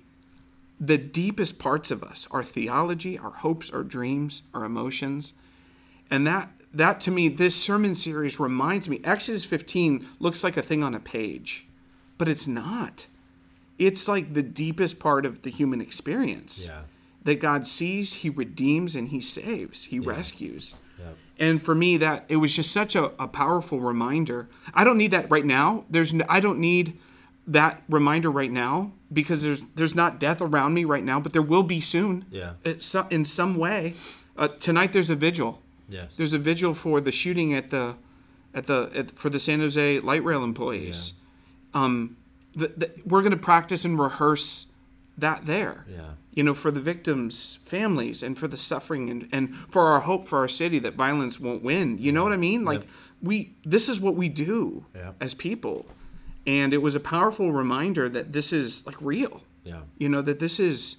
the 0.79 0.97
deepest 0.97 1.59
parts 1.59 1.91
of 1.91 2.03
us, 2.03 2.27
our 2.31 2.43
theology, 2.43 3.17
our 3.17 3.31
hopes, 3.31 3.69
our 3.71 3.83
dreams, 3.83 4.41
our 4.53 4.65
emotions. 4.65 5.33
And 6.09 6.25
that 6.27 6.49
that 6.73 6.99
to 7.01 7.11
me, 7.11 7.27
this 7.27 7.55
sermon 7.55 7.93
series 7.93 8.39
reminds 8.39 8.89
me, 8.89 8.99
Exodus 9.03 9.45
15 9.45 10.07
looks 10.19 10.43
like 10.43 10.57
a 10.57 10.61
thing 10.61 10.83
on 10.83 10.95
a 10.95 10.99
page, 10.99 11.67
but 12.17 12.27
it's 12.27 12.47
not. 12.47 13.05
It's 13.77 14.07
like 14.07 14.33
the 14.33 14.43
deepest 14.43 14.99
part 14.99 15.25
of 15.25 15.43
the 15.43 15.49
human 15.51 15.81
experience. 15.81 16.67
Yeah. 16.67 16.81
That 17.23 17.39
God 17.39 17.65
sees, 17.65 18.15
He 18.15 18.29
redeems, 18.29 18.95
and 18.95 19.09
He 19.09 19.21
saves, 19.21 19.85
He 19.85 19.99
rescues. 19.99 20.75
And 21.39 21.63
for 21.63 21.73
me, 21.73 21.97
that 21.97 22.25
it 22.29 22.37
was 22.37 22.55
just 22.55 22.71
such 22.71 22.95
a, 22.95 23.05
a 23.21 23.27
powerful 23.27 23.79
reminder. 23.79 24.47
I 24.73 24.83
don't 24.83 24.97
need 24.97 25.11
that 25.11 25.29
right 25.31 25.45
now. 25.45 25.85
There's 25.89 26.13
n- 26.13 26.23
I 26.29 26.39
don't 26.39 26.59
need 26.59 26.97
that 27.47 27.81
reminder 27.89 28.29
right 28.31 28.51
now 28.51 28.91
because 29.11 29.41
there's 29.43 29.61
there's 29.75 29.95
not 29.95 30.19
death 30.19 30.41
around 30.41 30.73
me 30.73 30.85
right 30.85 31.03
now, 31.03 31.19
but 31.19 31.33
there 31.33 31.41
will 31.41 31.63
be 31.63 31.79
soon. 31.81 32.25
Yeah. 32.31 32.53
It's 32.63 32.85
so, 32.85 33.07
in 33.09 33.25
some 33.25 33.57
way. 33.57 33.95
Uh, 34.37 34.47
tonight 34.47 34.93
there's 34.93 35.09
a 35.09 35.15
vigil. 35.15 35.61
Yes. 35.89 36.11
There's 36.17 36.33
a 36.33 36.39
vigil 36.39 36.73
for 36.73 37.01
the 37.01 37.11
shooting 37.11 37.53
at 37.53 37.69
the 37.71 37.95
at 38.53 38.67
the 38.67 38.91
at, 38.95 39.11
for 39.11 39.29
the 39.29 39.39
San 39.39 39.59
Jose 39.59 39.99
light 39.99 40.23
rail 40.23 40.43
employees. 40.43 41.13
yeah. 41.75 41.83
Um, 41.83 42.17
the, 42.55 42.67
the, 42.77 42.91
we're 43.03 43.21
going 43.21 43.31
to 43.31 43.37
practice 43.37 43.83
and 43.83 43.99
rehearse 43.99 44.67
that 45.17 45.45
there. 45.45 45.85
Yeah. 45.89 46.11
You 46.33 46.43
know, 46.43 46.53
for 46.55 46.71
the 46.71 46.81
victims' 46.81 47.59
families 47.65 48.23
and 48.23 48.37
for 48.37 48.47
the 48.47 48.57
suffering 48.57 49.09
and, 49.09 49.29
and 49.31 49.55
for 49.55 49.87
our 49.87 49.99
hope 49.99 50.27
for 50.27 50.39
our 50.39 50.47
city 50.47 50.79
that 50.79 50.95
violence 50.95 51.39
won't 51.39 51.63
win. 51.63 51.97
You 51.99 52.11
know 52.11 52.23
what 52.23 52.33
I 52.33 52.37
mean? 52.37 52.65
Like 52.65 52.87
we 53.21 53.55
this 53.63 53.87
is 53.89 53.99
what 54.01 54.15
we 54.15 54.29
do 54.29 54.85
Yep. 54.95 55.15
as 55.21 55.33
people. 55.33 55.85
And 56.45 56.73
it 56.73 56.81
was 56.81 56.95
a 56.95 56.99
powerful 56.99 57.53
reminder 57.53 58.09
that 58.09 58.33
this 58.33 58.51
is 58.51 58.85
like 58.85 58.97
real. 59.01 59.41
Yeah. 59.63 59.81
You 59.97 60.09
know, 60.09 60.21
that 60.21 60.39
this 60.39 60.59
is 60.59 60.97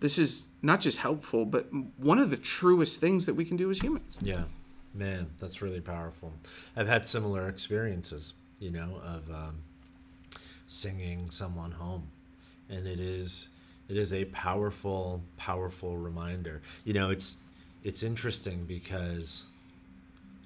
this 0.00 0.18
is 0.18 0.46
not 0.62 0.80
just 0.80 0.98
helpful, 0.98 1.44
but 1.44 1.68
one 1.96 2.18
of 2.18 2.30
the 2.30 2.36
truest 2.36 3.00
things 3.00 3.26
that 3.26 3.34
we 3.34 3.44
can 3.44 3.56
do 3.56 3.70
as 3.70 3.78
humans. 3.80 4.18
Yeah, 4.20 4.44
man, 4.92 5.28
that's 5.38 5.62
really 5.62 5.80
powerful. 5.80 6.32
I've 6.76 6.88
had 6.88 7.06
similar 7.06 7.48
experiences, 7.48 8.32
you 8.58 8.70
know, 8.70 9.00
of 9.04 9.30
um, 9.30 9.58
singing 10.66 11.30
someone 11.30 11.72
home, 11.72 12.08
and 12.68 12.86
it 12.86 13.00
is 13.00 13.48
it 13.88 13.96
is 13.96 14.12
a 14.12 14.26
powerful, 14.26 15.22
powerful 15.36 15.96
reminder. 15.96 16.60
You 16.84 16.92
know, 16.92 17.10
it's 17.10 17.36
it's 17.82 18.02
interesting 18.02 18.64
because 18.64 19.46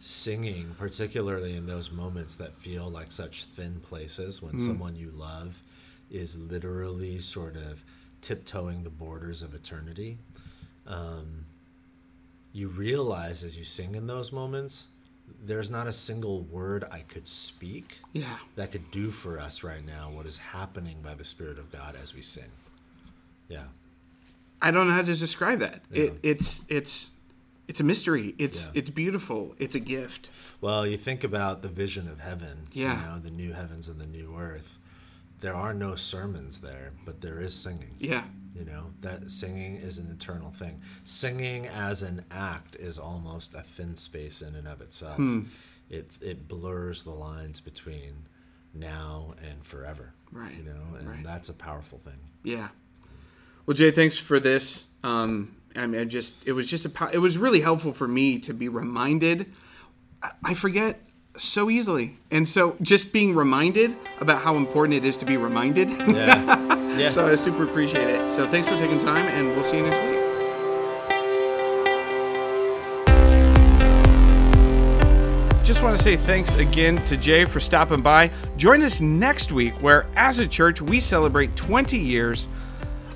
singing, 0.00 0.74
particularly 0.78 1.56
in 1.56 1.66
those 1.66 1.90
moments 1.90 2.36
that 2.36 2.54
feel 2.54 2.88
like 2.88 3.12
such 3.12 3.44
thin 3.44 3.80
places, 3.80 4.42
when 4.42 4.58
someone 4.58 4.96
you 4.96 5.10
love 5.10 5.62
is 6.10 6.36
literally 6.36 7.18
sort 7.18 7.56
of 7.56 7.82
tiptoeing 8.20 8.84
the 8.84 8.90
borders 8.90 9.42
of 9.42 9.54
eternity. 9.54 10.18
Um, 10.86 11.46
you 12.52 12.68
realize 12.68 13.42
as 13.42 13.56
you 13.56 13.64
sing 13.64 13.94
in 13.94 14.06
those 14.06 14.30
moments, 14.30 14.88
there's 15.44 15.70
not 15.70 15.86
a 15.86 15.92
single 15.92 16.42
word 16.42 16.84
I 16.90 17.00
could 17.00 17.26
speak 17.26 17.98
Yeah. 18.12 18.36
that 18.54 18.70
could 18.72 18.90
do 18.90 19.10
for 19.10 19.38
us 19.40 19.62
right 19.64 19.84
now 19.84 20.10
what 20.10 20.24
is 20.26 20.38
happening 20.38 20.98
by 21.02 21.14
the 21.14 21.24
Spirit 21.24 21.58
of 21.58 21.70
God 21.72 21.96
as 22.00 22.14
we 22.14 22.22
sing. 22.22 22.50
Yeah. 23.48 23.64
I 24.60 24.70
don't 24.70 24.86
know 24.86 24.94
how 24.94 25.02
to 25.02 25.14
describe 25.16 25.58
that. 25.58 25.82
It, 25.90 26.14
it's 26.22 26.62
it's 26.68 27.10
it's 27.68 27.80
a 27.80 27.84
mystery. 27.84 28.34
It's 28.38 28.66
Yeah. 28.66 28.72
it's 28.80 28.90
beautiful. 28.90 29.54
It's 29.58 29.74
a 29.74 29.80
gift. 29.80 30.30
Well, 30.60 30.86
you 30.86 30.96
think 30.96 31.24
about 31.24 31.62
the 31.62 31.68
vision 31.68 32.06
of 32.08 32.20
heaven, 32.20 32.68
Yeah. 32.72 33.00
you 33.00 33.06
know, 33.06 33.18
the 33.18 33.30
new 33.30 33.52
heavens 33.52 33.88
and 33.88 34.00
the 34.00 34.06
new 34.06 34.36
earth. 34.36 34.78
There 35.40 35.54
are 35.54 35.74
no 35.74 35.96
sermons 35.96 36.60
there, 36.60 36.92
but 37.04 37.20
there 37.20 37.40
is 37.40 37.54
singing. 37.54 37.96
Yeah. 37.98 38.24
You 38.54 38.64
know, 38.66 38.92
that 39.00 39.30
singing 39.30 39.76
is 39.76 39.98
an 39.98 40.10
eternal 40.10 40.50
thing. 40.50 40.80
Singing 41.04 41.66
as 41.66 42.02
an 42.02 42.24
act 42.30 42.76
is 42.76 42.98
almost 42.98 43.54
a 43.54 43.62
thin 43.62 43.96
space 43.96 44.42
in 44.42 44.54
and 44.54 44.68
of 44.68 44.80
itself. 44.80 45.16
Hmm. 45.16 45.42
It 45.88 46.10
it 46.20 46.48
blurs 46.48 47.04
the 47.04 47.10
lines 47.10 47.60
between 47.60 48.26
now 48.74 49.34
and 49.42 49.64
forever. 49.64 50.12
Right, 50.30 50.54
You 50.56 50.64
know, 50.64 50.96
and 50.98 51.08
right. 51.08 51.24
that's 51.24 51.48
a 51.50 51.52
powerful 51.54 52.00
thing. 52.04 52.18
Yeah. 52.42 52.68
Well, 53.66 53.74
Jay, 53.74 53.90
thanks 53.90 54.16
for 54.18 54.40
this. 54.40 54.88
Um, 55.04 55.56
I 55.76 55.86
mean, 55.86 56.00
I 56.00 56.04
just 56.04 56.46
it 56.46 56.52
was 56.52 56.68
just 56.68 56.84
a 56.86 57.10
it 57.12 57.18
was 57.18 57.38
really 57.38 57.60
helpful 57.60 57.92
for 57.92 58.08
me 58.08 58.38
to 58.40 58.52
be 58.54 58.68
reminded. 58.68 59.52
I 60.44 60.54
forget 60.54 61.00
so 61.36 61.70
easily, 61.70 62.16
and 62.30 62.48
so 62.48 62.76
just 62.82 63.12
being 63.12 63.34
reminded 63.34 63.96
about 64.20 64.42
how 64.42 64.56
important 64.56 64.94
it 64.96 65.04
is 65.04 65.16
to 65.18 65.24
be 65.24 65.36
reminded. 65.36 65.88
Yeah. 65.90 66.78
yeah. 66.98 67.08
so 67.08 67.26
I 67.26 67.34
super 67.34 67.64
appreciate 67.64 68.08
it. 68.08 68.30
So 68.30 68.46
thanks 68.48 68.68
for 68.68 68.76
taking 68.76 68.98
time, 68.98 69.26
and 69.28 69.48
we'll 69.48 69.64
see 69.64 69.78
you 69.78 69.84
next 69.84 70.10
week. 70.10 70.22
Just 75.64 75.82
want 75.82 75.96
to 75.96 76.02
say 76.02 76.16
thanks 76.16 76.56
again 76.56 77.02
to 77.04 77.16
Jay 77.16 77.44
for 77.44 77.60
stopping 77.60 78.02
by. 78.02 78.30
Join 78.56 78.82
us 78.82 79.00
next 79.00 79.52
week, 79.52 79.80
where 79.80 80.06
as 80.16 80.38
a 80.38 80.46
church 80.46 80.82
we 80.82 81.00
celebrate 81.00 81.56
20 81.56 81.98
years 81.98 82.48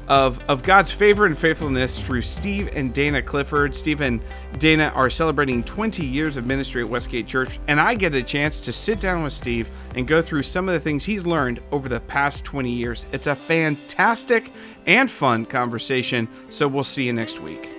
of, 0.09 0.43
of 0.49 0.63
God's 0.63 0.93
favor 0.93 1.27
and 1.27 1.37
faithfulness 1.37 1.99
through 1.99 2.23
Steve 2.23 2.71
and 2.75 2.93
Dana 2.93 3.23
Clifford. 3.23 3.75
Steve 3.75 4.01
and 4.01 4.21
Dana 4.59 4.93
are 4.95 5.11
celebrating 5.11 5.63
20 5.65 6.05
years 6.05 6.37
of 6.37 6.47
ministry 6.47 6.83
at 6.83 6.89
Westgate 6.89 7.27
Church, 7.27 7.59
and 7.69 7.81
I 7.81 7.95
get 7.95 8.15
a 8.15 8.23
chance 8.23 8.61
to 8.61 8.73
sit 8.73 9.01
down 9.01 9.23
with 9.23 9.33
Steve 9.33 9.71
and 9.95 10.07
go 10.07 10.23
through 10.23 10.43
some 10.43 10.69
of 10.69 10.75
the 10.75 10.81
things 10.81 11.05
he's 11.05 11.27
learned 11.27 11.61
over 11.73 11.89
the 11.89 12.01
past 12.01 12.45
20 12.45 12.71
years. 12.71 13.07
It's 13.13 13.27
a 13.27 13.37
fantastic 13.37 14.53
and 14.87 15.11
fun 15.11 15.45
conversation, 15.45 16.29
so 16.51 16.69
we'll 16.69 16.85
see 16.85 17.05
you 17.05 17.13
next 17.13 17.41
week. 17.41 17.71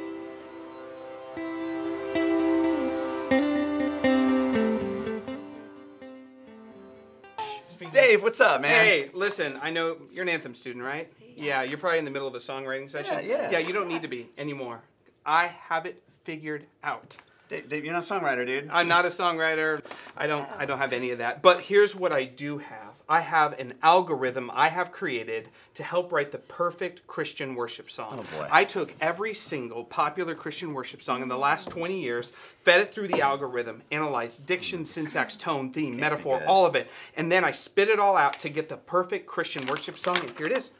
Dave, 7.91 8.21
what's 8.21 8.39
up, 8.39 8.61
man? 8.61 8.71
Hey, 8.71 9.09
listen, 9.13 9.59
I 9.61 9.69
know 9.69 9.97
you're 10.11 10.23
an 10.23 10.29
anthem 10.29 10.53
student, 10.53 10.85
right? 10.85 11.11
Yeah, 11.37 11.63
you're 11.63 11.77
probably 11.77 11.99
in 11.99 12.05
the 12.05 12.11
middle 12.11 12.27
of 12.27 12.35
a 12.35 12.39
songwriting 12.39 12.89
session. 12.89 13.15
Yeah, 13.23 13.49
yeah. 13.49 13.51
Yeah, 13.51 13.59
you 13.59 13.73
don't 13.73 13.87
need 13.87 14.01
to 14.01 14.07
be 14.07 14.29
anymore. 14.37 14.81
I 15.25 15.47
have 15.47 15.85
it 15.85 16.01
figured 16.23 16.65
out. 16.83 17.17
Dave, 17.49 17.69
Dave, 17.69 17.85
you're 17.85 17.93
not 17.93 18.09
a 18.09 18.13
songwriter, 18.13 18.45
dude. 18.45 18.69
I'm 18.71 18.87
not 18.87 19.05
a 19.05 19.09
songwriter. 19.09 19.81
I 20.17 20.27
don't 20.27 20.47
I 20.57 20.65
don't 20.65 20.79
have 20.79 20.93
any 20.93 21.11
of 21.11 21.19
that. 21.19 21.41
But 21.41 21.61
here's 21.61 21.95
what 21.95 22.11
I 22.11 22.25
do 22.25 22.57
have. 22.57 22.87
I 23.09 23.21
have 23.21 23.57
an 23.57 23.75
algorithm 23.81 24.51
I 24.53 24.67
have 24.67 24.91
created 24.91 25.47
to 25.75 25.83
help 25.83 26.11
write 26.11 26.33
the 26.33 26.39
perfect 26.39 27.07
Christian 27.07 27.55
worship 27.55 27.89
song. 27.89 28.19
Oh, 28.19 28.37
boy. 28.37 28.47
I 28.51 28.65
took 28.65 28.93
every 28.99 29.33
single 29.33 29.85
popular 29.85 30.35
Christian 30.35 30.73
worship 30.73 31.01
song 31.01 31.21
in 31.21 31.29
the 31.29 31.37
last 31.37 31.69
20 31.69 31.97
years, 32.01 32.31
fed 32.31 32.81
it 32.81 32.93
through 32.93 33.07
the 33.07 33.21
algorithm, 33.21 33.81
analyzed 33.91 34.45
diction, 34.45 34.81
mm. 34.81 34.85
syntax, 34.85 35.37
tone, 35.37 35.71
theme, 35.71 35.95
metaphor, 35.95 36.43
all 36.45 36.65
of 36.65 36.75
it, 36.75 36.89
and 37.15 37.31
then 37.31 37.45
I 37.45 37.51
spit 37.51 37.87
it 37.87 37.99
all 37.99 38.17
out 38.17 38.39
to 38.41 38.49
get 38.49 38.67
the 38.67 38.77
perfect 38.77 39.25
Christian 39.25 39.65
worship 39.67 39.97
song. 39.97 40.17
And 40.19 40.31
here 40.31 40.47
it 40.47 40.51
is. 40.51 40.71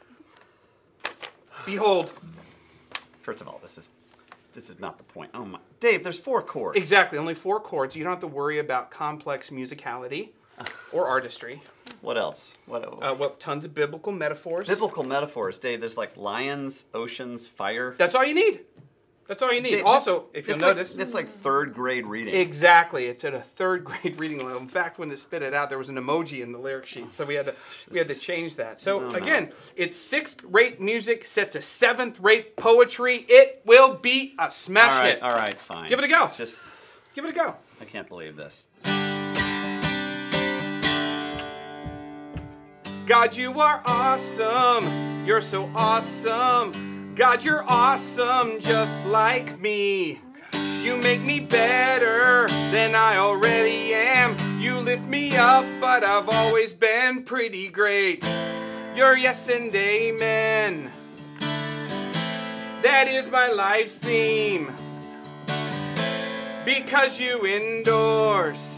Behold, 1.72 2.12
First 3.22 3.42
of 3.42 3.48
all, 3.48 3.58
this 3.62 3.76
is 3.76 3.90
this 4.54 4.70
is 4.70 4.80
not 4.80 4.96
the 4.96 5.04
point. 5.04 5.30
Oh 5.34 5.44
my, 5.44 5.58
Dave, 5.80 6.02
there's 6.02 6.18
four 6.18 6.40
chords. 6.42 6.78
exactly 6.78 7.18
only 7.18 7.34
four 7.34 7.60
chords. 7.60 7.94
You 7.94 8.02
don't 8.04 8.10
have 8.12 8.20
to 8.20 8.26
worry 8.26 8.58
about 8.58 8.90
complex 8.90 9.50
musicality 9.50 10.30
or 10.92 11.06
artistry. 11.06 11.60
What 12.00 12.16
else? 12.16 12.54
What? 12.66 12.84
Uh, 12.84 13.14
well, 13.18 13.30
tons 13.38 13.66
of 13.66 13.74
biblical 13.74 14.12
metaphors. 14.12 14.66
Biblical 14.66 15.02
metaphors, 15.04 15.58
Dave. 15.58 15.80
There's 15.80 15.98
like 15.98 16.16
lions, 16.16 16.86
oceans, 16.94 17.46
fire. 17.46 17.94
That's 17.98 18.14
all 18.14 18.24
you 18.24 18.34
need. 18.34 18.60
That's 19.28 19.42
all 19.42 19.52
you 19.52 19.60
need. 19.60 19.82
Also, 19.82 20.24
if 20.32 20.48
you'll 20.48 20.56
like- 20.56 20.76
notice, 20.76 20.96
it's 20.96 21.12
like 21.12 21.28
third 21.28 21.74
grade 21.74 22.06
reading. 22.06 22.34
exactly, 22.34 23.06
it's 23.06 23.24
at 23.24 23.34
a 23.34 23.40
third 23.40 23.84
grade 23.84 24.18
reading 24.18 24.38
level. 24.38 24.56
In 24.60 24.68
fact, 24.68 24.98
when 24.98 25.10
they 25.10 25.16
spit 25.16 25.42
it 25.42 25.52
out, 25.52 25.68
there 25.68 25.76
was 25.76 25.90
an 25.90 25.96
emoji 25.96 26.42
in 26.42 26.50
the 26.50 26.58
lyric 26.58 26.86
sheet, 26.86 27.12
so 27.12 27.26
we 27.26 27.34
had 27.34 27.44
to 27.46 27.54
we 27.90 27.98
had 27.98 28.08
to 28.08 28.14
change 28.14 28.56
that. 28.56 28.80
So 28.80 29.00
No, 29.00 29.08
no. 29.10 29.14
again, 29.18 29.52
it's 29.76 29.96
sixth 29.96 30.42
rate 30.44 30.80
music 30.80 31.26
set 31.26 31.52
to 31.52 31.60
seventh 31.62 32.18
rate 32.20 32.56
poetry. 32.56 33.26
It 33.28 33.60
will 33.66 33.94
be 33.94 34.34
a 34.38 34.50
smash 34.50 34.94
all 34.94 35.00
right, 35.00 35.14
hit. 35.14 35.22
all 35.22 35.32
right, 35.34 35.58
fine. 35.58 35.88
Give 35.90 35.98
it 35.98 36.06
a 36.06 36.08
go. 36.08 36.30
Just, 36.36 36.58
Give 37.14 37.24
it 37.24 37.30
a 37.30 37.34
go. 37.34 37.54
I 37.80 37.84
can't 37.84 38.08
believe 38.08 38.34
this. 38.36 38.66
God, 43.06 43.36
you 43.36 43.60
are 43.60 43.82
awesome. 43.86 45.24
You're 45.26 45.40
so 45.40 45.70
awesome. 45.74 46.72
God, 47.18 47.42
you're 47.42 47.64
awesome 47.66 48.60
just 48.60 49.04
like 49.04 49.60
me. 49.60 50.20
You 50.52 50.96
make 50.98 51.20
me 51.20 51.40
better 51.40 52.46
than 52.70 52.94
I 52.94 53.16
already 53.16 53.92
am. 53.92 54.36
You 54.60 54.78
lift 54.78 55.04
me 55.04 55.36
up, 55.36 55.64
but 55.80 56.04
I've 56.04 56.28
always 56.28 56.72
been 56.72 57.24
pretty 57.24 57.70
great. 57.70 58.24
You're 58.94 59.16
yes 59.16 59.48
and 59.48 59.74
amen. 59.74 60.92
That 62.82 63.08
is 63.08 63.28
my 63.28 63.50
life's 63.50 63.98
theme. 63.98 64.72
Because 66.64 67.18
you 67.18 67.44
endorse 67.44 68.77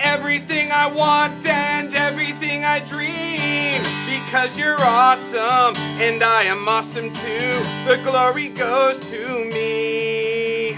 everything 0.00 0.72
I 0.72 0.86
want 0.86 1.46
and 1.46 1.94
everything 1.94 2.64
I 2.64 2.80
dream. 2.80 3.80
Because 4.06 4.58
you're 4.58 4.80
awesome 4.80 5.76
and 6.00 6.22
I 6.22 6.44
am 6.44 6.68
awesome 6.68 7.10
too. 7.10 7.60
The 7.86 8.00
glory 8.04 8.48
goes 8.48 8.98
to 9.10 9.44
me 9.44 10.72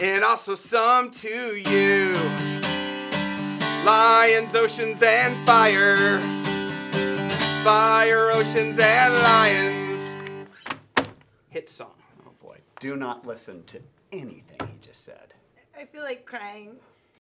and 0.00 0.24
also 0.24 0.54
some 0.54 1.10
to 1.10 1.56
you. 1.56 2.14
Lions, 3.84 4.54
oceans, 4.54 5.02
and 5.02 5.46
fire. 5.46 6.18
Fire, 7.62 8.30
oceans, 8.30 8.78
and 8.78 9.14
lions. 9.14 10.16
Hit 11.48 11.68
song. 11.68 11.92
Oh 12.26 12.32
boy. 12.42 12.58
Do 12.78 12.96
not 12.96 13.26
listen 13.26 13.64
to 13.64 13.80
anything 14.12 14.58
he 14.60 14.78
just 14.80 15.04
said. 15.04 15.34
I 15.78 15.84
feel 15.84 16.02
like 16.02 16.24
crying. 16.24 16.76